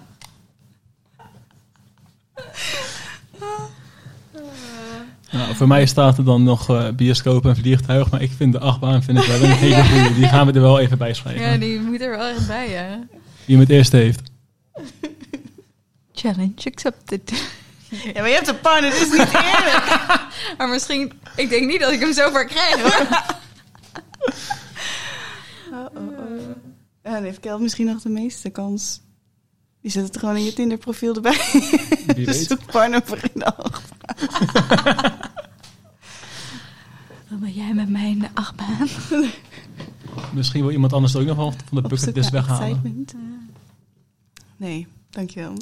Nou, 5.49 5.61
voor 5.61 5.69
mij 5.69 5.85
staat 5.85 6.17
er 6.17 6.23
dan 6.23 6.43
nog 6.43 6.69
eh, 6.69 6.89
bioscoop 6.89 7.45
en 7.45 7.55
vliegtuig, 7.55 8.11
maar 8.11 8.21
ik 8.21 8.31
vind 8.37 8.53
de 8.53 8.59
achtbaan 8.59 9.03
vind 9.03 9.17
ik 9.17 9.25
wel 9.25 9.41
een 9.43 9.51
hele 9.51 9.83
goede. 9.83 10.13
Die 10.13 10.27
gaan 10.27 10.47
we 10.47 10.53
er 10.53 10.61
wel 10.61 10.79
even 10.79 10.97
bij 10.97 11.13
schrijven. 11.13 11.51
Ja, 11.51 11.57
die 11.57 11.79
moet 11.79 12.01
er 12.01 12.09
wel 12.09 12.25
echt 12.27 12.47
bij, 12.47 12.69
hè? 12.69 12.95
Wie 13.45 13.55
hem 13.55 13.59
het 13.59 13.69
eerste 13.69 13.97
heeft. 13.97 14.21
Challenge 16.13 16.53
accepted. 16.65 17.51
Ja, 17.89 18.11
maar 18.13 18.27
je 18.27 18.33
hebt 18.35 18.47
een 18.47 18.59
pan, 18.59 18.83
het 18.83 18.93
is 18.93 19.09
niet 19.11 19.33
eerlijk. 19.33 19.99
Maar 20.57 20.69
misschien... 20.69 21.11
Ik 21.35 21.49
denk 21.49 21.67
niet 21.67 21.79
dat 21.79 21.91
ik 21.91 21.99
hem 21.99 22.13
zover 22.13 22.45
krijg, 22.45 22.81
hoor. 22.81 23.07
Oh, 25.71 25.85
oh, 25.95 26.19
oh. 26.19 26.39
Ja, 27.03 27.11
dan 27.13 27.23
heeft 27.23 27.39
Kel 27.39 27.59
misschien 27.59 27.85
nog 27.85 28.01
de 28.01 28.09
meeste 28.09 28.49
kans. 28.49 29.01
Die 29.81 29.91
zet 29.91 30.03
het 30.03 30.17
gewoon 30.17 30.35
in 30.35 30.43
je 30.43 30.53
Tinder 30.53 30.77
profiel 30.77 31.15
erbij. 31.15 31.37
Wie 32.05 32.15
Dus 32.25 32.37
weet. 32.37 32.47
zoek 32.47 32.65
partner 32.71 33.01
voor 33.05 33.17
in 33.33 33.39
de 33.39 33.53
Wat 37.29 37.39
ben 37.39 37.51
jij 37.53 37.73
met 37.73 37.89
mij 37.89 38.09
in 38.09 38.19
de 38.19 38.27
achtbaan? 38.33 38.87
Misschien 40.33 40.61
wil 40.61 40.71
iemand 40.71 40.93
anders 40.93 41.15
ook 41.15 41.25
nog 41.25 41.35
wel 41.37 41.51
van 41.51 41.81
de 41.81 41.87
bucketlist 41.87 42.29
weghalen. 42.29 42.67
excitement. 42.67 43.13
Nee, 44.57 44.87
dankjewel. 45.09 45.53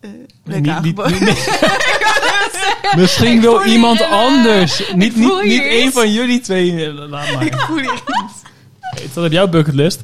Eh 0.00 0.10
leuk 0.10 0.28
Nee, 0.44 0.60
niet- 0.60 0.70
aangeboden. 0.70 1.12
niet- 1.12 1.20
niet- 1.20 2.96
Misschien 3.00 3.40
wil 3.40 3.64
iemand 3.64 3.98
hier, 3.98 4.06
eh, 4.06 4.12
anders. 4.12 4.92
Niet, 4.94 5.16
niet, 5.16 5.42
niet 5.42 5.62
één 5.62 5.92
van 5.92 6.12
jullie 6.12 6.40
twee. 6.40 6.86
eh, 6.86 6.94
Laat 6.94 7.32
maar. 7.32 7.46
Ik 7.46 7.54
voel 7.56 7.76
hier 7.78 7.92
iets. 7.94 9.02
Is 9.04 9.12
dat 9.12 9.24
op 9.26 9.32
jouw 9.32 9.48
bucketlist? 9.48 10.02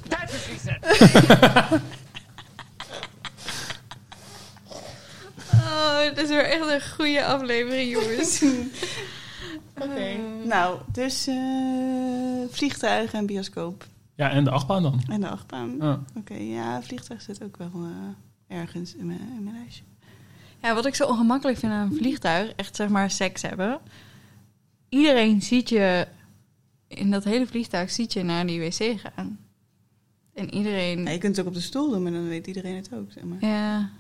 Oh, 5.55 5.99
dit 6.15 6.19
is 6.25 6.29
weer 6.29 6.45
echt 6.45 6.69
een 6.71 6.81
goede 6.97 7.25
aflevering, 7.25 7.91
jongens. 7.91 8.43
Oké. 9.83 10.17
Nou, 10.45 10.81
dus 10.93 11.27
eh 11.27 11.37
vliegtuigen 12.51 13.19
en 13.19 13.27
bioscoop. 13.27 13.87
Ja, 14.15 14.31
en 14.31 14.45
de 14.45 14.51
achtbaan 14.51 14.83
dan. 14.83 15.01
En 15.09 15.21
de 15.21 15.29
achtbaan. 15.29 15.77
Ja. 15.81 16.01
Oké, 16.17 16.35
ja, 16.35 16.83
vliegtuig 16.83 17.23
zit 17.23 17.43
ook 17.45 17.57
wel 17.57 17.71
eh, 17.75 18.57
ergens 18.59 18.95
in 18.95 19.07
mijn, 19.07 19.21
in 19.37 19.43
mijn 19.45 19.57
lijstje. 19.57 19.83
Ja, 20.63 20.75
wat 20.75 20.87
ik 20.87 20.95
zo 20.95 21.07
ongemakkelijk 21.07 21.59
vind 21.59 21.73
aan 21.73 21.91
een 21.91 21.97
vliegtuig, 21.97 22.53
echt 22.57 22.77
zeg 22.77 22.89
maar 22.89 23.11
seks 23.11 23.43
hebben. 23.43 23.79
Iedereen 24.89 25.43
ziet 25.43 25.69
je, 25.69 26.07
in 26.89 27.11
dat 27.11 27.25
hele 27.25 27.47
vliegtuig 27.47 27.91
ziet 27.91 28.13
je 28.13 28.23
naar 28.23 28.47
die 28.47 28.61
wc 28.61 29.01
gaan. 29.01 29.39
En 30.35 30.55
iedereen, 30.55 31.03
Ja, 31.05 31.11
je 31.11 31.19
kunt 31.19 31.37
het 31.37 31.45
ook 31.47 31.53
op 31.53 31.59
de 31.59 31.65
stoel 31.65 31.91
doen, 31.91 32.03
maar 32.03 32.13
dan 32.13 32.29
weet 32.29 32.47
iedereen 32.47 32.77
het 32.77 32.95
ook, 32.95 33.13
zeg 33.13 33.25
maar. 33.25 33.45
ja, 33.51 33.91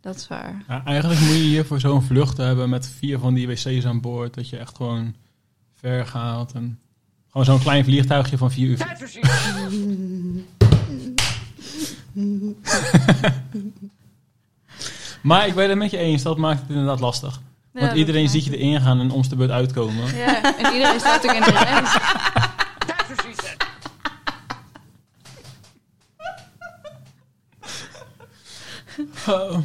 dat 0.00 0.16
is 0.16 0.28
waar. 0.28 0.64
Ja, 0.68 0.84
eigenlijk 0.84 1.20
moet 1.20 1.28
je 1.28 1.34
hier 1.34 1.64
voor 1.64 1.80
zo'n 1.80 2.02
vlucht 2.02 2.36
hebben 2.36 2.68
met 2.70 2.88
vier 2.98 3.18
van 3.18 3.34
die 3.34 3.46
wc's 3.46 3.84
aan 3.84 4.00
boord. 4.00 4.34
Dat 4.34 4.48
je 4.48 4.56
echt 4.56 4.76
gewoon 4.76 5.14
ver 5.74 6.06
gaat. 6.06 6.52
En 6.52 6.78
gewoon 7.30 7.46
zo'n 7.46 7.60
klein 7.60 7.84
vliegtuigje 7.84 8.38
van 8.38 8.50
vier 8.50 8.68
uur. 8.68 8.86
Maar 15.22 15.46
ik 15.46 15.54
ben 15.54 15.68
het 15.68 15.78
met 15.78 15.90
je 15.90 15.96
eens, 15.96 16.22
dat 16.22 16.36
maakt 16.36 16.60
het 16.60 16.70
inderdaad 16.70 17.00
lastig. 17.00 17.40
Ja, 17.72 17.80
Want 17.80 17.96
iedereen 17.96 18.28
ziet 18.28 18.44
je 18.44 18.56
erin 18.56 18.80
gaan 18.80 19.00
en 19.00 19.10
ons 19.10 19.28
de 19.28 19.36
beurt 19.36 19.50
uitkomen. 19.50 20.16
Ja, 20.16 20.56
en 20.58 20.72
iedereen 20.74 21.00
staat 21.00 21.24
ook 21.28 21.34
in 21.34 21.42
de 21.42 21.50
reis. 21.50 21.96
Oh. 29.28 29.58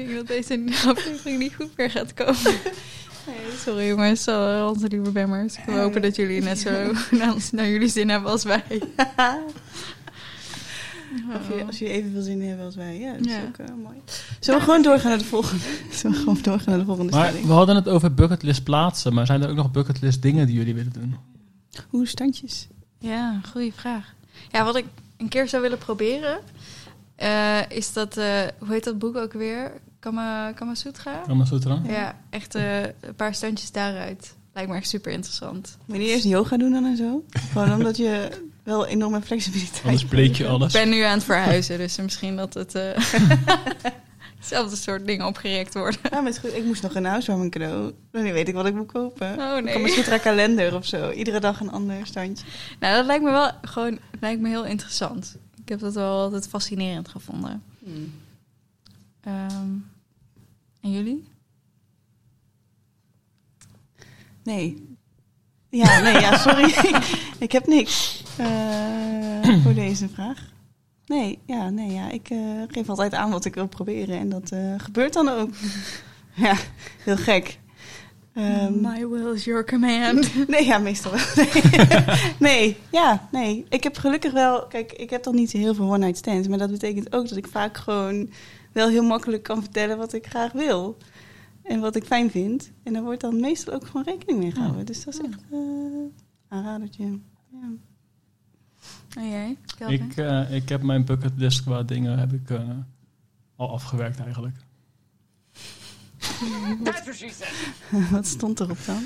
Ik 0.00 0.06
denk 0.06 0.18
dat 0.18 0.26
deze 0.26 0.88
aflevering 0.88 1.38
niet 1.38 1.54
goed 1.54 1.76
meer 1.76 1.90
gaat 1.90 2.14
komen. 2.14 2.52
Sorry 3.64 3.86
jongens, 3.86 4.26
uh, 4.28 4.66
onze 4.74 4.88
lieve 4.88 5.10
bemmers. 5.10 5.56
We 5.66 5.72
hopen 5.72 6.02
dat 6.02 6.16
jullie 6.16 6.42
net 6.42 6.58
zo 6.58 6.70
naar, 7.10 7.32
ons- 7.32 7.50
naar 7.50 7.68
jullie 7.68 7.88
zin 7.88 8.08
hebben 8.08 8.30
als 8.30 8.42
wij. 8.44 8.62
Of 11.36 11.48
je, 11.58 11.64
als 11.66 11.78
jullie 11.78 11.94
evenveel 11.94 12.22
zin 12.22 12.42
hebben 12.42 12.66
als 12.66 12.74
wij. 12.74 12.98
Ja, 12.98 13.12
dat 13.12 13.26
is 13.26 13.32
Ja. 13.32 13.42
ook 13.48 13.56
eh, 13.56 13.74
mooi. 13.82 13.96
Zullen 14.40 14.58
we 14.60 14.64
gewoon 14.66 14.82
doorgaan 14.82 15.08
naar 15.08 15.18
de 15.18 15.24
volgende? 15.24 15.64
Zullen 15.90 16.16
we 16.16 16.22
gewoon 16.22 16.38
doorgaan 16.42 16.68
naar 16.68 16.78
de 16.78 16.84
volgende 16.84 17.12
Maar 17.12 17.26
stelling? 17.26 17.46
we 17.46 17.52
hadden 17.52 17.76
het 17.76 17.88
over 17.88 18.14
bucketlist 18.14 18.64
plaatsen. 18.64 19.14
Maar 19.14 19.26
zijn 19.26 19.42
er 19.42 19.48
ook 19.50 19.56
nog 19.56 19.70
bucketlist 19.70 20.22
dingen 20.22 20.46
die 20.46 20.56
jullie 20.56 20.74
willen 20.74 20.92
doen? 20.92 21.16
Hoe 21.88 22.06
standjes? 22.06 22.68
Ja, 22.98 23.40
goede 23.50 23.72
vraag. 23.74 24.14
Ja, 24.50 24.64
wat 24.64 24.76
ik 24.76 24.84
een 25.16 25.28
keer 25.28 25.48
zou 25.48 25.62
willen 25.62 25.78
proberen, 25.78 26.38
eh, 27.16 27.70
is 27.70 27.92
dat, 27.92 28.16
eh, 28.16 28.40
hoe 28.58 28.68
heet 28.72 28.84
dat 28.84 28.98
boek 28.98 29.16
ook 29.16 29.32
weer? 29.32 29.72
Kama, 30.00 30.52
Kama 30.52 30.74
Sutra? 30.74 31.22
Kama 31.26 31.44
Sutra? 31.44 31.80
Ja, 31.86 32.16
echt 32.30 32.54
eh, 32.54 32.82
een 32.82 33.14
paar 33.16 33.34
standjes 33.34 33.72
daaruit. 33.72 34.34
Lijkt 34.54 34.70
me 34.70 34.76
echt 34.76 34.88
super 34.88 35.12
interessant. 35.12 35.76
Moet 35.84 35.96
je 35.96 36.02
niet 36.02 36.12
eerst 36.12 36.24
yoga 36.24 36.56
doen 36.56 36.72
dan 36.72 36.84
en 36.84 36.96
zo? 36.96 37.24
Gewoon 37.52 37.72
omdat 37.72 37.96
je 37.96 38.28
wel 38.62 38.86
enorme 38.86 39.22
flexibiliteit 39.22 39.84
Anders 39.84 40.04
breek 40.04 40.34
je 40.36 40.44
Ik 40.44 40.50
alles. 40.50 40.72
ben 40.72 40.88
nu 40.88 41.00
aan 41.02 41.14
het 41.14 41.24
verhuizen, 41.24 41.78
dus 41.78 41.96
misschien 41.96 42.36
dat 42.36 42.54
het 42.54 42.74
eh, 42.74 42.90
hetzelfde 44.38 44.76
soort 44.76 45.06
dingen 45.06 45.26
opgerekt 45.26 45.74
worden. 45.74 46.00
Ja, 46.02 46.20
maar 46.20 46.24
het 46.32 46.34
is 46.34 46.50
goed. 46.50 46.58
Ik 46.58 46.64
moest 46.64 46.82
nog 46.82 46.94
een 46.94 47.04
housewarming 47.04 47.50
cadeau. 47.50 47.92
Dan 48.10 48.22
weet 48.22 48.48
ik 48.48 48.54
wat 48.54 48.66
ik 48.66 48.74
moet 48.74 48.92
kopen. 48.92 49.38
Oh 49.38 49.62
nee. 49.62 49.72
Kan 49.72 49.82
misschien 49.82 50.12
een 50.12 50.20
kalender 50.20 50.74
of 50.74 50.86
zo. 50.86 51.10
Iedere 51.10 51.40
dag 51.40 51.60
een 51.60 51.70
ander 51.70 52.06
standje. 52.06 52.44
Nou, 52.80 52.96
dat 52.96 53.06
lijkt 53.06 53.24
me 53.24 53.30
wel 53.30 53.50
gewoon 53.62 53.98
lijkt 54.20 54.40
me 54.40 54.48
heel 54.48 54.64
interessant. 54.64 55.36
Ik 55.62 55.68
heb 55.68 55.80
dat 55.80 55.94
wel 55.94 56.18
altijd 56.20 56.48
fascinerend 56.48 57.08
gevonden. 57.08 57.62
Ehm, 59.20 59.70
en 60.80 60.90
jullie? 60.90 61.28
Nee. 64.42 64.88
Ja, 65.68 66.00
nee, 66.00 66.20
ja, 66.20 66.36
sorry. 66.36 66.74
ik 67.46 67.52
heb 67.52 67.66
niks 67.66 68.22
eh, 68.36 69.56
voor 69.62 69.74
deze 69.74 70.08
vraag. 70.08 70.48
Nee, 71.06 71.38
ja, 71.46 71.70
nee, 71.70 71.92
ja. 71.92 72.10
Ik 72.10 72.30
eh, 72.30 72.38
geef 72.68 72.88
altijd 72.88 73.14
aan 73.14 73.30
wat 73.30 73.44
ik 73.44 73.54
wil 73.54 73.68
proberen. 73.68 74.18
En 74.18 74.28
dat 74.28 74.50
eh, 74.50 74.74
gebeurt 74.76 75.12
dan 75.12 75.28
ook. 75.28 75.50
ja, 76.34 76.56
heel 77.04 77.16
gek. 77.16 77.58
Ehm, 78.34 78.80
My 78.80 79.08
will 79.08 79.34
is 79.34 79.44
your 79.44 79.64
command. 79.64 80.48
Nee, 80.48 80.64
ja, 80.64 80.78
meestal 80.78 81.12
wel. 81.12 81.20
Nee. 81.36 82.26
nee, 82.38 82.76
ja, 82.90 83.28
nee. 83.30 83.66
Ik 83.68 83.82
heb 83.82 83.96
gelukkig 83.96 84.32
wel... 84.32 84.66
Kijk, 84.66 84.92
ik 84.92 85.10
heb 85.10 85.22
dan 85.22 85.34
niet 85.34 85.52
heel 85.52 85.74
veel 85.74 85.84
one-night 85.84 86.16
stands. 86.16 86.48
Maar 86.48 86.58
dat 86.58 86.70
betekent 86.70 87.12
ook 87.12 87.28
dat 87.28 87.38
ik 87.38 87.46
vaak 87.46 87.76
gewoon 87.76 88.30
wel 88.72 88.88
heel 88.88 89.02
makkelijk 89.02 89.42
kan 89.42 89.62
vertellen 89.62 89.98
wat 89.98 90.12
ik 90.12 90.26
graag 90.26 90.52
wil. 90.52 90.96
En 91.62 91.80
wat 91.80 91.96
ik 91.96 92.04
fijn 92.04 92.30
vind. 92.30 92.72
En 92.82 92.92
daar 92.92 93.02
wordt 93.02 93.20
dan 93.20 93.40
meestal 93.40 93.74
ook 93.74 93.86
gewoon 93.86 94.04
rekening 94.04 94.38
mee 94.38 94.50
gehouden. 94.50 94.86
Dus 94.86 95.04
dat 95.04 95.14
is 95.14 95.20
echt 95.20 95.40
eh 95.50 95.58
aanradertje. 96.48 97.18
Ja. 97.52 97.70
En 99.16 99.28
jij? 99.28 99.56
Kelvin? 99.78 100.04
Ik, 100.04 100.16
eh, 100.16 100.54
ik 100.54 100.68
heb 100.68 100.82
mijn 100.82 101.04
bucketlist 101.04 101.62
qua 101.62 101.82
dingen 101.82 102.18
heb 102.18 102.32
ik, 102.32 102.50
eh, 102.50 102.68
al 103.56 103.70
afgewerkt 103.70 104.20
eigenlijk. 104.20 104.56
wat 108.10 108.26
stond 108.26 108.60
erop 108.60 108.78
dan? 108.86 109.02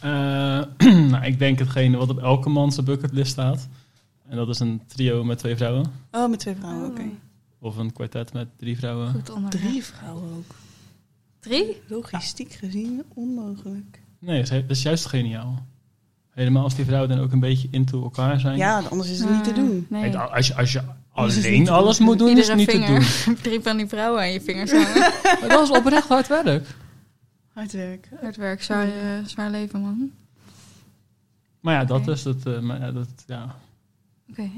Eh, 0.00 0.62
nou, 1.10 1.24
ik 1.24 1.38
denk 1.38 1.58
hetgene 1.58 1.96
wat 1.96 2.10
op 2.10 2.18
elke 2.18 2.48
man 2.48 2.72
zijn 2.72 2.86
bucketlist 2.86 3.32
staat. 3.32 3.68
En 4.28 4.36
dat 4.36 4.48
is 4.48 4.58
een 4.58 4.82
trio 4.86 5.24
met 5.24 5.38
twee 5.38 5.56
vrouwen. 5.56 5.92
Oh, 6.10 6.30
met 6.30 6.38
twee 6.38 6.54
vrouwen, 6.54 6.90
oké. 6.90 7.02
Of 7.62 7.76
een 7.76 7.92
kwartet 7.92 8.32
met 8.32 8.48
drie 8.56 8.76
vrouwen. 8.76 9.22
Drie 9.48 9.84
vrouwen 9.84 10.32
ook. 10.36 10.54
Drie? 11.40 11.80
Logistiek 11.86 12.52
gezien 12.52 13.02
onmogelijk. 13.14 14.00
Nee, 14.18 14.42
dat 14.42 14.50
is, 14.50 14.60
dat 14.60 14.70
is 14.70 14.82
juist 14.82 15.06
geniaal. 15.06 15.66
Helemaal 16.30 16.62
als 16.62 16.74
die 16.74 16.84
vrouwen 16.84 17.08
dan 17.08 17.18
ook 17.18 17.32
een 17.32 17.40
beetje 17.40 17.68
into 17.70 18.02
elkaar 18.02 18.40
zijn. 18.40 18.56
Ja, 18.56 18.78
anders 18.90 19.10
is 19.10 19.18
het 19.20 19.30
niet 19.30 19.44
te 19.44 19.50
Ah, 19.50 19.56
doen. 19.56 19.86
Nee. 19.88 20.10
Kijk, 20.10 20.30
Als 20.30 20.46
je, 20.46 20.54
als 20.54 20.72
je 20.72 20.82
alleen 21.12 21.68
alles 21.68 21.98
moet 21.98 22.18
doen, 22.18 22.38
is 22.38 22.48
het 22.48 22.56
niet 22.56 22.70
vinger. 22.70 23.00
te 23.00 23.22
doen. 23.24 23.36
Drie 23.42 23.60
van 23.60 23.76
die 23.76 23.86
vrouwen 23.86 24.20
aan 24.20 24.32
je 24.32 24.40
vingers 24.40 24.70
hangen. 24.82 24.98
Maar 25.40 25.48
dat 25.48 25.62
is 25.70 25.76
oprecht 25.78 26.08
hard 26.08 26.28
werk. 26.28 26.66
Hard 27.52 27.72
werken. 27.72 28.18
Hard 28.20 28.36
werk, 28.36 28.62
zwaar, 28.62 28.86
eh, 28.88 29.24
zwaar 29.26 29.50
leven, 29.50 29.80
man. 29.80 30.10
Maar 31.60 31.74
ja, 31.74 31.84
dat 31.84 32.08
is 32.08 32.24
het. 32.24 32.46
eh, 32.46 32.60
maar 32.60 32.80
ja, 32.80 32.92
dat, 32.92 33.08
ja, 33.26 33.56
Oké. 34.30 34.50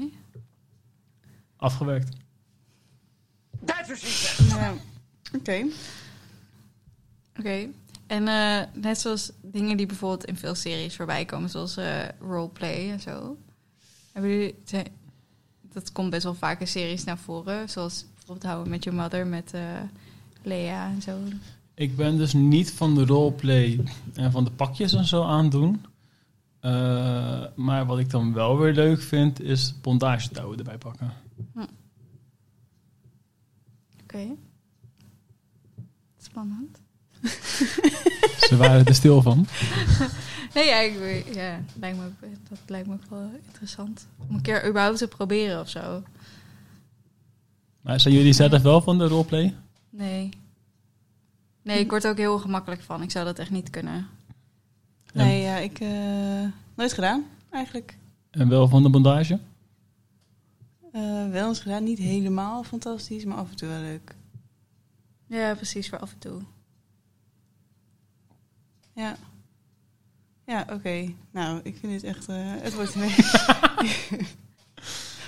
afgewerkt. 1.55 2.09
Ja. 4.47 4.73
Oké. 5.33 5.65
Oké. 7.39 7.67
En 8.07 8.27
eh, 8.27 8.61
net 8.73 8.99
zoals 8.99 9.31
dingen 9.41 9.77
die 9.77 9.85
bijvoorbeeld 9.85 10.25
in 10.25 10.35
veel 10.35 10.55
series 10.55 10.95
voorbij 10.95 11.25
komen, 11.25 11.49
zoals 11.49 11.77
eh, 11.77 12.09
roleplay 12.19 12.91
en 12.91 12.99
zo. 12.99 13.37
Hebben 14.11 14.31
jullie, 14.31 14.55
dat 15.73 15.91
komt 15.91 16.09
best 16.09 16.23
wel 16.23 16.35
vaak 16.35 16.59
in 16.59 16.67
series 16.67 17.03
naar 17.03 17.17
voren, 17.17 17.69
zoals 17.69 18.05
bijvoorbeeld 18.13 18.45
Houden 18.51 18.69
met 18.69 18.83
Your 18.83 18.99
Mother 18.99 19.27
met 19.27 19.53
eh, 19.53 19.61
Lea 20.43 20.87
en 20.89 21.01
zo. 21.01 21.17
Ik 21.73 21.95
ben 21.95 22.17
dus 22.17 22.33
niet 22.33 22.71
van 22.71 22.95
de 22.95 23.05
roleplay 23.05 23.79
en 24.13 24.31
van 24.31 24.43
de 24.43 24.51
pakjes 24.51 24.93
en 24.93 25.05
zo 25.05 25.23
aandoen. 25.23 25.85
Eh, 26.59 27.43
maar 27.55 27.85
wat 27.85 27.99
ik 27.99 28.09
dan 28.09 28.33
wel 28.33 28.57
weer 28.57 28.73
leuk 28.73 29.01
vind, 29.01 29.41
is 29.41 29.73
bondagetouwen 29.81 30.57
erbij 30.57 30.77
pakken. 30.77 31.13
Oké. 34.15 34.35
Spannend. 36.17 36.81
Ze 38.47 38.55
waren 38.57 38.85
er 38.85 38.95
stil 38.95 39.21
van. 39.21 39.45
Nee, 40.53 40.65
ja, 40.65 40.79
ik, 40.79 41.33
ja 41.33 41.59
lijkt 41.79 41.97
me, 41.97 42.09
dat 42.49 42.59
lijkt 42.67 42.87
me 42.87 42.93
ook 42.93 43.09
wel 43.09 43.29
interessant. 43.45 44.07
Om 44.27 44.35
een 44.35 44.41
keer 44.41 44.67
überhaupt 44.67 44.97
te 44.97 45.07
proberen 45.07 45.59
of 45.59 45.69
zo. 45.69 46.03
Maar 47.81 47.99
zijn 47.99 48.13
jullie 48.13 48.33
zelf 48.33 48.61
wel 48.61 48.81
van 48.81 48.97
de 48.97 49.07
roleplay? 49.07 49.55
Nee. 49.89 50.29
Nee, 51.61 51.79
ik 51.79 51.89
word 51.89 52.03
er 52.03 52.11
ook 52.11 52.17
heel 52.17 52.39
gemakkelijk 52.39 52.81
van. 52.81 53.01
Ik 53.01 53.11
zou 53.11 53.25
dat 53.25 53.39
echt 53.39 53.49
niet 53.49 53.69
kunnen. 53.69 54.07
Nee, 55.13 55.41
ja, 55.41 55.57
ik 55.57 55.79
eh 55.79 56.47
nooit 56.75 56.93
gedaan, 56.93 57.25
eigenlijk. 57.51 57.97
En 58.31 58.49
wel 58.49 58.67
van 58.67 58.83
de 58.83 58.89
bondage? 58.89 59.39
Eh, 60.95 61.29
wel 61.29 61.47
eens 61.47 61.59
gedaan, 61.59 61.83
niet 61.83 61.97
helemaal 61.97 62.63
fantastisch, 62.63 63.25
maar 63.25 63.37
af 63.37 63.49
en 63.49 63.55
toe 63.55 63.67
wel 63.69 63.79
leuk. 63.79 64.15
Ja, 65.27 65.55
precies, 65.55 65.89
voor 65.89 65.99
af 65.99 66.11
en 66.11 66.17
toe. 66.19 66.41
Ja. 68.93 69.17
Ja, 70.45 70.65
oké. 70.71 71.13
Nou, 71.31 71.59
ik 71.63 71.77
vind 71.79 71.91
dit 71.91 72.03
echt... 72.03 72.27
eh, 72.27 72.35
het 72.37 72.73
wordt... 72.73 72.93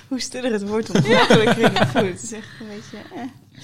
Hoe 0.08 0.20
stiller 0.20 0.52
het 0.52 0.68
wordt, 0.68 0.88
hoe 0.88 1.08
makkelijk 1.08 1.56
ik 1.56 1.76
het 1.78 1.88
voel. 1.88 2.04
Het 2.04 2.22
is 2.22 2.32
echt 2.32 2.60
een 2.60 2.68
beetje... 2.68 2.98
Eh. 3.14 3.62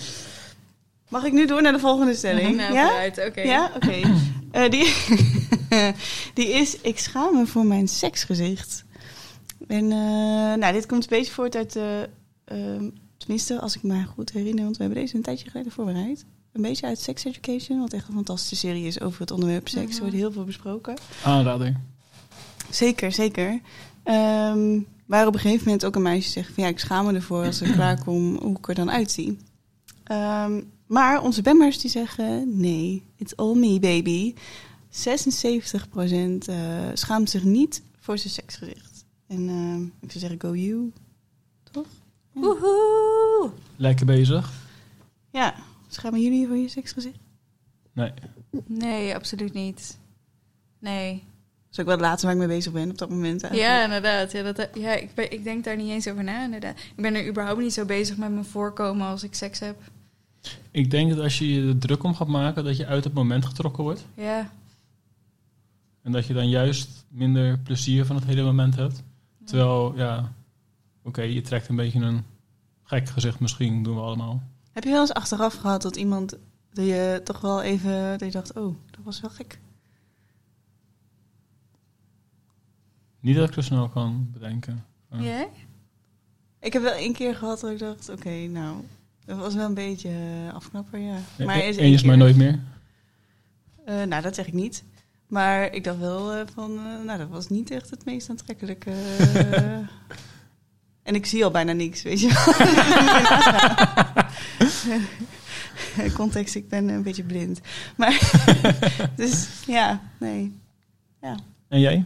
Mag 1.08 1.24
ik 1.24 1.32
nu 1.32 1.46
door 1.46 1.62
naar 1.62 1.72
de 1.72 1.78
volgende 1.78 2.14
stelling? 2.14 2.56
Nou, 2.60 2.72
ja? 2.72 2.86
vooruit, 2.86 3.26
oké. 3.26 3.40
Ja, 3.40 3.70
oké. 3.74 4.00
Die, 4.68 4.94
die 6.34 6.48
is, 6.48 6.80
ik 6.80 6.98
schaam 6.98 7.34
me 7.34 7.46
voor 7.46 7.66
mijn 7.66 7.88
seksgezicht. 7.88 8.84
En 9.66 9.84
eh, 9.92 10.58
nou, 10.58 10.72
dit 10.72 10.86
komt 10.86 11.02
een 11.02 11.18
beetje 11.18 11.32
voort 11.32 11.56
uit, 11.56 11.76
eh, 11.76 12.02
ehm, 12.44 12.88
tenminste 13.16 13.60
als 13.60 13.76
ik 13.76 13.82
me 13.82 14.04
goed 14.04 14.32
herinner, 14.32 14.64
want 14.64 14.76
we 14.76 14.82
hebben 14.82 15.02
deze 15.02 15.16
een 15.16 15.22
tijdje 15.22 15.50
geleden 15.50 15.72
voorbereid. 15.72 16.24
Een 16.52 16.62
beetje 16.62 16.86
uit 16.86 16.98
Sex 17.00 17.24
Education, 17.24 17.78
wat 17.80 17.92
echt 17.92 18.08
een 18.08 18.14
fantastische 18.14 18.56
serie 18.66 18.86
is 18.86 19.00
over 19.00 19.20
het 19.20 19.30
onderwerp 19.30 19.68
seks. 19.68 19.82
Er 19.84 19.90
Mhm. 19.92 20.00
wordt 20.00 20.14
heel 20.16 20.32
veel 20.32 20.44
besproken. 20.44 20.94
Aanrader. 21.24 21.80
Zeker, 22.70 23.12
zeker. 23.12 23.60
Ehm 24.02 24.78
waar 25.06 25.26
op 25.26 25.34
een 25.34 25.40
gegeven 25.40 25.64
moment 25.64 25.84
ook 25.84 25.94
een 25.94 26.02
meisje 26.02 26.30
zegt 26.30 26.54
van 26.54 26.62
ja, 26.62 26.68
ik 26.68 26.78
schaam 26.78 27.06
me 27.06 27.12
ervoor 27.12 27.44
als 27.44 27.60
ik 27.60 27.72
klaarkom 27.80 28.36
hoe 28.36 28.56
ik 28.58 28.68
er 28.68 28.74
dan 28.74 28.90
uitzie. 28.90 29.38
Ehm, 30.04 30.60
maar 30.86 31.22
onze 31.22 31.42
bemmers 31.42 31.78
die 31.78 31.90
zeggen 31.90 32.60
nee, 32.60 33.02
it's 33.16 33.36
all 33.36 33.54
me 33.56 33.78
baby. 33.80 34.34
76% 34.90 36.48
eh 36.48 36.56
schaamt 36.94 37.30
zich 37.30 37.42
niet 37.44 37.82
voor 38.00 38.18
zijn 38.18 38.32
seksgezicht. 38.32 38.93
En 39.34 39.48
ehm, 39.48 39.82
ik 39.82 40.12
zou 40.12 40.18
zeggen 40.18 40.40
go 40.40 40.54
you. 40.54 40.92
Toch? 41.70 41.86
Woehoe! 42.32 43.50
Lekker 43.76 44.06
bezig. 44.06 44.52
Ja, 45.30 45.54
schamen 45.88 46.22
jullie 46.22 46.46
voor 46.46 46.56
je 46.56 46.68
seksgezicht? 46.68 47.18
Nee. 47.92 48.12
Nee, 48.66 49.14
absoluut 49.14 49.52
niet. 49.52 49.98
Nee. 50.78 51.12
Dat 51.12 51.72
is 51.72 51.80
ook 51.80 51.86
wel 51.86 51.94
het 51.94 52.04
laatste 52.04 52.26
waar 52.26 52.34
ik 52.34 52.40
mee 52.40 52.56
bezig 52.56 52.72
ben 52.72 52.90
op 52.90 52.98
dat 52.98 53.08
moment 53.10 53.42
eigenlijk. 53.42 53.72
Ja, 53.72 53.84
inderdaad. 53.84 54.32
Ja, 54.32 54.52
dat, 54.52 54.68
ja 54.74 54.94
ik, 54.94 55.14
ben, 55.14 55.32
ik 55.32 55.44
denk 55.44 55.64
daar 55.64 55.76
niet 55.76 55.90
eens 55.90 56.08
over 56.08 56.24
na, 56.24 56.44
inderdaad. 56.44 56.78
Ik 56.78 57.02
ben 57.02 57.14
er 57.14 57.28
überhaupt 57.28 57.60
niet 57.60 57.72
zo 57.72 57.84
bezig 57.84 58.16
met 58.16 58.30
mijn 58.30 58.44
voorkomen 58.44 59.06
als 59.06 59.22
ik 59.22 59.34
seks 59.34 59.58
heb. 59.58 59.76
Ik 60.70 60.90
denk 60.90 61.10
dat 61.10 61.18
als 61.18 61.38
je 61.38 61.52
je 61.52 61.68
er 61.68 61.78
druk 61.78 62.02
om 62.02 62.14
gaat 62.14 62.28
maken, 62.28 62.64
dat 62.64 62.76
je 62.76 62.86
uit 62.86 63.04
het 63.04 63.14
moment 63.14 63.44
getrokken 63.44 63.82
wordt. 63.82 64.06
Ja. 64.14 64.50
En 66.02 66.12
dat 66.12 66.26
je 66.26 66.34
dan 66.34 66.48
juist 66.48 67.04
minder 67.08 67.58
plezier 67.58 68.04
van 68.04 68.16
het 68.16 68.24
hele 68.24 68.42
moment 68.42 68.76
hebt. 68.76 69.02
Terwijl, 69.44 69.96
ja, 69.96 70.32
oké, 71.02 71.22
je 71.22 71.40
trekt 71.40 71.68
een 71.68 71.76
beetje 71.76 72.00
een 72.00 72.24
gek 72.82 73.08
gezicht 73.08 73.40
misschien, 73.40 73.82
doen 73.82 73.94
we 73.94 74.00
allemaal. 74.00 74.42
Heb 74.72 74.84
je 74.84 74.90
wel 74.90 75.00
eens 75.00 75.12
achteraf 75.12 75.54
gehad 75.54 75.82
dat 75.82 75.96
iemand 75.96 76.38
dat 76.72 76.86
je 76.86 77.20
toch 77.24 77.40
wel 77.40 77.62
even 77.62 78.18
dat 78.18 78.20
je 78.20 78.30
dacht, 78.30 78.52
oh, 78.52 78.74
dat 78.90 79.00
was 79.04 79.20
wel 79.20 79.30
gek. 79.30 79.58
Niet 83.20 83.36
dat 83.36 83.48
ik 83.48 83.54
zo 83.54 83.60
snel 83.60 83.88
kan 83.88 84.28
bedenken. 84.32 84.84
Ja. 85.10 85.20
Jij? 85.20 85.48
Ik 86.60 86.72
heb 86.72 86.82
wel 86.82 86.92
één 86.92 87.12
keer 87.12 87.34
gehad 87.34 87.60
dat 87.60 87.70
ik 87.70 87.78
dacht, 87.78 88.08
oké, 88.08 88.30
nou, 88.46 88.76
dat 89.24 89.38
was 89.38 89.54
wel 89.54 89.66
een 89.66 89.74
beetje 89.74 90.10
afknapper, 90.54 90.98
ja. 90.98 91.18
Maar 91.38 91.56
E- 91.56 91.92
is 91.92 92.02
maar 92.02 92.16
nooit 92.16 92.36
meer. 92.36 92.60
Eh, 93.84 94.02
nou, 94.02 94.22
dat 94.22 94.34
zeg 94.34 94.46
ik 94.46 94.52
niet. 94.52 94.84
Maar 95.34 95.72
ik 95.72 95.84
dacht 95.84 95.98
wel 95.98 96.32
eh, 96.32 96.46
van, 96.54 96.78
eh, 96.78 97.04
nou, 97.04 97.18
dat 97.18 97.28
was 97.28 97.48
niet 97.48 97.70
echt 97.70 97.90
het 97.90 98.04
meest 98.04 98.30
aantrekkelijke. 98.30 98.90
eh. 98.90 99.78
en 101.08 101.14
ik 101.14 101.26
zie 101.26 101.44
al 101.44 101.50
bijna 101.50 101.72
niks, 101.72 102.02
weet 102.02 102.20
je 102.20 102.28
wel. 105.96 106.12
Context, 106.20 106.54
ik 106.54 106.68
ben 106.68 106.88
een 106.88 107.02
beetje 107.02 107.22
blind. 107.22 107.60
Maar, 107.96 108.30
dus 109.16 109.48
ja, 109.66 110.00
nee. 110.18 110.58
En 111.68 111.80
jij? 111.80 112.04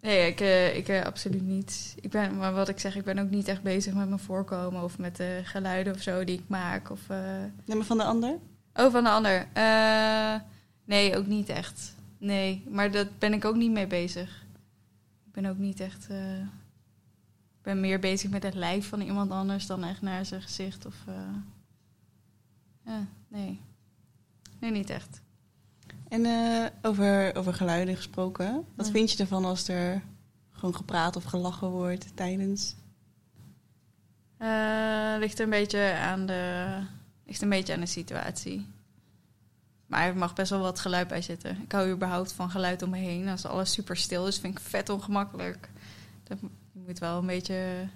Nee, 0.00 0.26
ik, 0.26 0.40
eh, 0.40 0.76
ik 0.76 0.88
eh, 0.88 1.04
absoluut 1.04 1.46
niet. 1.46 1.94
Ik 2.00 2.10
ben, 2.10 2.36
maar 2.36 2.52
wat 2.52 2.68
ik 2.68 2.78
zeg, 2.78 2.96
ik 2.96 3.04
ben 3.04 3.18
ook 3.18 3.30
niet 3.30 3.48
echt 3.48 3.62
bezig 3.62 3.94
met 3.94 4.08
mijn 4.08 4.20
voorkomen 4.20 4.82
of 4.82 4.98
met 4.98 5.16
de 5.16 5.40
geluiden 5.44 5.94
of 5.94 6.02
zo 6.02 6.24
die 6.24 6.38
ik 6.38 6.44
maak. 6.46 6.90
Of, 6.90 7.00
eh, 7.08 7.18
Neem 7.64 7.76
maar 7.76 7.86
van 7.86 7.98
de 7.98 8.04
ander. 8.04 8.38
Oh, 8.74 8.92
van 8.92 9.04
de 9.04 9.10
ander. 9.10 9.46
Nee, 10.90 11.16
ook 11.16 11.26
niet 11.26 11.48
echt. 11.48 11.94
Nee, 12.18 12.64
maar 12.68 12.90
daar 12.90 13.08
ben 13.18 13.32
ik 13.32 13.44
ook 13.44 13.54
niet 13.56 13.70
mee 13.70 13.86
bezig. 13.86 14.44
Ik 15.26 15.32
ben 15.32 15.46
ook 15.46 15.58
niet 15.58 15.80
echt... 15.80 16.06
eh, 16.08 16.38
ik 16.38 17.62
ben 17.62 17.80
meer 17.80 18.00
bezig 18.00 18.30
met 18.30 18.42
het 18.42 18.54
lijf 18.54 18.88
van 18.88 19.00
iemand 19.00 19.30
anders 19.30 19.66
dan 19.66 19.84
echt 19.84 20.02
naar 20.02 20.24
zijn 20.26 20.42
gezicht. 20.42 20.86
Of, 20.86 20.94
eh, 21.06 21.14
ja, 22.84 23.06
nee. 23.28 23.60
Nee, 24.58 24.70
niet 24.70 24.90
echt. 24.90 25.20
En 26.08 26.24
eh, 26.24 26.66
over, 26.82 27.34
over 27.36 27.54
geluiden 27.54 27.96
gesproken. 27.96 28.64
Wat 28.74 28.86
Ja. 28.86 28.92
vind 28.92 29.12
je 29.12 29.18
ervan 29.18 29.44
als 29.44 29.68
er 29.68 30.02
gewoon 30.50 30.74
gepraat 30.74 31.16
of 31.16 31.24
gelachen 31.24 31.68
wordt 31.70 32.16
tijdens? 32.16 32.74
Ligt 35.18 35.38
een 35.38 35.50
beetje 35.50 35.92
aan 36.00 36.26
de, 36.26 36.76
ligt 37.26 37.42
een 37.42 37.48
beetje 37.48 37.74
aan 37.74 37.80
de 37.80 37.86
situatie. 37.86 38.66
Maar 39.90 40.06
er 40.06 40.16
mag 40.16 40.32
best 40.32 40.50
wel 40.50 40.60
wat 40.60 40.80
geluid 40.80 41.08
bij 41.08 41.22
zitten. 41.22 41.62
Ik 41.62 41.72
hou 41.72 41.90
überhaupt 41.90 42.32
van 42.32 42.50
geluid 42.50 42.82
om 42.82 42.90
me 42.90 42.98
heen. 42.98 43.28
Als 43.28 43.46
alles 43.46 43.72
super 43.72 43.96
stil 43.96 44.26
is, 44.26 44.38
vind 44.38 44.58
ik 44.58 44.64
vet 44.64 44.88
ongemakkelijk. 44.88 45.68
Dat, 46.22 46.38
je 46.72 46.80
moet 46.86 46.98
wel 46.98 47.18
een 47.18 47.26
beetje 47.26 47.88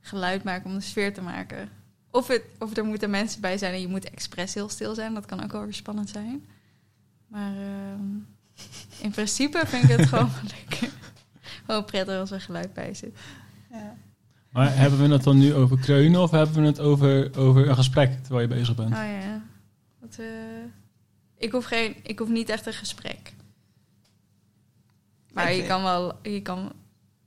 geluid 0.00 0.44
maken 0.44 0.70
om 0.70 0.76
de 0.76 0.80
sfeer 0.80 1.14
te 1.14 1.22
maken. 1.22 1.68
Of, 2.10 2.28
het, 2.28 2.42
of 2.58 2.76
er 2.76 2.84
moeten 2.84 3.10
mensen 3.10 3.40
bij 3.40 3.58
zijn 3.58 3.74
en 3.74 3.80
je 3.80 3.88
moet 3.88 4.10
expres 4.10 4.54
heel 4.54 4.68
stil 4.68 4.94
zijn. 4.94 5.14
Dat 5.14 5.26
kan 5.26 5.42
ook 5.42 5.52
wel 5.52 5.64
weer 5.64 5.74
spannend 5.74 6.08
zijn. 6.08 6.44
Maar 7.26 7.52
ehm, 7.52 8.04
in 9.00 9.10
principe 9.10 9.62
vind 9.66 9.84
ik 9.84 9.98
het 9.98 10.08
gewoon 10.08 10.30
lekker. 10.42 10.88
Gewoon 11.66 11.84
prettig 11.84 12.18
als 12.18 12.30
er 12.30 12.40
geluid 12.40 12.74
bij 12.74 12.94
zit. 12.94 13.16
Ja. 13.70 13.96
Maar 14.50 14.76
hebben 14.76 15.00
we 15.00 15.12
het 15.12 15.22
dan 15.22 15.38
nu 15.38 15.54
over 15.54 15.78
kreunen 15.78 16.20
of 16.20 16.30
hebben 16.30 16.60
we 16.62 16.66
het 16.66 16.80
over, 16.80 17.36
over 17.36 17.68
een 17.68 17.76
gesprek 17.76 18.22
terwijl 18.22 18.48
je 18.48 18.54
bezig 18.54 18.74
bent? 18.74 18.94
Oh 18.94 19.04
ja. 19.22 19.42
Wat, 20.00 20.16
eh, 20.18 20.26
ik, 21.38 21.52
hoef 21.52 21.64
geen, 21.64 21.96
ik 22.02 22.18
hoef 22.18 22.28
niet 22.28 22.48
echt 22.48 22.66
een 22.66 22.72
gesprek. 22.72 23.32
Maar 25.32 25.52
je 25.52 25.66
kan 25.66 25.82
wel, 25.82 26.12
je 26.22 26.42
kan, 26.42 26.72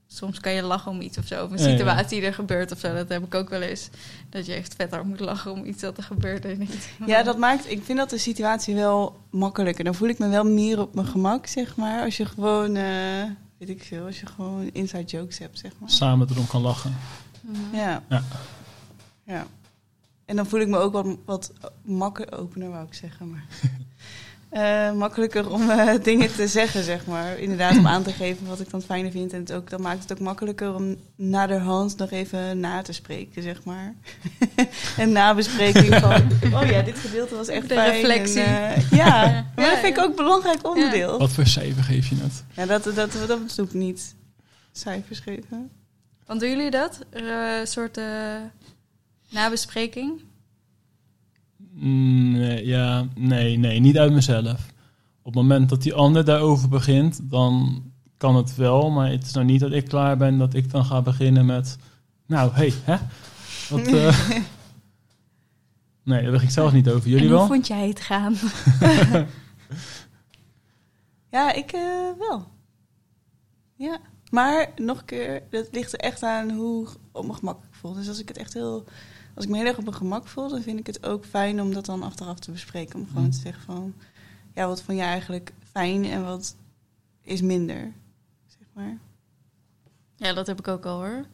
soms 0.08 0.40
kan 0.40 0.52
je 0.52 0.62
lachen 0.62 0.92
om 0.92 1.02
iets 1.02 1.18
of 1.18 1.26
zo. 1.26 1.44
Of 1.44 1.52
een 1.52 1.58
Ja, 1.58 1.68
ja. 1.68 1.78
situatie 1.78 2.20
die 2.20 2.28
er 2.28 2.34
gebeurt 2.34 2.72
of 2.72 2.80
zo. 2.80 2.94
Dat 2.94 3.10
heb 3.10 3.24
ik 3.24 3.36
ook 3.36 3.50
wel 3.50 3.62
eens. 3.62 3.90
Dat 4.30 4.46
je 4.46 4.54
echt 4.54 4.76
vet 4.76 4.92
hard 4.92 5.04
moet 5.04 5.20
lachen 5.20 5.52
om 5.52 5.66
iets 5.66 5.82
dat 5.82 5.98
er 5.98 6.04
gebeurt. 6.04 6.46
En 6.46 6.68
ja, 7.06 7.24
dat 7.24 7.38
maakt, 7.38 7.72
ik 7.72 7.84
vind 7.84 7.98
dat 7.98 8.10
de 8.10 8.18
situatie 8.18 8.76
wel 8.76 9.22
makkelijker. 9.30 9.84
Dan 9.84 9.96
voel 9.96 10.10
ik 10.10 10.20
me 10.20 10.28
wel 10.28 10.44
meer 10.46 10.80
op 10.80 10.94
mijn 10.96 11.08
gemak, 11.08 11.48
zeg 11.48 11.76
maar. 11.76 12.04
Als 12.04 12.18
je 12.18 12.26
gewoon, 12.26 12.76
eh, 12.76 13.24
weet 13.58 13.70
ik 13.70 13.84
veel, 13.84 14.06
als 14.06 14.20
je 14.20 14.26
gewoon 14.26 14.70
inside 14.74 15.04
jokes 15.04 15.38
hebt, 15.38 15.60
zeg 15.60 15.72
maar. 15.80 15.90
Samen 15.90 16.28
erom 16.32 16.48
kan 16.48 16.62
lachen. 16.62 16.96
Mhm. 17.42 17.76
Ja. 17.76 18.04
Ja. 18.10 18.24
ja. 19.24 19.46
En 20.26 20.36
dan 20.36 20.46
voel 20.46 20.60
ik 20.60 20.68
me 20.68 20.78
ook 20.78 20.94
wat, 20.94 21.18
wat 21.26 21.52
makkelijker, 21.82 22.40
opener 22.40 22.70
wou 22.70 22.86
ik 22.86 22.94
zeggen, 22.94 23.30
maar... 23.32 23.46
eh, 24.50 24.92
makkelijker 24.92 25.52
om 25.52 25.70
eh, 25.70 25.94
dingen 26.04 26.36
te 26.36 26.48
zeggen, 26.48 26.84
zeg 26.84 27.06
maar. 27.06 27.38
Inderdaad, 27.40 27.78
om 27.78 27.88
aan 27.88 28.04
te 28.04 28.12
geven 28.12 28.48
wat 28.48 28.60
ik 28.60 28.70
dan 28.70 28.82
fijner 28.82 29.12
vind. 29.12 29.34
En 29.34 29.40
het 29.40 29.54
ook, 29.54 29.70
dan 29.70 29.82
maakt 29.82 30.02
het 30.02 30.12
ook 30.12 30.20
makkelijker 30.20 30.76
om 30.76 30.96
naderhand 31.16 31.98
nog 31.98 32.12
even 32.12 32.60
na 32.60 32.82
te 32.82 32.94
spreken, 32.94 33.42
zeg 33.44 33.64
maar. 33.64 33.94
en 34.98 35.12
nabespreking 35.12 35.96
van, 35.96 36.14
oh 36.62 36.70
ja, 36.70 36.82
dit 36.82 36.98
gedeelte 36.98 37.36
was 37.36 37.48
echt 37.48 37.70
De 37.70 37.76
fijn. 37.76 37.92
reflectie. 37.92 38.42
En, 38.42 38.74
eh, 38.76 38.92
ja, 38.92 39.06
Ja. 39.26 39.32
maar 39.32 39.66
dat 39.66 39.66
Ja, 39.66 39.78
vind 39.80 39.98
ik 39.98 40.04
ook 40.04 40.10
een 40.10 40.16
belangrijk 40.16 40.68
onderdeel. 40.68 41.18
Wat 41.18 41.32
voor 41.32 41.46
cijfer 41.48 41.84
geef 41.84 42.08
je 42.10 42.16
het? 42.16 42.44
Ja, 42.54 42.66
dat, 42.66 42.84
dat, 42.84 42.96
dat, 42.96 43.28
dat 43.28 43.58
ik 43.58 43.74
niet. 43.74 44.16
Cijfers 44.72 45.20
geven. 45.20 45.70
Want 46.26 46.40
doen 46.40 46.50
jullie 46.50 46.72
dat? 46.72 47.00
Een 47.10 47.68
soort 47.68 47.98
eh, 47.98 48.06
nabespreking? 49.30 50.22
Nee, 51.80 52.66
ja, 52.66 53.08
nee, 53.16 53.58
nee, 53.58 53.80
niet 53.80 53.98
uit 53.98 54.14
mezelf. 54.14 54.66
Op 55.22 55.34
het 55.34 55.36
moment 55.36 55.70
dat 55.70 55.82
die 55.82 55.94
ander 55.94 56.26
daarover 56.26 56.70
begint, 56.70 57.20
dan 57.24 57.84
kan 58.18 58.36
het 58.36 58.56
wel. 58.56 58.90
Maar 58.90 59.10
het 59.10 59.26
is 59.26 59.34
nou 59.34 59.46
niet 59.46 59.60
dat 59.60 59.72
ik 59.72 59.86
klaar 59.86 60.18
ben 60.18 60.38
dat 60.38 60.54
ik 60.54 60.72
dan 60.72 60.86
ga 60.86 61.02
beginnen 61.02 61.46
met... 61.46 61.78
Nou, 62.26 62.52
hey, 62.54 62.74
hè? 62.84 62.98
Wat, 63.70 63.88
eh, 63.88 64.20
Nee, 66.04 66.22
daar 66.22 66.32
ging 66.32 66.42
ik 66.42 66.50
zelf 66.50 66.74
niet 66.74 66.90
over. 66.90 67.10
Jullie 67.10 67.26
en 67.26 67.30
hoe 67.30 67.38
wel? 67.38 67.48
vond 67.48 67.68
jij 67.68 67.88
het 67.88 68.00
gaan? 68.00 68.36
Ja, 71.30 71.54
ik 71.54 71.72
eh, 71.72 72.10
wel. 72.18 72.48
Ja. 73.76 74.00
Maar 74.30 74.72
nog 74.76 75.00
een 75.00 75.06
keer, 75.06 75.44
dat 75.50 75.68
ligt 75.72 75.94
er 75.94 76.00
echt 76.00 76.24
aan 76.24 76.52
hoe 76.52 76.88
ik 76.88 76.96
op 77.12 77.26
mijn 77.26 77.38
gemak 77.38 77.60
voel. 77.72 77.94
Dus 77.94 78.08
als 78.08 78.20
ik 78.20 78.28
het 78.28 78.38
echt 78.38 78.54
heel. 78.54 78.86
Als 79.38 79.46
ik 79.46 79.52
me 79.52 79.58
heel 79.58 79.68
erg 79.68 79.78
op 79.78 79.84
mijn 79.84 79.96
gemak 79.96 80.28
voel, 80.28 80.50
dan 80.50 80.62
vind 80.62 80.80
ik 80.80 80.88
het 80.88 81.06
ook 81.06 81.26
fijn 81.26 81.62
om 81.62 81.74
dat 81.74 81.86
dan 81.86 82.04
achteraf 82.04 82.40
te 82.40 82.52
bespreken. 82.52 83.00
Om 83.00 83.08
gewoon 83.08 83.24
Mm. 83.24 83.32
te 83.32 83.38
zeggen 83.40 83.64
van. 83.64 83.94
Ja, 84.54 84.68
wat 84.68 84.82
vond 84.82 84.98
je 84.98 85.04
eigenlijk 85.04 85.54
fijn 85.72 86.06
en 86.06 86.24
wat 86.24 86.56
is 87.22 87.42
minder? 87.42 87.92
Zeg 88.48 88.68
maar. 88.74 88.98
Ja, 90.16 90.34
dat 90.34 90.48
heb 90.48 90.60
ik 90.60 90.68
ook 90.68 90.86
al 90.86 90.98
hoor. 90.98 91.26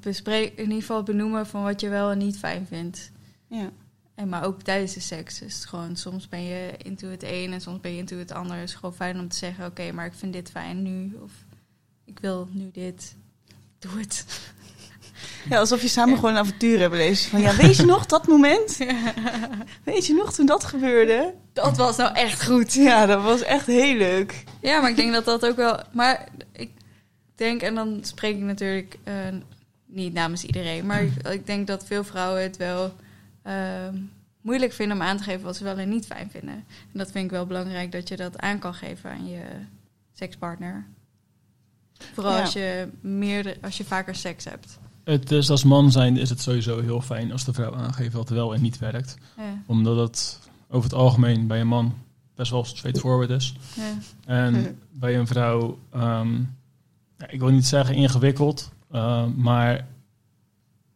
Bespreek, 0.00 0.52
in 0.56 0.62
ieder 0.62 0.78
geval 0.80 1.02
benoemen 1.02 1.46
van 1.46 1.62
wat 1.62 1.80
je 1.80 1.88
wel 1.88 2.10
en 2.10 2.18
niet 2.18 2.38
fijn 2.38 2.66
vindt. 2.66 3.10
Ja. 3.46 3.70
En 4.14 4.28
maar 4.28 4.44
ook 4.44 4.62
tijdens 4.62 4.94
de 4.94 5.00
seks. 5.00 5.38
Dus 5.38 5.54
het 5.54 5.64
gewoon, 5.66 5.96
soms 5.96 6.28
ben 6.28 6.42
je 6.42 6.76
into 6.76 7.08
het 7.08 7.22
een 7.22 7.52
en 7.52 7.60
soms 7.60 7.80
ben 7.80 7.90
je 7.92 7.98
into 7.98 8.16
het 8.16 8.32
ander. 8.32 8.56
Het 8.56 8.68
is 8.68 8.74
gewoon 8.74 8.94
fijn 8.94 9.18
om 9.20 9.28
te 9.28 9.36
zeggen, 9.36 9.66
oké, 9.66 9.92
maar 9.92 10.06
ik 10.06 10.14
vind 10.14 10.32
dit 10.32 10.50
fijn 10.50 10.82
nu. 10.82 11.14
Of 11.22 11.32
ik 12.04 12.18
wil 12.18 12.48
nu 12.50 12.70
dit. 12.72 13.14
Doe 13.78 13.98
het. 13.98 14.26
Ja, 15.48 15.58
alsof 15.58 15.82
je 15.82 15.88
samen 15.88 16.14
gewoon 16.14 16.30
een 16.30 16.40
avontuur 16.40 16.78
hebt 16.78 16.90
beleefd. 16.90 17.24
Van 17.24 17.40
ja, 17.40 17.56
weet 17.56 17.76
je 17.76 17.84
nog 17.84 18.06
dat 18.06 18.26
moment? 18.26 18.78
Weet 19.84 20.06
je 20.06 20.14
nog 20.14 20.32
toen 20.32 20.46
dat 20.46 20.64
gebeurde? 20.64 21.34
Dat 21.52 21.76
was 21.76 21.96
nou 21.96 22.14
echt 22.14 22.44
goed. 22.44 22.72
Ja, 22.72 23.06
dat 23.06 23.22
was 23.22 23.42
echt 23.42 23.66
heel 23.66 23.96
leuk. 23.96 24.44
Ja, 24.60 24.80
maar 24.80 24.90
ik 24.90 24.96
denk 24.96 25.12
dat 25.12 25.24
dat 25.24 25.46
ook 25.46 25.56
wel... 25.56 25.80
Maar 25.92 26.28
ik 26.52 26.70
denk, 27.34 27.62
en 27.62 27.74
dan 27.74 27.98
spreek 28.02 28.36
ik 28.36 28.42
natuurlijk 28.42 28.98
eh, 29.04 29.14
niet 29.86 30.12
namens 30.12 30.44
iedereen... 30.44 30.86
maar 30.86 31.02
ik, 31.02 31.28
ik 31.28 31.46
denk 31.46 31.66
dat 31.66 31.86
veel 31.86 32.04
vrouwen 32.04 32.42
het 32.42 32.56
wel 32.56 32.94
ehm, 33.42 33.94
moeilijk 34.40 34.72
vinden 34.72 34.96
om 34.96 35.02
aan 35.02 35.16
te 35.16 35.22
geven... 35.22 35.42
wat 35.42 35.56
ze 35.56 35.64
wel 35.64 35.78
en 35.78 35.88
niet 35.88 36.06
fijn 36.06 36.30
vinden. 36.30 36.54
En 36.92 36.98
dat 36.98 37.10
vind 37.10 37.24
ik 37.24 37.30
wel 37.30 37.46
belangrijk 37.46 37.92
dat 37.92 38.08
je 38.08 38.16
dat 38.16 38.38
aan 38.38 38.58
kan 38.58 38.74
geven 38.74 39.10
aan 39.10 39.28
je 39.28 39.42
sekspartner. 40.12 40.86
Vooral 42.14 42.32
Ja. 42.32 42.40
als, 42.40 42.52
je 42.52 42.88
meerdere, 43.00 43.56
als 43.62 43.76
je 43.76 43.84
vaker 43.84 44.14
seks 44.14 44.44
hebt. 44.44 44.78
Het 45.04 45.30
is 45.30 45.50
als 45.50 45.64
man 45.64 45.90
zijn 45.92 46.16
is 46.16 46.30
het 46.30 46.40
sowieso 46.40 46.80
heel 46.80 47.00
fijn 47.00 47.32
als 47.32 47.44
de 47.44 47.52
vrouw 47.52 47.74
aangeeft 47.74 48.12
wat 48.12 48.28
wel 48.28 48.54
en 48.54 48.62
niet 48.62 48.78
werkt. 48.78 49.16
Ja, 49.36 49.42
Omdat 49.66 49.96
het 49.96 50.40
over 50.68 50.90
het 50.90 50.98
algemeen 50.98 51.46
bij 51.46 51.60
een 51.60 51.68
man 51.68 51.94
best 52.34 52.50
wel 52.50 52.64
straightforward 52.64 53.30
is. 53.30 53.56
ja. 53.76 53.92
En 54.26 54.78
bij 54.92 55.18
een 55.18 55.26
vrouw, 55.26 55.78
ehm, 55.90 56.40
ik 57.28 57.40
wil 57.40 57.48
niet 57.48 57.66
zeggen 57.66 57.94
ingewikkeld, 57.94 58.72
eh, 58.90 59.24
maar 59.36 59.86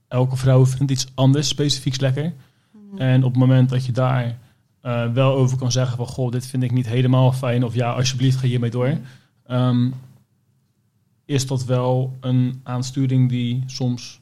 elke 0.08 0.36
vrouw 0.36 0.66
vindt 0.66 0.92
iets 0.92 1.06
anders 1.14 1.48
specifieks 1.48 2.00
lekker. 2.00 2.32
En 2.96 3.24
op 3.24 3.30
het 3.30 3.40
moment 3.40 3.68
dat 3.68 3.86
je 3.86 3.92
daar 3.92 4.38
eh, 4.80 5.12
wel 5.12 5.32
over 5.34 5.58
kan 5.58 5.72
zeggen 5.72 5.96
van, 5.96 6.06
goh, 6.06 6.30
dit 6.30 6.46
vind 6.46 6.62
ik 6.62 6.70
niet 6.70 6.86
helemaal 6.86 7.32
fijn, 7.32 7.64
of 7.64 7.74
ja, 7.74 7.92
alsjeblieft 7.92 8.38
ga 8.38 8.46
hiermee 8.46 8.70
door, 8.70 8.98
ehm, 9.46 9.90
is 11.26 11.46
dat 11.46 11.64
wel 11.64 12.16
een 12.20 12.60
aansturing 12.62 13.28
die 13.28 13.62
soms 13.66 14.20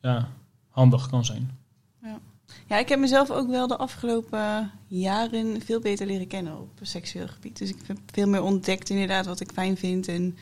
ja, 0.00 0.28
handig 0.68 1.08
kan 1.08 1.24
zijn. 1.24 1.50
Ja, 2.68 2.78
ik 2.78 2.88
heb 2.88 2.98
mezelf 2.98 3.30
ook 3.30 3.48
wel 3.48 3.66
de 3.66 3.76
afgelopen 3.76 4.70
jaren 4.86 5.62
veel 5.62 5.80
beter 5.80 6.06
leren 6.06 6.26
kennen 6.26 6.60
op 6.60 6.70
seksueel 6.82 7.28
gebied. 7.28 7.58
Dus 7.58 7.70
ik 7.70 7.78
heb 7.86 7.98
veel 8.06 8.28
meer 8.28 8.42
ontdekt 8.42 8.90
inderdaad 8.90 9.26
wat 9.26 9.40
ik 9.40 9.50
fijn 9.52 9.76
vind 9.76 10.08
en 10.08 10.36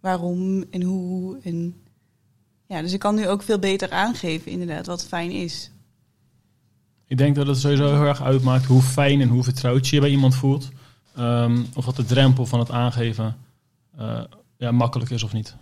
waarom 0.00 0.64
en 0.70 0.82
hoe. 0.82 1.38
En 1.42 1.74
ja, 2.66 2.82
dus 2.82 2.92
ik 2.92 2.98
kan 2.98 3.14
nu 3.14 3.28
ook 3.28 3.42
veel 3.42 3.58
beter 3.58 3.90
aangeven 3.90 4.50
inderdaad 4.50 4.86
wat 4.86 5.06
fijn 5.06 5.30
is. 5.30 5.70
Ik 7.06 7.18
denk 7.18 7.36
dat 7.36 7.46
het 7.46 7.58
sowieso 7.58 7.92
heel 7.92 8.06
erg 8.06 8.22
uitmaakt 8.22 8.64
hoe 8.64 8.82
fijn 8.82 9.20
en 9.20 9.28
hoe 9.28 9.42
vertrouwd 9.42 9.88
je 9.88 9.94
je 9.94 10.00
bij 10.00 10.10
iemand 10.10 10.34
voelt. 10.34 10.68
Ehm, 11.16 11.62
of 11.74 11.84
dat 11.84 11.96
de 11.96 12.04
drempel 12.04 12.46
van 12.46 12.58
het 12.58 12.70
aangeven 12.70 13.36
eh, 13.96 14.20
ja, 14.56 14.70
makkelijk 14.70 15.10
is 15.10 15.22
of 15.22 15.32
niet. 15.32 15.56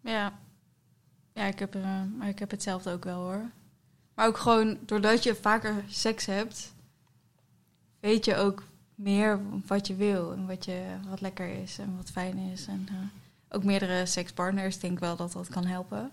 Ja, 0.00 0.32
ja 1.32 1.44
ik, 1.44 1.58
heb, 1.58 1.74
eh, 1.74 2.02
maar 2.18 2.28
ik 2.28 2.38
heb 2.38 2.50
hetzelfde 2.50 2.90
ook 2.90 3.04
wel 3.04 3.20
hoor. 3.20 3.50
Maar 4.14 4.26
ook 4.26 4.36
gewoon 4.38 4.78
doordat 4.86 5.22
je 5.22 5.34
vaker 5.34 5.84
seks 5.88 6.26
hebt, 6.26 6.72
weet 8.00 8.24
je 8.24 8.36
ook 8.36 8.62
meer 8.94 9.40
wat 9.66 9.86
je 9.86 9.94
wil 9.94 10.32
en 10.32 10.46
wat, 10.46 10.64
je, 10.64 10.96
wat 11.08 11.20
lekker 11.20 11.62
is 11.62 11.78
en 11.78 11.96
wat 11.96 12.10
fijn 12.10 12.38
is. 12.38 12.66
En 12.66 12.86
eh, 12.88 12.94
ook 13.48 13.64
meerdere 13.64 14.06
sekspartners, 14.06 14.78
denk 14.78 14.92
ik 14.92 14.98
wel 14.98 15.16
dat 15.16 15.32
dat 15.32 15.48
kan 15.48 15.66
helpen. 15.66 16.10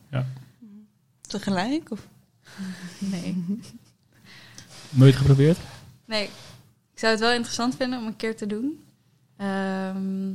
Tegelijk? 1.22 1.92
Of? 1.92 2.08
Nee. 3.00 3.60
Nooit 4.90 5.16
geprobeerd? 5.16 5.58
Nee, 6.06 6.24
ik 6.94 7.00
zou 7.00 7.12
het 7.12 7.22
wel 7.22 7.32
interessant 7.32 7.76
vinden 7.76 8.00
om 8.00 8.08
een 8.08 8.16
keer 8.16 8.36
te 8.36 8.48
doen. 8.48 8.84
Ehm, 9.40 10.32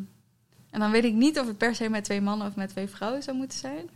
en 0.70 0.80
dan 0.80 0.90
weet 0.90 1.04
ik 1.04 1.14
niet 1.14 1.38
of 1.38 1.46
het 1.46 1.58
per 1.58 1.74
se 1.74 1.88
met 1.88 2.04
twee 2.04 2.20
mannen 2.20 2.46
of 2.46 2.54
met 2.56 2.68
twee 2.68 2.86
vrouwen 2.88 3.22
zou 3.22 3.36
moeten 3.36 3.58
zijn. 3.58 3.88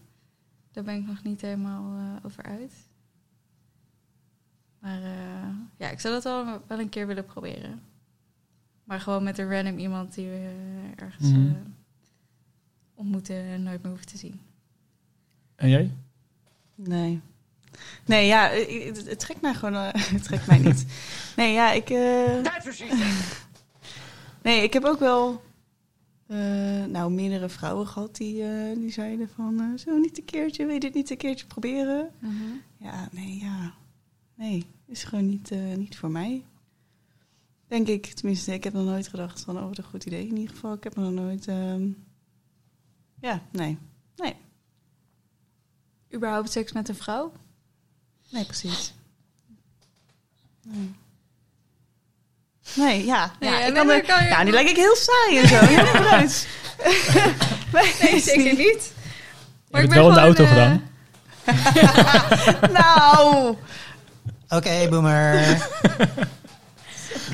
Daar 0.72 0.84
ben 0.84 0.94
ik 0.96 1.06
nog 1.06 1.22
niet 1.22 1.40
helemaal 1.40 1.96
eh, 1.98 2.24
over 2.24 2.42
uit. 2.42 2.72
Maar 4.80 5.02
eh, 5.02 5.48
ja, 5.76 5.88
ik 5.90 6.00
zou 6.00 6.14
dat 6.14 6.24
wel, 6.24 6.62
wel 6.66 6.80
een 6.80 6.88
keer 6.88 7.06
willen 7.06 7.24
proberen. 7.24 7.82
Maar 8.84 9.00
gewoon 9.00 9.22
met 9.22 9.38
een 9.38 9.50
random 9.50 9.78
iemand 9.78 10.14
die 10.14 10.26
we 10.28 10.36
eh, 10.96 11.04
ergens 11.04 11.30
Mhm. 11.30 11.46
eh, 11.46 11.52
ontmoeten 12.94 13.36
en 13.36 13.62
nooit 13.62 13.82
meer 13.82 13.90
hoeven 13.90 14.06
te 14.08 14.16
zien. 14.18 14.40
En 15.56 15.68
jij? 15.68 15.90
Nee. 16.74 17.20
Nee, 18.04 18.26
ja, 18.26 18.48
het, 18.48 19.06
het 19.06 19.18
trekt 19.18 19.40
mij 19.40 19.54
gewoon. 19.54 19.74
eh, 19.74 20.02
het 20.14 20.22
trekt 20.22 20.46
mij 20.46 20.58
niet. 20.58 20.86
Nee, 21.36 21.52
ja, 21.52 21.72
ik. 21.72 21.90
eh, 21.90 22.42
nee, 24.42 24.62
ik 24.62 24.72
heb 24.72 24.84
ook 24.84 24.98
wel. 24.98 25.42
eh, 26.26 26.84
nou, 26.84 27.10
meerdere 27.12 27.48
vrouwen 27.48 27.86
gehad 27.86 28.16
die, 28.16 28.42
eh, 28.42 28.76
die 28.76 28.90
zeiden 28.90 29.28
van. 29.28 29.60
eh 29.60 29.78
zo 29.78 29.96
niet 29.98 30.18
een 30.18 30.24
keertje, 30.24 30.64
wil 30.64 30.74
je 30.74 30.80
dit 30.80 30.94
niet 30.94 31.10
een 31.10 31.16
keertje 31.16 31.46
proberen? 31.46 32.10
Ja, 32.76 33.08
nee, 33.12 33.38
ja. 33.38 33.74
Nee, 34.34 34.66
is 34.86 35.04
gewoon 35.04 35.26
niet, 35.28 35.50
niet 35.76 35.96
voor 35.96 36.10
mij. 36.10 36.44
Denk 37.66 37.88
ik, 37.88 38.06
tenminste, 38.06 38.52
ik 38.52 38.64
heb 38.64 38.72
nog 38.72 38.84
nooit 38.84 39.08
gedacht 39.08 39.40
van, 39.40 39.56
oh, 39.56 39.62
wat 39.66 39.78
een 39.78 39.84
goed 39.84 40.04
idee. 40.04 40.26
In 40.26 40.36
ieder 40.36 40.54
geval, 40.54 40.72
ik 40.74 40.84
heb 40.84 40.96
nog 40.96 41.12
nooit. 41.12 41.46
ehm, 41.46 41.88
ja, 43.20 43.42
nee. 43.52 43.78
Überhaupt 46.14 46.50
seks 46.50 46.72
met 46.72 46.88
een 46.88 46.94
vrouw? 46.94 47.32
Nee, 48.30 48.44
precies. 48.44 48.94
Nee. 50.62 50.94
Nee, 52.74 53.04
ja. 53.06 53.32
Nee, 53.40 53.50
ja, 53.50 53.58
ja, 53.58 53.66
ik 53.66 53.74
kan 53.74 53.86
maar 53.86 53.94
er- 53.96 54.02
kan 54.02 54.22
je- 54.22 54.28
ja, 54.28 54.42
nu 54.42 54.50
lijk 54.50 54.68
ik 54.68 54.76
heel 54.76 54.96
saai 54.96 55.38
en 55.38 55.48
zo. 55.48 55.54
Ja, 55.74 55.84
vooruit. 55.86 56.48
Nee, 58.02 58.20
zeker 58.20 58.56
niet. 58.56 58.92
Ik 59.68 59.74
heb 59.74 59.82
het 59.82 59.92
wel 59.92 60.08
in 60.08 60.14
de 60.14 60.20
auto 60.20 60.44
eh, 60.44 60.48
gedaan. 60.48 60.82
Nou. 62.82 63.56
Oké, 64.48 64.88
boomer. 64.90 65.58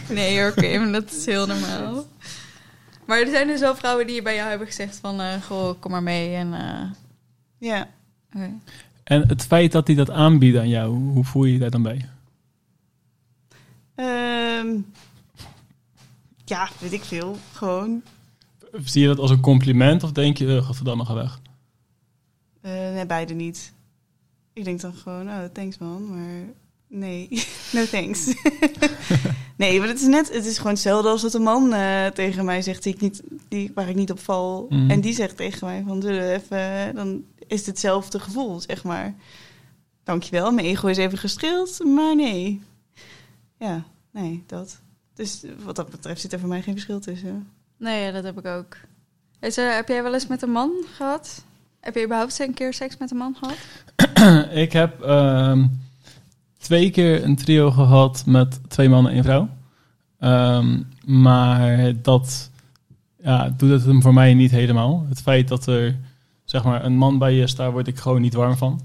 Nee, 0.09 0.47
oké, 0.51 0.79
maar 0.79 0.93
dat 0.93 1.13
is 1.13 1.27
heel 1.27 1.47
normaal. 1.47 2.07
Maar 3.07 3.19
er 3.21 3.31
zijn 3.31 3.47
dus 3.47 3.61
wel 3.61 3.77
vrouwen 3.77 4.07
die 4.07 4.23
bij 4.23 4.35
jou 4.35 4.49
hebben 4.49 4.67
gezegd 4.67 4.99
van... 5.01 5.21
eh, 5.21 5.43
goh, 5.47 5.81
kom 5.81 5.91
maar 5.91 6.03
mee 6.03 6.35
en... 6.35 6.55
eh, 6.55 6.91
Ja. 7.59 7.89
oké. 8.35 8.51
En 9.05 9.29
het 9.29 9.43
feit 9.45 9.73
dat 9.73 9.87
hij 9.87 9.97
dat 9.97 10.11
aanbiedt 10.11 10.59
aan 10.59 10.69
jou, 10.69 10.89
hoe 10.95 11.25
voel 11.25 11.45
je 11.45 11.53
je 11.53 11.59
daar 11.59 11.71
dan 11.71 11.83
bij? 11.83 12.09
Ehm, 13.95 14.67
ja, 16.45 16.69
weet 16.81 16.93
ik 16.93 17.05
veel. 17.05 17.37
Gewoon. 17.53 18.03
Zie 18.85 19.01
je 19.01 19.07
dat 19.07 19.19
als 19.19 19.31
een 19.31 19.41
compliment 19.41 20.03
of 20.03 20.13
denk 20.13 20.37
je, 20.37 20.47
uh, 20.47 20.65
godverdamme, 20.67 21.05
ga 21.05 21.15
weg? 21.15 21.41
eh, 22.65 22.93
nee, 22.93 23.07
beide 23.07 23.35
niet. 23.35 23.73
Ik 24.53 24.65
denk 24.65 24.81
dan 24.81 24.95
gewoon, 24.95 25.29
oh, 25.29 25.45
thanks 25.53 25.79
man, 25.79 26.09
maar 26.09 26.55
nee, 26.89 27.29
no 27.73 27.85
thanks. 27.85 28.35
nee, 29.57 29.79
maar 29.79 29.89
het 29.89 30.01
is 30.01 30.07
net, 30.07 30.33
het 30.33 30.47
is 30.47 30.57
gewoon 30.57 30.73
hetzelfde 30.73 31.09
als 31.09 31.23
dat 31.23 31.35
een 31.35 31.43
man 31.43 31.73
eh, 31.73 32.07
tegen 32.07 32.45
mij 32.45 32.63
zegt 32.63 32.83
die 32.83 32.95
ik 32.95 33.01
niet, 33.01 33.23
die, 33.49 33.71
waar 33.75 33.89
ik 33.89 33.97
niet 33.97 34.11
op 34.11 34.21
val. 34.21 34.67
Mhm. 34.69 34.91
En 34.91 35.01
die 35.01 35.15
zegt 35.15 35.37
tegen 35.37 35.67
mij 35.67 35.83
van, 35.87 36.03
zullen 36.03 36.21
we 36.21 36.33
even, 36.33 36.95
dan 36.95 37.25
is 37.47 37.59
het 37.59 37.67
hetzelfde 37.67 38.19
gevoel, 38.21 38.61
zeg 38.61 38.85
maar. 38.85 39.15
Dankjewel, 40.05 40.53
mijn 40.53 40.67
ego 40.67 40.87
is 40.87 40.97
even 40.97 41.19
gestreeld, 41.19 41.85
maar 41.85 42.17
nee. 42.17 42.63
Ja, 43.59 43.85
nee, 44.11 44.43
dat. 44.47 44.81
Dus 45.15 45.45
wat 45.65 45.77
dat 45.77 45.91
betreft 45.91 46.21
zit 46.21 46.33
er 46.33 46.39
voor 46.39 46.49
mij 46.49 46.63
geen 46.63 46.75
verschil 46.75 47.01
tussen. 47.01 47.47
Nee, 47.77 48.13
dat 48.13 48.25
heb 48.25 48.39
ik 48.39 48.47
ook. 48.47 48.77
Is 49.41 49.57
er, 49.57 49.75
heb 49.75 49.89
jij 49.89 50.03
wel 50.03 50.15
eens 50.15 50.27
met 50.27 50.43
een 50.43 50.51
man 50.51 50.71
gehad? 50.97 51.45
Heb 51.81 51.95
je 51.95 52.05
überhaupt 52.05 52.39
een 52.39 52.55
keer 52.55 52.75
seks 52.75 52.97
met 52.97 53.11
een 53.11 53.17
man 53.17 53.37
gehad? 53.41 53.57
ik 54.65 54.73
heb 54.73 55.01
ehm, 55.03 55.67
twee 56.59 56.91
keer 56.91 57.25
een 57.25 57.37
trio 57.37 57.71
gehad 57.71 58.23
met 58.27 58.61
twee 58.69 58.89
mannen 58.89 59.11
en 59.11 59.17
één 59.17 59.25
vrouw. 59.25 59.49
Ehm, 60.19 60.83
maar 61.05 61.93
dat 62.03 62.51
ja, 63.23 63.49
doet 63.57 63.71
het 63.71 63.85
hem 63.85 64.03
voor 64.03 64.15
mij 64.15 64.35
niet 64.35 64.51
helemaal. 64.51 65.07
Het 65.09 65.21
feit 65.23 65.49
dat 65.49 65.67
er 65.67 65.97
zeg 66.45 66.65
maar, 66.65 66.85
een 66.85 66.97
man 66.97 67.19
bij 67.19 67.35
je 67.35 67.43
is, 67.43 67.55
daar 67.55 67.73
word 67.73 67.87
ik 67.87 67.99
gewoon 67.99 68.21
niet 68.21 68.35
warm 68.35 68.57
van. 68.57 68.81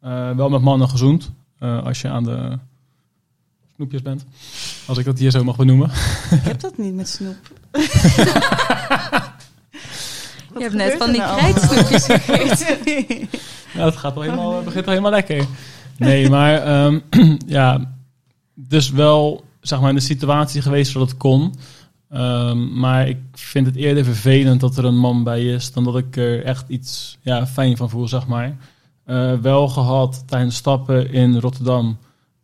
Eh, 0.00 0.30
wel 0.30 0.48
met 0.48 0.62
mannen 0.62 0.88
gezoend. 0.88 1.32
eh, 1.58 1.82
als 1.84 2.00
je 2.00 2.08
aan 2.08 2.24
de 2.24 2.58
snoepjes 3.74 4.02
bent. 4.02 4.26
Als 4.90 4.98
ik 4.98 5.04
dat 5.04 5.18
hier 5.18 5.30
zo 5.30 5.44
mag 5.44 5.56
benoemen. 5.56 5.90
Ik 6.30 6.42
heb 6.42 6.60
dat 6.60 6.78
niet 6.78 6.94
met 6.94 7.08
snoep. 7.08 7.36
Je 10.56 10.62
hebt 10.66 10.74
net 10.74 10.96
van 10.98 11.10
die 11.10 11.20
nou 11.20 11.38
krijtsnoepjes 11.38 12.04
gegeten. 12.04 13.28
Het 13.86 13.96
gaat 13.96 14.14
wel 14.14 14.22
helemaal, 14.22 14.54
het 14.54 14.64
begint 14.64 14.84
wel 14.84 14.94
helemaal 14.94 15.16
lekker. 15.16 15.46
Nee, 15.96 16.28
maar 16.28 16.62
ehm, 16.62 17.00
ja, 17.46 17.94
dus 18.54 18.90
wel 18.90 19.44
zeg 19.60 19.80
maar 19.80 19.88
in 19.88 19.94
de 19.94 20.00
situatie 20.00 20.62
geweest 20.62 20.92
dat 20.92 21.08
het 21.08 21.16
kon. 21.16 21.54
Ehm, 22.08 22.78
maar 22.78 23.08
ik 23.08 23.18
vind 23.32 23.66
het 23.66 23.76
eerder 23.76 24.04
vervelend 24.04 24.60
dat 24.60 24.76
er 24.76 24.84
een 24.84 24.98
man 24.98 25.24
bij 25.24 25.44
is 25.44 25.72
dan 25.72 25.84
dat 25.84 25.96
ik 25.96 26.16
er 26.16 26.44
echt 26.44 26.68
iets 26.68 27.18
ja, 27.20 27.46
fijn 27.46 27.76
van 27.76 27.90
voel, 27.90 28.08
zeg 28.08 28.26
maar. 28.26 28.56
Eh, 29.04 29.32
wel 29.32 29.68
gehad 29.68 30.22
tijdens 30.26 30.56
stappen 30.56 31.12
in 31.12 31.38
Rotterdam. 31.38 31.98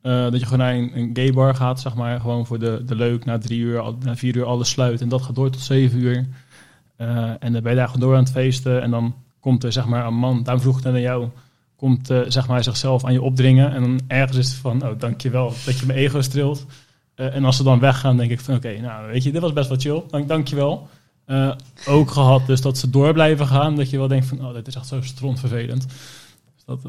Eh, 0.06 0.30
dat 0.30 0.40
je 0.40 0.44
gewoon 0.46 0.58
naar 0.58 0.74
een, 0.74 0.90
een 0.94 1.10
gay 1.12 1.32
bar 1.32 1.54
gaat, 1.54 1.80
zeg 1.80 1.94
maar. 1.94 2.20
Gewoon 2.20 2.46
voor 2.46 2.58
de, 2.58 2.82
de 2.86 2.94
leuk, 2.94 3.24
na 3.24 3.38
drie 3.38 3.60
uur, 3.60 3.94
na 4.00 4.16
vier 4.16 4.36
uur 4.36 4.44
alles 4.44 4.68
sluit. 4.68 5.00
En 5.00 5.08
dat 5.08 5.22
gaat 5.22 5.34
door 5.34 5.50
tot 5.50 5.60
zeven 5.60 5.98
uur. 5.98 6.26
Eh, 6.96 7.30
en 7.38 7.52
dan 7.52 7.62
ben 7.62 7.70
je 7.70 7.76
daar 7.76 7.86
gewoon 7.86 8.00
door 8.00 8.16
aan 8.16 8.22
het 8.22 8.32
feesten. 8.32 8.82
En 8.82 8.90
dan 8.90 9.14
komt 9.40 9.64
er 9.64 9.72
zeg 9.72 9.86
maar 9.86 10.06
een 10.06 10.14
man, 10.14 10.42
daarom 10.42 10.62
vroeg 10.62 10.78
ik 10.78 10.84
net 10.84 10.94
aan 10.94 11.00
jou, 11.00 11.28
komt 11.76 12.10
eh, 12.10 12.20
zeg 12.28 12.48
maar 12.48 12.62
zichzelf 12.62 13.04
aan 13.04 13.12
je 13.12 13.22
opdringen. 13.22 13.72
En 13.72 13.82
dan 13.82 14.00
ergens 14.06 14.38
is 14.38 14.48
het 14.48 14.56
van, 14.56 14.86
oh 14.86 14.98
dankjewel 14.98 15.52
dat 15.64 15.78
je 15.78 15.86
mijn 15.86 15.98
ego 15.98 16.20
streelt. 16.20 16.66
En 17.14 17.44
als 17.44 17.56
ze 17.56 17.62
dan 17.62 17.78
weggaan, 17.78 18.16
denk 18.16 18.30
ik 18.30 18.40
van, 18.40 18.54
oké, 18.54 18.80
nou 18.80 19.10
weet 19.10 19.22
je, 19.22 19.32
dit 19.32 19.40
was 19.40 19.52
best 19.52 19.68
wel 19.68 19.78
chill. 19.78 20.02
Dank, 20.10 20.28
dankjewel. 20.28 20.88
Ook 21.86 22.10
gehad 22.10 22.46
dus 22.46 22.60
dat 22.60 22.78
ze 22.78 22.90
door 22.90 23.12
blijven 23.12 23.46
gaan. 23.46 23.76
Dat 23.76 23.90
je 23.90 23.98
wel 23.98 24.08
denkt 24.08 24.26
van, 24.26 24.46
oh, 24.46 24.54
dit 24.54 24.66
is 24.66 24.74
echt 24.74 24.86
zo 24.86 25.02
strontvervelend. 25.02 25.86
Dus 26.54 26.64
dat, 26.64 26.80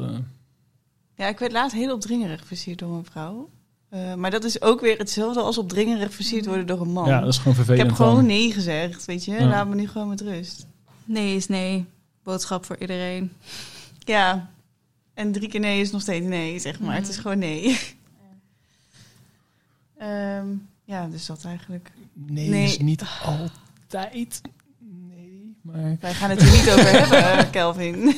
Ja, 1.18 1.26
ik 1.26 1.38
werd 1.38 1.52
laatst 1.52 1.76
heel 1.76 1.92
opdringerig 1.94 2.46
versierd 2.46 2.78
door 2.78 2.94
een 2.96 3.04
vrouw. 3.04 3.48
Eh, 3.88 4.14
maar 4.14 4.30
dat 4.30 4.44
is 4.44 4.62
ook 4.62 4.80
weer 4.80 4.98
hetzelfde 4.98 5.40
als 5.40 5.58
opdringerig 5.58 6.14
versierd 6.14 6.46
worden 6.46 6.66
door 6.66 6.80
een 6.80 6.92
man. 6.92 7.08
ja, 7.08 7.20
dat 7.20 7.28
is 7.28 7.36
gewoon 7.38 7.52
ik 7.52 7.64
vervelend. 7.64 7.86
heb 7.88 7.96
gewoon 7.96 8.26
nee 8.26 8.52
gezegd, 8.52 9.04
weet 9.04 9.24
je. 9.24 9.32
Ja. 9.32 9.46
Laat 9.48 9.68
me 9.68 9.74
nu 9.74 9.88
gewoon 9.88 10.08
met 10.08 10.20
rust. 10.20 10.66
Nee 11.04 11.36
is 11.36 11.46
nee. 11.46 11.84
Boodschap 12.22 12.64
voor 12.64 12.76
iedereen. 12.78 13.32
Ja. 13.98 14.50
En 15.14 15.32
drie 15.32 15.48
keer 15.48 15.60
nee 15.60 15.80
is 15.80 15.90
nog 15.90 16.00
steeds 16.00 16.26
nee, 16.26 16.58
zeg 16.58 16.78
maar. 16.80 16.88
Mhm. 16.88 16.98
Het 16.98 17.08
is 17.08 17.16
gewoon 17.16 17.38
nee. 17.38 17.78
Ehm, 19.98 20.46
ja, 20.84 21.06
dus 21.06 21.26
dat 21.26 21.44
eigenlijk. 21.44 21.90
Nee, 22.12 22.48
Nee. 22.48 22.64
is 22.64 22.78
niet 22.78 23.04
altijd. 23.24 24.40
Maar... 25.72 25.96
Wij 26.00 26.14
gaan 26.14 26.30
het 26.30 26.42
hier 26.42 26.52
niet 26.52 26.70
over 26.70 26.90
hebben, 27.00 27.50
Kelvin. 27.50 27.94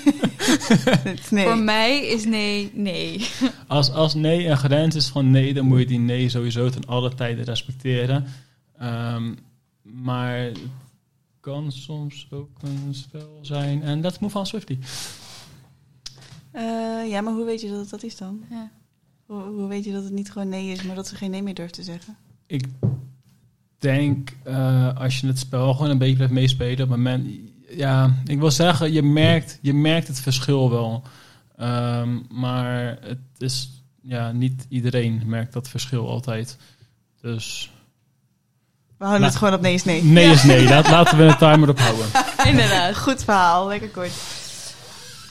nee. 1.31 1.47
Voor 1.47 1.59
mij 1.59 2.07
is 2.07 2.25
nee 2.25 2.71
nee. 2.75 3.27
Als, 3.67 3.91
als 3.91 4.15
nee 4.15 4.47
een 4.47 4.57
grens 4.57 4.95
is 4.95 5.09
van 5.09 5.31
nee, 5.31 5.55
dan 5.55 5.65
moet 5.65 5.79
je 5.79 5.87
die 5.87 5.99
nee 5.99 6.29
sowieso 6.29 6.69
ten 6.69 6.87
alle 6.87 7.15
tijden 7.15 7.45
respecteren. 7.45 8.27
Ehm, 8.79 9.35
maar 9.83 10.39
het 10.39 10.59
kan 11.41 11.73
soms 11.73 12.27
ook 12.31 12.51
een 12.63 12.95
spel 12.95 13.39
zijn. 13.43 13.83
En 13.83 14.01
let's 14.01 14.19
move 14.19 14.39
on 14.39 14.47
Swifty. 14.47 14.79
Eh, 16.51 16.63
ja, 17.09 17.21
maar 17.21 17.33
hoe 17.33 17.45
weet 17.45 17.61
je 17.61 17.69
dat 17.69 17.79
het 17.79 17.91
dat 17.91 18.03
is 18.03 18.17
dan? 18.17 18.45
Ja. 18.51 18.71
Hoe, 19.27 19.43
hoe 19.43 19.69
weet 19.69 19.85
je 19.85 19.93
dat 19.93 20.05
het 20.05 20.13
niet 20.13 20.33
gewoon 20.33 20.49
nee 20.49 20.73
is, 20.73 20.83
maar 20.83 20.97
dat 20.97 21.09
ze 21.09 21.15
geen 21.15 21.31
nee 21.31 21.43
meer 21.43 21.55
durft 21.55 21.75
te 21.75 21.83
zeggen? 21.83 22.17
Ik 22.47 22.65
denk 23.81 24.33
eh, 24.43 24.97
als 24.97 25.21
je 25.21 25.27
het 25.27 25.39
spel 25.39 25.75
gewoon 25.75 25.91
een 25.91 25.99
beetje 25.99 26.15
blijft 26.15 26.33
meespelen. 26.33 26.73
op 26.73 26.79
het 26.79 26.89
moment, 26.89 27.27
ja, 27.69 28.15
ik 28.25 28.39
wil 28.39 28.51
zeggen, 28.51 28.93
je 28.93 29.03
merkt, 29.03 29.59
je 29.63 29.75
merkt 29.75 30.09
het 30.09 30.21
verschil 30.21 30.71
wel. 30.71 31.03
Ehm, 31.57 32.19
maar 32.31 32.99
het 33.03 33.19
is, 33.39 33.83
ja, 34.03 34.33
niet 34.33 34.67
iedereen 34.69 35.23
merkt 35.27 35.53
dat 35.53 35.69
verschil 35.69 36.09
altijd. 36.09 36.57
Dus 37.21 37.71
We 38.99 39.05
houden 39.07 39.21
Nou, 39.21 39.33
het 39.33 39.37
gewoon 39.37 39.55
op 39.55 39.61
nee 39.61 39.75
is 39.75 39.85
nee. 39.85 40.03
nee 40.03 40.27
Ja. 40.27 40.33
is 40.33 40.43
nee. 40.43 40.69
Laat, 40.69 40.89
laten 40.89 41.19
we 41.19 41.25
een 41.25 41.37
timer 41.37 41.69
op 41.69 41.79
houden. 41.79 42.07
Inderdaad. 42.53 42.97
Goed 42.97 43.25
verhaal, 43.25 43.67
lekker 43.67 43.89
kort. 43.89 44.13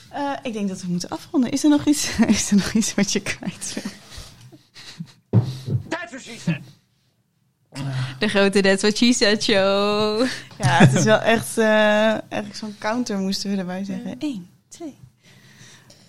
Eh, 0.08 0.32
ik 0.42 0.52
denk 0.52 0.68
dat 0.68 0.82
we 0.82 0.88
moeten 0.88 1.08
afronden. 1.08 1.50
Is 1.50 1.64
er 1.64 1.70
nog 1.70 1.84
iets, 1.84 2.18
is 2.26 2.50
er 2.50 2.56
nog 2.56 2.72
iets 2.72 2.94
wat 2.94 3.12
je 3.12 3.20
kwijt 3.20 3.74
wil? 3.74 3.92
De 8.18 8.28
grote 8.28 8.60
That's 8.60 8.82
What 8.82 8.96
She 8.96 9.12
Said 9.12 9.42
show. 9.42 10.26
Ja, 10.58 10.78
het 10.78 10.92
is 10.94 11.04
wel 11.04 11.18
echt... 11.20 11.58
eh 11.58 11.64
eigenlijk 12.10 12.54
zo'n 12.54 12.74
counter 12.78 13.18
moesten 13.18 13.50
we 13.50 13.56
erbij 13.56 13.84
zeggen. 13.84 14.16
Eén, 14.18 14.48
twee, 14.68 14.96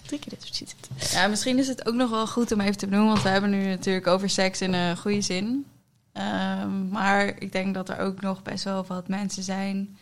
drie 0.06 0.20
keer 0.20 0.30
dit 0.30 0.42
soort 0.42 0.56
shit. 0.56 0.76
Ja, 1.12 1.28
misschien 1.28 1.58
is 1.58 1.68
het 1.68 1.88
ook 1.88 1.94
nog 1.96 2.10
wel 2.10 2.28
goed 2.28 2.52
om 2.52 2.62
even 2.62 2.78
te 2.78 2.88
benoemen, 2.88 3.12
want 3.12 3.24
we 3.24 3.30
hebben 3.30 3.50
nu 3.50 3.66
natuurlijk 3.68 4.08
over 4.08 4.30
seks 4.30 4.62
in 4.62 4.74
een 4.74 4.98
goede 4.98 5.22
zin. 5.22 5.66
Ehm, 6.14 6.90
maar 6.90 7.26
ik 7.26 7.52
denk 7.52 7.74
dat 7.74 7.90
er 7.90 8.00
ook 8.00 8.22
nog 8.22 8.42
best 8.42 8.64
wel 8.64 8.86
wat 8.86 9.08
mensen 9.08 9.44
zijn 9.44 9.98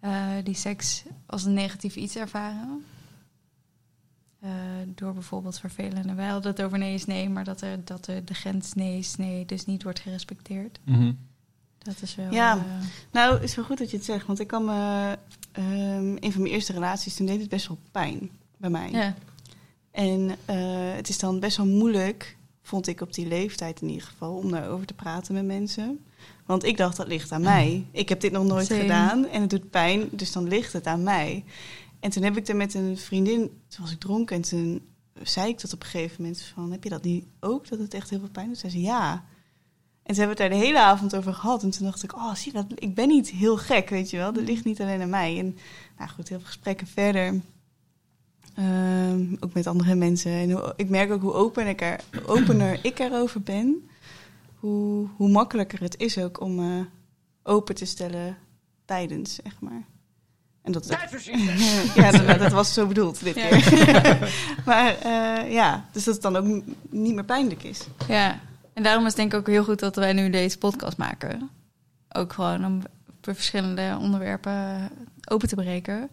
eh, 0.00 0.10
die 0.44 0.54
seks 0.54 1.02
als 1.26 1.44
een 1.44 1.54
negatief 1.54 1.96
iets 1.96 2.16
ervaren. 2.16 2.84
Eh, 4.40 4.50
door 4.94 5.12
bijvoorbeeld 5.12 5.58
vervelende. 5.58 6.14
Wij 6.14 6.26
hadden 6.28 6.50
het 6.50 6.62
over 6.62 6.78
nee 6.78 6.94
is 6.94 7.04
nee, 7.06 7.28
maar 7.28 7.44
dat, 7.44 7.60
er, 7.60 7.84
dat 7.84 8.06
er 8.06 8.24
de 8.24 8.34
grens 8.34 8.74
nee 8.74 8.98
is 8.98 9.16
nee 9.16 9.46
dus 9.46 9.64
niet 9.66 9.82
wordt 9.82 10.00
gerespecteerd. 10.00 10.78
Mhm. 10.84 11.12
Dat 11.78 11.94
is 12.02 12.14
wel. 12.14 12.32
Ja. 12.32 12.56
eh, 12.56 12.62
Nou, 13.12 13.34
het 13.34 13.42
is 13.42 13.54
wel 13.54 13.64
goed 13.64 13.78
dat 13.78 13.90
je 13.90 13.96
het 13.96 14.06
zegt. 14.06 14.26
Want 14.26 14.40
ik 14.40 14.46
kan 14.46 14.64
me... 14.64 15.18
ehm, 15.52 16.16
een 16.20 16.32
van 16.32 16.42
mijn 16.42 16.54
eerste 16.54 16.72
relaties, 16.72 17.14
toen 17.14 17.26
deed 17.26 17.40
het 17.40 17.48
best 17.48 17.68
wel 17.68 17.78
pijn 17.90 18.30
bij 18.56 18.70
mij. 18.70 18.90
ja. 18.90 19.14
En 19.90 20.30
eh, 20.44 20.56
het 20.94 21.08
is 21.08 21.18
dan 21.18 21.40
best 21.40 21.56
wel 21.56 21.66
moeilijk, 21.66 22.36
vond 22.62 22.86
ik 22.86 23.00
op 23.00 23.12
die 23.14 23.26
leeftijd 23.28 23.80
in 23.80 23.88
ieder 23.88 24.06
geval, 24.06 24.34
om 24.34 24.50
daarover 24.50 24.86
te 24.86 24.94
praten 24.94 25.34
met 25.34 25.44
mensen. 25.44 26.04
Want 26.46 26.64
ik 26.64 26.76
dacht, 26.76 26.96
dat 26.96 27.06
ligt 27.06 27.32
aan 27.32 27.42
mij. 27.54 27.86
Ik 27.90 28.08
heb 28.08 28.20
dit 28.20 28.32
nog 28.32 28.44
nooit 28.44 28.66
Same. 28.66 28.80
gedaan 28.80 29.26
en 29.26 29.40
het 29.40 29.50
doet 29.50 29.70
pijn, 29.70 30.08
dus 30.12 30.32
dan 30.32 30.48
ligt 30.48 30.72
het 30.72 30.86
aan 30.86 31.02
mij. 31.02 31.44
En 32.00 32.10
toen 32.10 32.22
heb 32.22 32.36
ik 32.36 32.48
er 32.48 32.56
met 32.56 32.74
een 32.74 32.96
vriendin, 32.96 33.40
toen 33.40 33.80
was 33.80 33.92
ik 33.92 34.00
dronken 34.00 34.36
en 34.36 34.42
toen 34.42 34.82
zei 35.22 35.48
ik 35.48 35.60
dat 35.60 35.72
op 35.72 35.82
een 35.82 35.88
gegeven 35.88 36.22
moment 36.22 36.42
van, 36.42 36.70
heb 36.70 36.84
je 36.84 36.90
dat 36.90 37.02
niet 37.02 37.24
ook, 37.40 37.68
dat 37.68 37.78
het 37.78 37.94
echt 37.94 38.10
heel 38.10 38.18
veel 38.18 38.28
pijn 38.28 38.46
doet? 38.46 38.58
Zei 38.58 38.72
ze, 38.72 38.80
ja. 38.80 39.24
En 40.02 40.16
toen 40.16 40.24
hebben 40.24 40.28
het 40.28 40.50
daar 40.50 40.58
de 40.58 40.66
hele 40.66 40.80
avond 40.80 41.16
over 41.16 41.34
gehad. 41.34 41.62
En 41.62 41.70
toen 41.70 41.86
dacht 41.86 42.02
ik, 42.02 42.14
oh, 42.14 42.34
zie 42.34 42.52
dat, 42.52 42.66
ik 42.74 42.94
ben 42.94 43.08
niet 43.08 43.30
heel 43.30 43.56
gek, 43.56 43.88
weet 43.88 44.10
je 44.10 44.16
wel. 44.16 44.32
Dat 44.32 44.44
ligt 44.44 44.64
niet 44.64 44.80
alleen 44.80 45.02
aan 45.02 45.10
mij. 45.10 45.38
En 45.38 45.56
nou 45.98 46.10
goed, 46.10 46.28
heel 46.28 46.38
veel 46.38 46.46
gesprekken 46.46 46.86
verder. 46.86 47.40
Ehm, 48.54 49.36
ook 49.40 49.52
met 49.52 49.66
andere 49.66 49.94
mensen. 49.94 50.32
En 50.32 50.74
ik 50.76 50.88
merk 50.88 51.10
ook 51.10 51.22
hoe 51.22 51.32
open 51.32 51.66
ik 51.66 51.80
er, 51.80 52.00
opener 52.26 52.84
ik 52.84 52.98
erover 52.98 53.42
ben, 53.42 53.88
hoe, 54.54 55.08
hoe 55.16 55.28
makkelijker 55.28 55.80
het 55.80 55.98
is 55.98 56.18
ook 56.18 56.40
om 56.40 56.54
me 56.54 56.86
open 57.42 57.74
te 57.74 57.84
stellen 57.84 58.36
tijdens, 58.84 59.34
zeg 59.34 59.60
maar. 59.60 59.84
En 60.62 60.72
dat, 60.72 60.86
ja, 61.94 62.10
dat, 62.10 62.38
dat 62.38 62.52
was 62.52 62.74
zo 62.74 62.86
bedoeld 62.86 63.24
dit 63.24 63.34
Ja. 63.36 63.48
keer. 63.48 64.18
maar 64.66 64.96
eh, 64.98 65.52
ja, 65.52 65.84
dus 65.92 66.04
dat 66.04 66.14
het 66.14 66.22
dan 66.22 66.36
ook 66.36 66.62
niet 66.90 67.14
meer 67.14 67.24
pijnlijk 67.24 67.62
is. 67.62 67.80
Ja, 68.08 68.40
en 68.72 68.82
daarom 68.82 69.02
is 69.02 69.08
het 69.08 69.16
denk 69.16 69.32
ik 69.32 69.38
ook 69.38 69.46
heel 69.46 69.64
goed 69.64 69.78
dat 69.78 69.96
wij 69.96 70.12
nu 70.12 70.30
deze 70.30 70.58
podcast 70.58 70.96
maken. 70.96 71.50
Ook 72.12 72.32
gewoon 72.32 72.64
om 72.64 72.82
verschillende 73.20 73.96
onderwerpen 74.00 74.90
open 75.28 75.48
te 75.48 75.54
breken. 75.54 76.08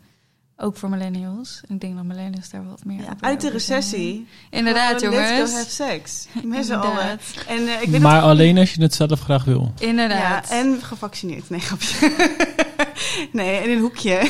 Ook 0.59 0.77
voor 0.77 0.89
millennials. 0.89 1.61
En 1.67 1.75
ik 1.75 1.81
denk 1.81 1.95
dat 1.95 2.03
millennials 2.03 2.49
daar 2.49 2.65
wat 2.69 2.85
meer 2.85 2.99
Ja, 3.03 3.15
uit 3.19 3.35
de 3.41 3.41
zijn. 3.41 3.53
recessie. 3.53 4.27
Inderdaad, 4.49 4.99
Gewoon, 5.01 5.15
Let's 5.19 5.29
jongens. 5.29 5.51
go 5.51 5.57
have 5.57 5.69
sex. 5.69 6.27
Met 6.33 6.43
z'n 6.43 6.71
Inderdaad. 6.71 6.85
allen. 6.85 7.19
En 7.47 7.67
eh, 7.67 7.81
ik 7.81 7.89
weet 7.89 8.01
Maar 8.01 8.21
dat- 8.21 8.29
alleen 8.29 8.57
als 8.57 8.73
je 8.73 8.81
het 8.81 8.93
zelf 8.93 9.19
graag 9.21 9.43
wil. 9.43 9.71
Inderdaad. 9.79 10.49
Ja, 10.49 10.55
en 10.55 10.79
gevaccineerd. 10.81 11.49
Nee, 11.49 11.59
grapje. 11.59 12.11
nee, 13.31 13.57
en 13.57 13.63
in 13.63 13.69
een 13.75 13.79
hoekje. 13.81 14.21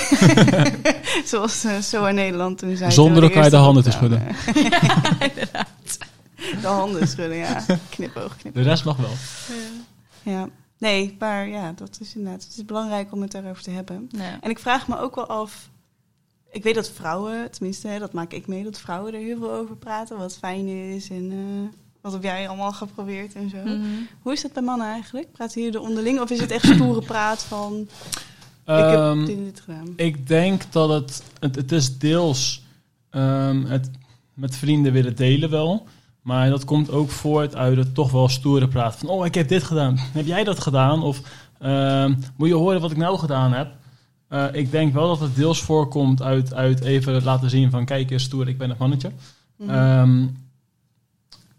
Zoals 1.26 1.64
eh, 1.64 1.78
zo 1.78 2.06
in 2.06 2.16
Nederland 2.16 2.58
toen 2.58 2.76
zei. 2.78 2.92
Zonder 2.92 3.24
elkaar 3.24 3.50
de 3.50 3.56
handen 3.56 3.84
te 3.84 3.92
schudden. 3.92 4.22
lockdown, 4.46 5.18
eh, 5.20 6.62
De 6.62 6.68
handen 6.68 7.08
schudden, 7.08 7.38
ja. 7.38 7.64
Knipoog, 7.90 8.36
knipoog. 8.38 8.64
De 8.64 8.70
rest 8.70 8.86
mag 8.86 8.98
wel. 8.98 9.14
Ja. 10.24 10.48
Nee, 10.78 11.16
maar 11.20 11.48
ja, 11.48 11.72
dat 11.76 11.98
is 12.02 12.16
inderdaad. 12.16 12.44
Het 12.44 12.54
is 12.58 12.66
belangrijk 12.66 13.12
om 13.12 13.22
het 13.22 13.32
daarover 13.32 13.64
te 13.64 13.72
hebben. 13.72 14.10
Ja. 14.12 14.38
En 14.42 14.50
ik 14.50 14.60
vraag 14.60 14.88
me 14.88 15.00
ook 15.00 15.16
wel 15.16 15.28
af. 15.28 15.70
Ik 16.52 16.64
weet 16.64 16.76
dat 16.76 16.89
vrouwen, 16.89 17.52
tenminste, 17.52 17.88
hè, 17.88 18.00
dat 18.00 18.14
maak 18.14 18.34
ik 18.34 18.48
mee, 18.48 18.64
dat 18.64 18.80
vrouwen 18.80 19.14
er 19.14 19.20
heel 19.20 19.38
veel 19.38 19.52
over 19.52 19.76
praten. 19.76 20.18
Wat 20.18 20.38
fijn 20.38 20.68
is 20.68 21.10
en 21.10 21.32
eh, 21.32 21.80
wat 22.02 22.14
heb 22.14 22.24
jij 22.24 22.48
allemaal 22.48 22.72
geprobeerd 22.72 23.34
en 23.34 23.50
zo. 23.50 23.58
Mhm. 23.58 23.82
Hoe 24.22 24.34
is 24.34 24.41
dat 24.41 24.54
bij 24.54 24.64
mannen 24.64 24.88
eigenlijk? 24.88 25.32
Praten 25.32 25.62
jullie 25.62 25.78
er 25.78 25.86
onderling? 25.86 26.20
Of 26.20 26.30
is 26.30 26.39
het 26.39 26.52
echt 26.52 26.66
stoere 26.66 27.02
praat 27.02 27.43
van... 27.43 27.80
ik 27.82 27.89
Ehm, 28.66 29.18
heb 29.18 29.28
dit 29.28 29.38
en 29.38 29.43
dit 29.43 29.60
gedaan? 29.60 29.93
Ik 29.95 30.28
denk 30.28 30.72
dat 30.72 30.89
het, 30.89 31.24
het, 31.39 31.56
het 31.56 31.72
is 31.72 31.98
deels 31.98 32.64
ehm, 33.10 33.64
het 33.66 33.89
met 34.34 34.56
vrienden 34.56 34.93
willen 34.93 35.16
delen 35.16 35.50
wel. 35.50 35.88
Maar 36.22 36.50
dat 36.50 36.66
komt 36.66 36.91
ook 36.91 37.10
voort 37.10 37.56
uit 37.56 37.78
het 37.78 37.93
toch 37.93 38.12
wel 38.12 38.30
stoere 38.30 38.68
praten. 38.68 39.00
Van, 39.00 39.10
oh, 39.10 39.26
ik 39.26 39.36
heb 39.36 39.48
dit 39.48 39.64
gedaan. 39.64 39.98
Heb 39.98 40.26
jij 40.26 40.43
dat 40.43 40.60
gedaan? 40.60 41.04
Of 41.04 41.22
ehm, 41.60 42.14
moet 42.36 42.48
je 42.48 42.54
horen 42.54 42.82
wat 42.82 42.91
ik 42.91 42.98
nou 42.98 43.18
gedaan 43.18 43.54
heb? 43.54 43.76
Eh, 44.28 44.46
ik 44.52 44.72
denk 44.72 44.94
wel 44.94 45.08
dat 45.08 45.20
het 45.20 45.36
deels 45.36 45.62
voorkomt 45.62 46.22
uit, 46.22 46.54
uit 46.54 46.82
even 46.82 47.24
laten 47.24 47.50
zien 47.50 47.72
van... 47.72 47.86
Kijk 47.86 48.12
eens, 48.12 48.24
stoer, 48.24 48.48
ik 48.48 48.58
ben 48.58 48.70
een 48.70 48.76
mannetje. 48.80 49.12
Mhm. 49.56 49.70
Ehm, 49.70 50.26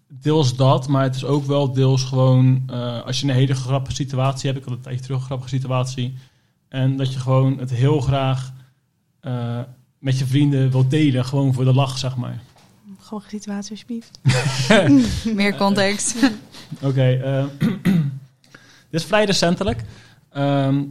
deels 0.08 0.56
dat, 0.56 0.88
maar 0.88 1.02
het 1.02 1.14
is 1.14 1.24
ook 1.24 1.44
wel 1.44 1.72
deels 1.72 2.04
gewoon... 2.04 2.62
eh, 2.66 3.02
als 3.02 3.20
je 3.20 3.26
een 3.28 3.34
hele 3.34 3.54
grappige 3.54 3.96
situatie 3.96 4.50
hebt... 4.50 4.62
Ik 4.62 4.68
had 4.68 4.76
een 4.76 4.82
tijdje 4.82 5.02
terug 5.02 5.18
een 5.18 5.26
grappige 5.26 5.48
situatie... 5.48 6.14
En 6.68 6.96
dat 6.96 7.12
je 7.12 7.18
gewoon 7.18 7.58
het 7.58 7.70
heel 7.70 8.00
graag 8.00 8.52
eh, 9.20 9.60
met 9.98 10.18
je 10.18 10.26
vrienden 10.26 10.70
wilt 10.70 10.90
delen. 10.90 11.24
Gewoon 11.24 11.54
voor 11.54 11.64
de 11.64 11.74
lach, 11.74 11.98
zeg 11.98 12.16
maar. 12.16 12.40
Grappige 13.00 13.30
situatie, 13.30 13.70
alsjeblieft. 13.70 14.20
Meer 15.36 15.56
context. 15.56 16.30
Oké, 16.82 17.10
eh, 17.10 17.44
dit 18.90 19.00
is 19.00 19.04
vrij 19.04 19.24
recentelijk. 19.24 19.84
Ehm, 20.30 20.82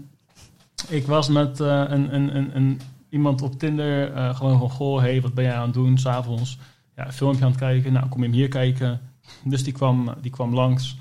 ik 0.85 1.05
was 1.05 1.27
met 1.27 1.59
eh, 1.59 1.83
een, 1.87 2.15
een, 2.15 2.35
een, 2.35 2.55
een, 2.55 2.81
iemand 3.09 3.41
op 3.41 3.59
Tinder 3.59 4.13
eh, 4.13 4.35
gewoon 4.35 4.59
van... 4.59 4.69
Goh, 4.69 4.99
hey, 4.99 5.21
wat 5.21 5.33
ben 5.33 5.43
jij 5.43 5.53
aan 5.53 5.63
het 5.63 5.73
doen 5.73 5.97
s'avonds? 5.97 6.57
Ja, 6.95 7.05
een 7.05 7.13
filmpje 7.13 7.43
aan 7.43 7.51
het 7.51 7.59
kijken. 7.59 7.93
Nou, 7.93 8.07
kom 8.07 8.19
je 8.19 8.27
hem 8.27 8.35
hier 8.35 8.47
kijken? 8.47 8.99
Dus 9.43 9.63
die 9.63 9.73
kwam, 9.73 10.13
die 10.21 10.31
kwam 10.31 10.53
langs. 10.53 10.97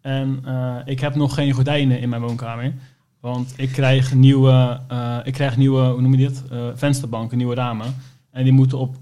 En 0.00 0.40
eh, 0.44 0.76
ik 0.84 1.00
heb 1.00 1.14
nog 1.14 1.34
geen 1.34 1.52
gordijnen 1.52 2.00
in 2.00 2.08
mijn 2.08 2.22
woonkamer. 2.22 2.74
Want 3.20 3.54
ik 3.56 3.72
krijg 3.72 4.14
nieuwe, 4.14 4.80
ik 5.24 5.32
krijg 5.32 5.56
nieuwe 5.56 5.82
hoe 5.82 6.00
noem 6.00 6.14
je 6.14 6.28
dit? 6.28 6.42
Vensterbanken, 6.74 7.36
nieuwe 7.36 7.54
ramen. 7.54 7.94
En 8.30 8.44
die 8.44 8.52
moeten 8.52 8.78
op, 8.78 8.96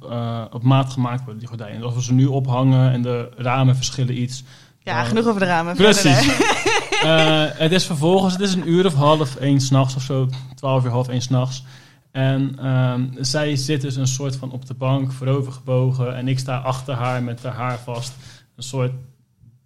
op 0.50 0.62
maat 0.62 0.92
gemaakt 0.92 1.20
worden, 1.20 1.38
die 1.38 1.48
gordijnen. 1.48 1.76
Dus 1.76 1.86
als 1.86 1.94
we 1.94 2.02
ze 2.02 2.12
nu 2.12 2.26
ophangen 2.26 2.92
en 2.92 3.02
de 3.02 3.30
ramen 3.36 3.76
verschillen 3.76 4.20
iets... 4.20 4.44
Ja, 4.82 5.04
genoeg 5.04 5.26
over 5.26 5.40
de 5.40 5.46
ramen. 5.46 5.76
Precies. 5.76 6.18
Verder, 6.18 6.58
Eh, 7.02 7.44
het 7.52 7.72
is 7.72 7.86
vervolgens, 7.86 8.32
het 8.32 8.42
is 8.42 8.54
een 8.54 8.68
uur 8.70 8.86
of 8.86 8.94
half 8.94 9.36
één 9.36 9.60
s'nachts 9.60 9.94
of 9.94 10.02
zo, 10.02 10.28
twaalf 10.54 10.84
uur 10.84 10.90
half 10.90 11.08
één 11.08 11.22
s'nachts. 11.22 11.64
En 12.10 12.58
ehm, 12.58 13.06
zij 13.18 13.56
zit 13.56 13.80
dus 13.80 13.96
een 13.96 14.06
soort 14.06 14.36
van 14.36 14.52
op 14.52 14.66
de 14.66 14.74
bank, 14.74 15.12
voorover 15.12 15.52
gebogen. 15.52 16.16
En 16.16 16.28
ik 16.28 16.38
sta 16.38 16.56
achter 16.56 16.94
haar 16.94 17.22
met 17.22 17.42
haar 17.42 17.52
haar 17.52 17.78
vast. 17.78 18.12
Een 18.56 18.62
soort 18.62 18.92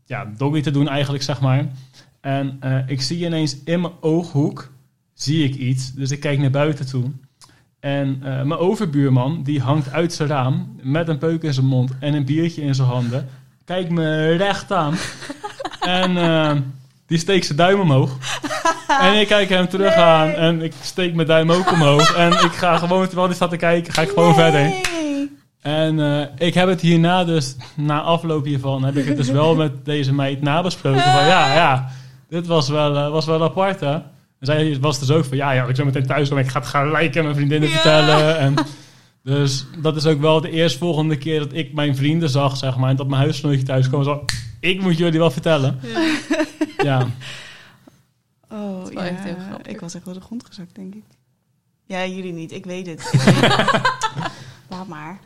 ja, 0.05 0.33
doggy 0.37 0.61
te 0.61 0.71
doen 0.71 0.89
eigenlijk, 0.89 1.25
zeg 1.25 1.41
maar. 1.41 1.67
En 2.21 2.57
eh, 2.61 2.79
ik 2.87 3.03
zie 3.03 3.27
ineens 3.27 3.57
in 3.65 3.81
mijn 3.81 3.93
ooghoek, 4.01 4.73
zie 5.15 5.45
ik 5.45 5.55
iets. 5.55 5.93
Dus 5.93 6.11
ik 6.11 6.21
kijk 6.21 6.39
naar 6.39 6.51
buiten 6.51 6.87
toe. 6.87 7.11
En 7.81 8.19
eh, 8.23 8.43
mijn 8.43 8.61
overbuurman, 8.61 9.43
die 9.43 9.61
hangt 9.61 9.93
uit 9.93 10.13
zijn 10.13 10.29
raam 10.29 10.77
met 10.83 11.09
een 11.09 11.19
peuk 11.19 11.43
in 11.43 11.55
zijn 11.55 11.67
mond 11.67 11.93
en 12.01 12.15
een 12.15 12.25
biertje 12.25 12.63
in 12.63 12.75
zijn 12.75 12.89
handen. 12.89 13.29
Kijkt 13.65 13.91
me 13.91 14.37
recht 14.37 14.73
aan. 14.73 14.95
en 15.81 16.17
eh, 16.17 16.53
die 17.07 17.19
steekt 17.19 17.47
zijn 17.47 17.59
duim 17.59 17.81
omhoog. 17.81 18.11
en 19.01 19.15
ik 19.21 19.27
kijk 19.27 19.49
hem 19.49 19.69
terug 19.69 19.95
aan 19.95 20.29
en 20.29 20.63
ik 20.63 20.73
steek 20.83 21.15
mijn 21.15 21.29
duim 21.29 21.51
ook 21.53 21.71
omhoog. 21.73 22.15
En 22.15 22.33
ik 22.33 22.53
ga 22.53 22.77
gewoon, 22.79 23.07
terwijl 23.07 23.27
hij 23.27 23.37
staat 23.37 23.51
te 23.51 23.57
kijken, 23.57 23.93
ga 23.93 24.03
ik 24.03 24.09
gewoon 24.09 24.35
verder. 24.35 24.73
En 25.61 26.01
eh, 26.01 26.47
ik 26.47 26.55
heb 26.55 26.69
het 26.69 26.81
hierna 26.81 27.25
dus, 27.25 27.57
na 27.77 28.01
afloop 28.01 28.45
hiervan, 28.45 28.85
heb 28.85 28.97
ik 28.97 29.07
het 29.07 29.17
dus 29.17 29.31
wel 29.31 29.55
met 29.55 29.85
deze 29.85 30.15
meid 30.15 30.43
nabesproken. 30.43 31.01
Van 31.03 31.27
ja, 31.27 31.55
ja, 31.55 31.89
dit 32.29 32.47
was 32.47 32.69
wel, 32.69 32.97
eh, 32.97 33.11
was 33.11 33.27
wel 33.27 33.43
apart 33.43 33.81
hè. 33.81 33.93
En 33.93 34.03
zij 34.53 34.77
was 34.81 34.99
dus 34.99 35.11
ook 35.11 35.25
van 35.25 35.37
ja, 35.37 35.51
ja, 35.53 35.65
ik 35.65 35.77
zo 35.77 35.85
meteen 35.85 36.07
thuis 36.07 36.29
kom, 36.29 36.39
ik 36.39 36.49
ga 36.49 36.59
het 36.59 36.69
gelijk 36.69 37.17
aan 37.17 37.23
mijn 37.25 37.37
vriendinnen 37.37 37.69
Ja. 37.69 37.75
vertellen. 37.75 38.39
En 38.39 38.55
dus 39.25 39.67
dat 39.79 39.97
is 39.97 40.07
ook 40.07 40.21
wel 40.21 40.41
de 40.41 40.51
eerstvolgende 40.51 41.19
keer 41.19 41.39
dat 41.39 41.53
ik 41.53 41.73
mijn 41.73 41.97
vrienden 41.97 42.29
zag, 42.31 42.57
zeg 42.57 42.77
maar. 42.77 42.91
En 42.91 42.97
dat 42.97 43.09
mijn 43.09 43.23
huisgenootje 43.23 43.63
thuis 43.63 43.89
kwam. 43.89 44.05
Zo, 44.05 44.25
ik 44.61 44.81
moet 44.81 44.99
jullie 44.99 45.19
wel 45.19 45.31
vertellen. 45.31 45.81
Ja, 46.83 47.07
Oh, 48.51 48.93
ja. 48.93 49.07
echt 49.07 49.25
heel 49.25 49.37
grappig. 49.49 49.73
Ik 49.73 49.81
was 49.81 49.95
echt 49.95 50.05
wel 50.05 50.15
de 50.15 50.21
grond 50.21 50.47
gezakt, 50.47 50.75
denk 50.75 50.95
ik. 50.95 51.03
Ja, 51.87 52.07
jullie 52.07 52.33
niet. 52.33 52.53
Ik 52.53 52.65
weet 52.65 52.87
het. 52.87 53.11
Ik 53.13 53.21
weet 53.21 53.35
het. 53.41 53.91
Laat 54.69 54.89
maar. 54.89 55.21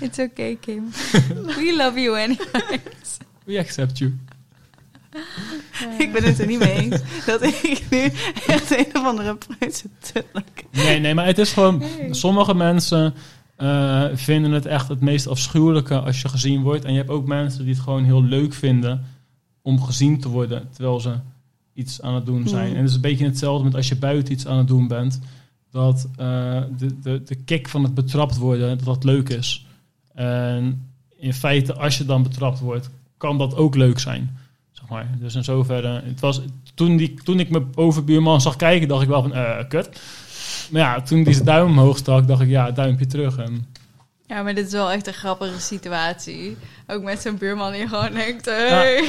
It's 0.00 0.18
okay, 0.18 0.56
Kim. 0.60 0.90
We 1.56 1.74
love 1.76 2.00
you 2.00 2.18
anyway. 2.20 2.80
we 3.44 3.58
accept 3.58 3.98
you. 3.98 4.18
Ik 5.98 6.12
ben 6.12 6.24
het 6.24 6.38
er 6.38 6.46
niet 6.46 6.58
mee 6.58 6.72
eens. 6.72 7.00
Dat 7.26 7.42
ik 7.42 7.82
nu 7.90 8.02
echt 8.46 8.78
een 8.78 8.86
of 8.92 9.04
andere 9.04 9.36
tulk. 10.00 10.24
Nee, 10.72 11.00
nee, 11.00 11.14
maar 11.14 11.26
het 11.26 11.38
is 11.38 11.52
gewoon... 11.52 11.82
Sommige 12.10 12.54
mensen 12.54 13.14
eh, 13.56 14.04
vinden 14.14 14.50
het 14.50 14.66
echt 14.66 14.88
het 14.88 15.00
meest 15.00 15.26
afschuwelijke 15.26 16.00
als 16.00 16.22
je 16.22 16.28
gezien 16.28 16.62
wordt. 16.62 16.84
En 16.84 16.92
je 16.92 16.98
hebt 16.98 17.10
ook 17.10 17.26
mensen 17.26 17.64
die 17.64 17.74
het 17.74 17.82
gewoon 17.82 18.04
heel 18.04 18.22
leuk 18.22 18.54
vinden 18.54 19.04
om 19.62 19.82
gezien 19.82 20.20
te 20.20 20.28
worden 20.28 20.68
terwijl 20.70 21.00
ze 21.00 21.14
iets 21.74 22.02
aan 22.02 22.14
het 22.14 22.26
doen 22.26 22.48
zijn. 22.48 22.70
En 22.70 22.80
het 22.80 22.88
is 22.88 22.94
een 22.94 23.00
beetje 23.00 23.24
hetzelfde 23.24 23.64
met 23.64 23.74
als 23.74 23.88
je 23.88 23.96
buiten 23.96 24.32
iets 24.32 24.46
aan 24.46 24.58
het 24.58 24.68
doen 24.68 24.88
bent. 24.88 25.20
Dat 25.70 26.08
eh, 26.16 26.62
de, 26.78 27.00
de, 27.00 27.22
de 27.22 27.34
kick 27.34 27.68
van 27.68 27.82
het 27.82 27.94
betrapt 27.94 28.36
worden, 28.36 28.68
dat 28.76 28.86
dat 28.86 29.04
leuk 29.04 29.28
is. 29.28 29.66
En 30.14 30.88
in 31.16 31.34
feite, 31.34 31.74
als 31.74 31.98
je 31.98 32.04
dan 32.04 32.22
betrapt 32.22 32.58
wordt, 32.58 32.90
kan 33.16 33.38
dat 33.38 33.54
ook 33.54 33.74
leuk 33.74 33.98
zijn. 33.98 34.38
Zeg 34.88 34.96
maar. 34.98 35.08
Dus 35.18 35.34
in 35.34 35.44
zoverre, 35.44 36.02
het 36.04 36.20
was, 36.20 36.40
toen, 36.74 36.96
die, 36.96 37.14
toen 37.24 37.40
ik 37.40 37.50
mijn 37.50 37.66
overbuurman 37.74 38.40
zag 38.40 38.56
kijken, 38.56 38.88
dacht 38.88 39.02
ik 39.02 39.08
wel 39.08 39.22
van, 39.22 39.34
eh, 39.34 39.68
kut. 39.68 40.00
Maar 40.70 40.80
ja, 40.80 41.00
toen 41.02 41.22
die 41.24 41.32
zijn 41.34 41.44
duim 41.46 41.66
omhoog 41.66 41.96
stak, 41.96 42.26
dacht 42.26 42.40
ik, 42.40 42.48
ja, 42.48 42.70
duimpje 42.70 43.06
terug. 43.06 43.36
En, 43.38 43.66
Ja, 44.26 44.42
maar 44.42 44.54
dit 44.54 44.66
is 44.66 44.72
wel 44.72 44.90
echt 44.92 45.06
een 45.06 45.12
grappige 45.12 45.60
situatie. 45.60 46.56
Ook 46.86 47.02
met 47.02 47.20
zo'n 47.20 47.38
buurman 47.38 47.72
die 47.72 47.88
gewoon 47.88 48.12
denkt... 48.12 48.44
Hey. 48.44 49.08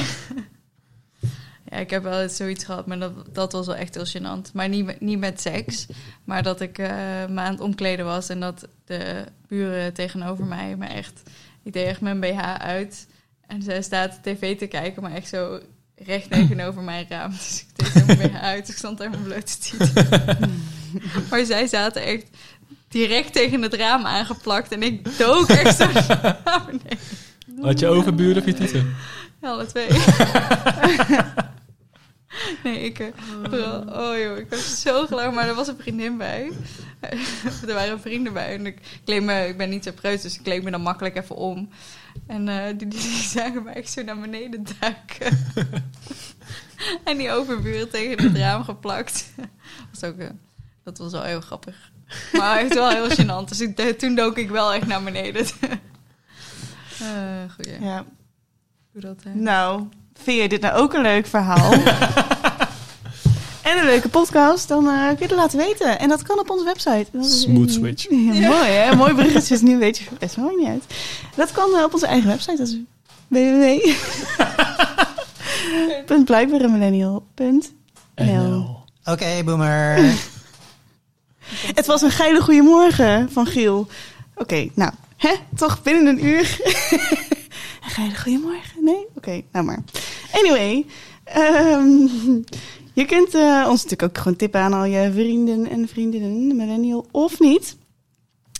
Ja. 1.70 1.76
ik 1.78 1.90
heb 1.90 2.02
wel 2.02 2.20
eens 2.20 2.36
zoiets 2.36 2.64
gehad, 2.64 2.86
maar 2.86 2.98
dat, 2.98 3.12
dat 3.34 3.52
was 3.52 3.66
wel 3.66 3.74
echt 3.76 3.94
heel 3.94 4.06
gênant. 4.06 4.52
Maar 4.52 4.68
niet, 4.68 4.84
met- 4.84 5.00
niet 5.00 5.18
met 5.18 5.40
seks, 5.40 5.86
maar 6.24 6.42
dat 6.42 6.60
ik 6.60 6.78
eh 6.78 6.88
me 7.28 7.40
aan 7.40 7.52
het 7.52 7.60
omkleden 7.60 8.04
was... 8.04 8.28
en 8.28 8.40
dat 8.40 8.68
de 8.84 9.24
buren 9.48 9.94
tegenover 9.94 10.44
mij 10.44 10.76
me 10.76 10.86
echt... 10.86 11.22
Ik 11.62 11.72
deed 11.72 11.86
echt 11.86 12.00
mijn 12.00 12.20
BH 12.20 12.38
uit 12.58 13.06
en 13.48 13.62
zij 13.62 13.82
staat 13.82 14.18
tv 14.22 14.58
te 14.58 14.66
kijken, 14.66 15.02
maar 15.02 15.12
echt 15.14 15.28
zo 15.28 15.60
recht 15.96 16.30
tegenover 16.38 16.82
mijn 16.82 17.06
raam. 17.08 17.30
Dus 17.30 17.66
ik 17.76 17.94
deed 17.94 18.06
mijn 18.18 18.30
BH 18.32 18.36
uit, 18.42 18.68
ik 18.68 18.76
stond 18.76 18.98
daar 18.98 19.10
mijn 19.10 19.22
blote 19.22 19.58
tieten. 19.58 19.92
maar 21.30 21.44
zij 21.44 21.66
zaten 21.66 22.02
echt 22.02 22.26
direct 22.88 23.32
tegen 23.32 23.62
het 23.62 23.74
raam 23.74 24.04
aangeplakt 24.06 24.72
en 24.72 24.82
ik 24.82 25.18
dook 25.18 25.48
echt 25.48 25.76
zo 25.76 25.92
naar 25.92 26.62
beneden. 26.66 26.98
had 27.60 27.78
je 27.78 27.86
overburen 27.86 28.36
of 28.42 28.44
je 28.48 28.54
tieten? 28.54 28.94
Ja, 29.42 29.48
alle 29.50 29.66
twee. 29.66 29.88
nee, 32.64 32.80
ik... 32.80 32.98
eh, 32.98 33.06
vooral- 33.44 33.80
oh 34.10 34.18
joh, 34.18 34.38
ik 34.38 34.46
was 34.50 34.80
zo 34.80 35.06
gelachen, 35.06 35.34
maar 35.34 35.48
er 35.48 35.54
was 35.54 35.68
een 35.68 35.76
vriendin 35.78 36.16
bij. 36.16 36.50
er 37.68 37.74
waren 37.74 38.00
vrienden 38.00 38.32
bij 38.32 38.54
en 38.54 38.66
ik, 38.66 38.78
kleed 39.04 39.22
me, 39.22 39.46
ik 39.48 39.56
ben 39.56 39.68
niet 39.68 39.84
zo 39.84 39.90
preut, 39.92 40.22
dus 40.22 40.34
ik 40.36 40.42
kleed 40.42 40.62
me 40.62 40.70
dan 40.70 40.80
makkelijk 40.82 41.16
even 41.16 41.36
om. 41.36 41.68
En 42.26 42.48
eh, 42.48 42.66
die, 42.66 42.76
die, 42.76 43.00
die 43.00 43.22
zagen 43.22 43.62
mij 43.62 43.74
echt 43.74 43.90
zo 43.90 44.02
naar 44.02 44.20
beneden 44.20 44.66
duiken. 44.80 45.38
en 47.04 47.16
die 47.16 47.30
overburen 47.30 47.90
tegen 47.90 48.22
het 48.22 48.36
raam 48.36 48.64
geplakt. 48.64 49.32
was 49.90 50.04
ook, 50.04 50.18
eh, 50.18 50.28
dat 50.84 50.98
was 50.98 51.12
wel 51.12 51.22
heel 51.22 51.40
grappig. 51.40 51.90
Maar 52.32 52.58
echt 52.58 52.74
wel 52.74 52.88
heel 52.88 53.10
gênant. 53.10 53.48
Dus 53.48 53.60
ik, 53.60 53.98
toen 53.98 54.14
dook 54.14 54.38
ik 54.38 54.50
wel 54.50 54.72
echt 54.72 54.86
naar 54.86 55.02
beneden. 55.02 55.46
Eh 56.98 57.54
goeie. 57.54 57.80
Ja. 57.80 58.04
Doe 58.92 59.02
dat, 59.02 59.22
hè. 59.22 59.34
Nou, 59.34 59.88
vind 60.14 60.42
je 60.42 60.48
dit 60.48 60.60
nou 60.60 60.78
ook 60.78 60.94
een 60.94 61.02
leuk 61.02 61.26
verhaal? 61.26 61.72
en 63.70 63.78
een 63.78 63.84
leuke 63.84 64.08
podcast? 64.08 64.68
Dan 64.68 64.88
eh, 64.88 65.06
kun 65.06 65.16
je 65.18 65.24
het 65.24 65.30
laten 65.30 65.58
weten. 65.58 65.98
En 65.98 66.08
dat 66.08 66.22
kan 66.22 66.38
op 66.38 66.50
onze 66.50 66.64
website. 66.64 67.06
Dat 67.12 67.24
is- 67.24 67.40
Smooth 67.40 67.72
switch. 67.72 68.06
Ja, 68.10 68.16
Mooi 68.48 68.68
hè? 68.70 68.96
Mooi 68.96 69.14
berichtje. 69.14 69.54
Dus 69.54 69.60
nu 69.60 69.78
weet 69.78 69.98
je 69.98 70.04
best 70.18 70.34
wel 70.36 70.52
niet 70.56 70.66
uit. 70.66 70.84
Dat 71.36 71.52
kan 71.52 71.74
eh, 71.76 71.82
op 71.84 71.92
onze 71.94 72.06
eigen 72.06 72.28
website. 72.28 72.56
Dat 72.56 72.68
is 72.68 72.76
www. 73.28 73.78
Blijkbaaremillennial.nl 76.24 78.76
Oké, 79.04 79.42
boomer. 79.44 79.98
Het 81.74 81.86
was 81.86 82.02
een 82.02 82.10
geile 82.10 82.40
goeiemorgen 82.40 83.28
van 83.32 83.46
Giel. 83.46 83.86
Oké, 84.34 84.68
nou, 84.74 84.90
hè? 85.16 85.34
Toch 85.56 85.82
binnen 85.82 86.06
een 86.06 86.24
uur. 86.24 86.40
een 87.84 87.90
geile 87.90 88.16
goeiemorgen? 88.16 88.84
Nee? 88.84 89.06
Oké, 89.16 89.42
nou 89.52 89.64
maar. 89.64 89.78
Anyway, 90.32 90.86
ehm, 91.24 92.06
je 92.98 93.04
kunt 93.06 93.34
eh, 93.34 93.66
ons 93.68 93.82
natuurlijk 93.82 94.02
ook 94.02 94.18
gewoon 94.18 94.36
tippen 94.36 94.60
aan 94.60 94.72
al 94.72 94.84
je 94.84 95.12
vrienden 95.12 95.70
en 95.70 95.88
vriendinnen, 95.88 96.56
millennial 96.56 97.06
of 97.10 97.40
niet. 97.40 97.76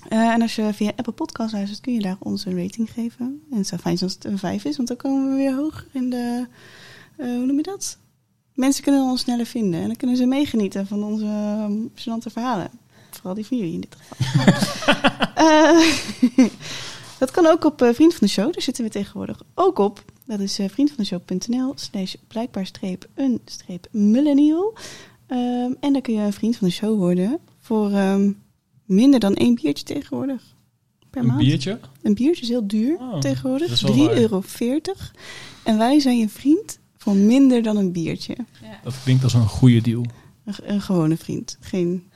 Eh, 0.08 0.18
en 0.18 0.42
als 0.42 0.56
je 0.56 0.72
via 0.72 0.92
Apple 0.96 1.12
Podcast 1.12 1.52
luistert, 1.52 1.80
kun 1.80 1.92
je 1.92 2.00
daar 2.00 2.16
ons 2.18 2.44
een 2.44 2.62
rating 2.62 2.90
geven. 2.90 3.42
En 3.50 3.58
het 3.58 3.66
zou 3.66 3.80
fijn 3.80 3.98
zijn 3.98 4.10
als 4.10 4.18
het 4.22 4.32
een 4.32 4.38
5 4.38 4.64
is, 4.64 4.76
want 4.76 4.88
dan 4.88 4.96
komen 4.96 5.30
we 5.30 5.36
weer 5.36 5.54
hoger 5.54 5.86
in 5.92 6.10
de... 6.10 6.46
eh, 7.16 7.26
hoe 7.26 7.46
noem 7.46 7.56
je 7.56 7.62
dat? 7.62 7.98
Mensen 8.54 8.82
kunnen 8.82 9.02
ons 9.02 9.20
sneller 9.20 9.46
vinden 9.46 9.80
en 9.80 9.86
dan 9.86 9.96
kunnen 9.96 10.16
ze 10.16 10.26
meegenieten 10.26 10.86
van 10.86 11.04
onze 11.04 11.24
um, 11.24 11.90
gênante 11.94 12.32
verhalen. 12.32 12.70
Vooral 13.10 13.34
die 13.34 13.46
van 13.46 13.56
jullie 13.56 13.74
in 13.74 13.80
dit 13.80 13.96
geval. 13.98 14.46
Dat 17.18 17.30
kan 17.30 17.46
ook 17.46 17.64
op 17.64 17.90
Vriend 17.92 18.14
van 18.14 18.26
de 18.26 18.32
Show. 18.32 18.52
Daar 18.52 18.62
zitten 18.62 18.84
we 18.84 18.90
tegenwoordig 18.90 19.42
ook 19.54 19.78
op. 19.78 20.04
Dat 20.28 20.40
is 20.40 20.58
uh, 20.60 20.68
vriendvandeshow.nl 20.68 21.72
slash 21.74 22.14
blijkbaar 22.26 22.66
streep 22.66 23.08
een 23.14 23.40
streep 23.44 23.86
millennial. 23.90 24.74
Um, 25.28 25.76
en 25.80 25.92
dan 25.92 26.00
kun 26.02 26.14
je 26.14 26.20
een 26.20 26.32
vriend 26.32 26.56
van 26.56 26.68
de 26.68 26.74
show 26.74 26.98
worden 26.98 27.38
voor 27.58 27.92
um, 27.92 28.42
minder 28.84 29.20
dan 29.20 29.34
één 29.34 29.54
biertje 29.54 29.84
tegenwoordig. 29.84 30.42
per 31.10 31.20
Een 31.20 31.26
maand. 31.26 31.38
biertje? 31.38 31.78
Een 32.02 32.14
biertje 32.14 32.42
is 32.42 32.48
heel 32.48 32.66
duur 32.66 32.96
Oh, 32.98 33.18
tegenwoordig. 33.18 33.68
dat 33.68 33.76
is 33.76 33.82
wel 33.82 33.92
3,40 33.92 33.98
waar. 33.98 34.16
euro. 34.16 34.42
En 35.62 35.78
wij 35.78 36.00
zijn 36.00 36.18
je 36.18 36.28
vriend 36.28 36.78
voor 36.96 37.14
minder 37.14 37.62
dan 37.62 37.76
een 37.76 37.92
biertje. 37.92 38.36
Ja. 38.62 38.80
Dat 38.82 38.94
klinkt 39.02 39.24
als 39.24 39.34
een 39.34 39.48
goede 39.48 39.80
deal. 39.80 40.04
Een, 40.44 40.54
een 40.62 40.80
gewone 40.80 41.16
vriend. 41.16 41.56
Geen... 41.60 42.10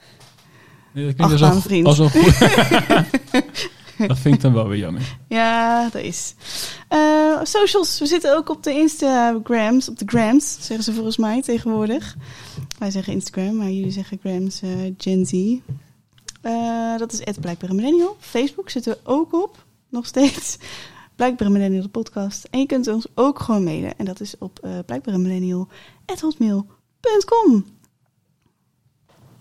Nee, 0.91 1.05
dat 1.05 1.15
klinkt 1.15 1.41
als 1.41 1.65
een, 1.65 1.85
als 1.85 1.99
een 1.99 2.09
goede... 2.09 3.05
dat 4.07 4.19
vind 4.19 4.35
ik 4.35 4.41
dan 4.41 4.53
wel 4.53 4.67
weer 4.67 4.79
jammer. 4.79 5.17
Ja, 5.27 5.89
dat 5.89 6.01
is. 6.01 6.35
Eh, 6.87 7.39
socials. 7.43 7.99
We 7.99 8.05
zitten 8.05 8.35
ook 8.35 8.49
op 8.49 8.63
de 8.63 8.73
Instagrams. 8.73 9.89
Op 9.89 9.97
de 9.97 10.05
grams, 10.05 10.57
zeggen 10.59 10.83
ze 10.83 10.93
volgens 10.93 11.17
mij 11.17 11.41
tegenwoordig. 11.41 12.15
Wij 12.79 12.91
zeggen 12.91 13.13
Instagram, 13.13 13.55
maar 13.55 13.69
jullie 13.69 13.91
zeggen 13.91 14.19
grams 14.21 14.61
eh, 14.61 14.69
Gen 14.97 15.25
Z. 15.25 15.57
Eh, 16.41 16.97
dat 16.97 17.11
is 17.11 17.37
blijkbaar 17.39 17.69
een 17.69 17.75
millennial. 17.75 18.17
Facebook 18.19 18.69
zitten 18.69 18.93
we 18.93 18.99
ook 19.03 19.33
op. 19.33 19.65
Nog 19.89 20.05
steeds. 20.05 20.57
Blijkbaar 21.15 21.47
een 21.47 21.53
millennial 21.53 21.81
de 21.81 21.89
podcast. 21.89 22.47
En 22.51 22.59
je 22.59 22.65
kunt 22.65 22.87
ons 22.87 23.05
ook 23.15 23.39
gewoon 23.39 23.63
mailen. 23.63 23.97
En 23.97 24.05
dat 24.05 24.19
is 24.19 24.37
op 24.37 24.59
uh, 24.63 24.71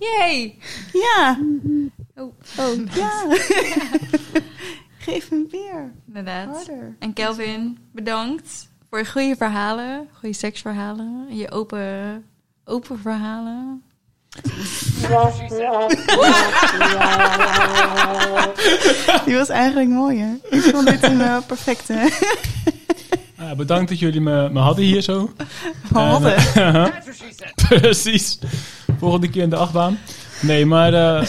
Yay! 0.02 0.58
Ja. 0.92 1.38
Oh. 2.14 2.34
Oh, 2.58 2.86
ja. 2.94 3.24
Geef 4.98 5.28
hem 5.28 5.46
weer. 5.50 5.92
Inderdaad. 6.06 6.54
Harder. 6.54 6.96
En 6.98 7.12
Kelvin, 7.12 7.78
bedankt 7.92 8.68
voor 8.90 8.98
je 8.98 9.06
goede 9.06 9.36
verhalen. 9.36 10.08
Goede 10.12 10.34
seksverhalen. 10.34 11.26
En 11.28 11.36
je 11.36 11.50
open, 11.50 12.24
open 12.64 12.98
verhalen. 12.98 13.82
Die 19.24 19.34
was 19.34 19.48
eigenlijk 19.48 19.88
mooier. 19.88 20.38
Ik 20.50 20.60
vond 20.60 20.86
dit 20.86 21.02
een 21.02 21.20
uh, 21.20 21.38
perfecte. 21.46 21.94
Ah, 23.42 23.56
bedankt 23.56 23.88
dat 23.88 23.98
jullie 23.98 24.20
me, 24.20 24.48
me 24.52 24.58
hadden 24.58 24.84
hier 24.84 25.02
zo. 25.02 25.32
Hadden. 25.92 26.36
En, 26.36 26.92
Precies. 27.68 28.38
Volgende 28.98 29.30
keer 29.30 29.42
in 29.42 29.50
de 29.50 29.56
achtbaan. 29.56 29.98
Nee, 30.40 30.66
maar... 30.66 30.92
Uh, 30.92 31.28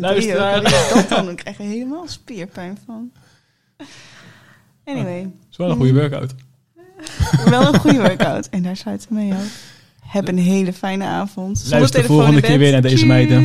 Luisteraar. 0.00 0.62
Dat 0.62 1.06
dan, 1.08 1.24
dan 1.24 1.34
krijg 1.34 1.56
je 1.56 1.62
helemaal 1.62 2.08
spierpijn 2.08 2.78
van. 2.86 3.10
Anyway. 4.84 5.18
Het 5.18 5.50
is 5.50 5.56
wel 5.56 5.70
een 5.70 5.76
goede 5.76 5.92
workout. 5.92 6.34
wel 7.44 7.74
een 7.74 7.80
goede 7.80 8.00
workout. 8.00 8.48
En 8.48 8.62
daar 8.62 8.76
sluiten 8.76 9.08
we 9.08 9.14
mee 9.14 9.32
af. 9.32 9.62
Heb 10.00 10.28
een 10.28 10.38
hele 10.38 10.72
fijne 10.72 11.04
avond. 11.04 11.66
Luister 11.68 12.04
volgende 12.04 12.40
keer 12.40 12.58
weer 12.58 12.72
naar 12.72 12.82
deze 12.82 13.06
meiden. 13.06 13.42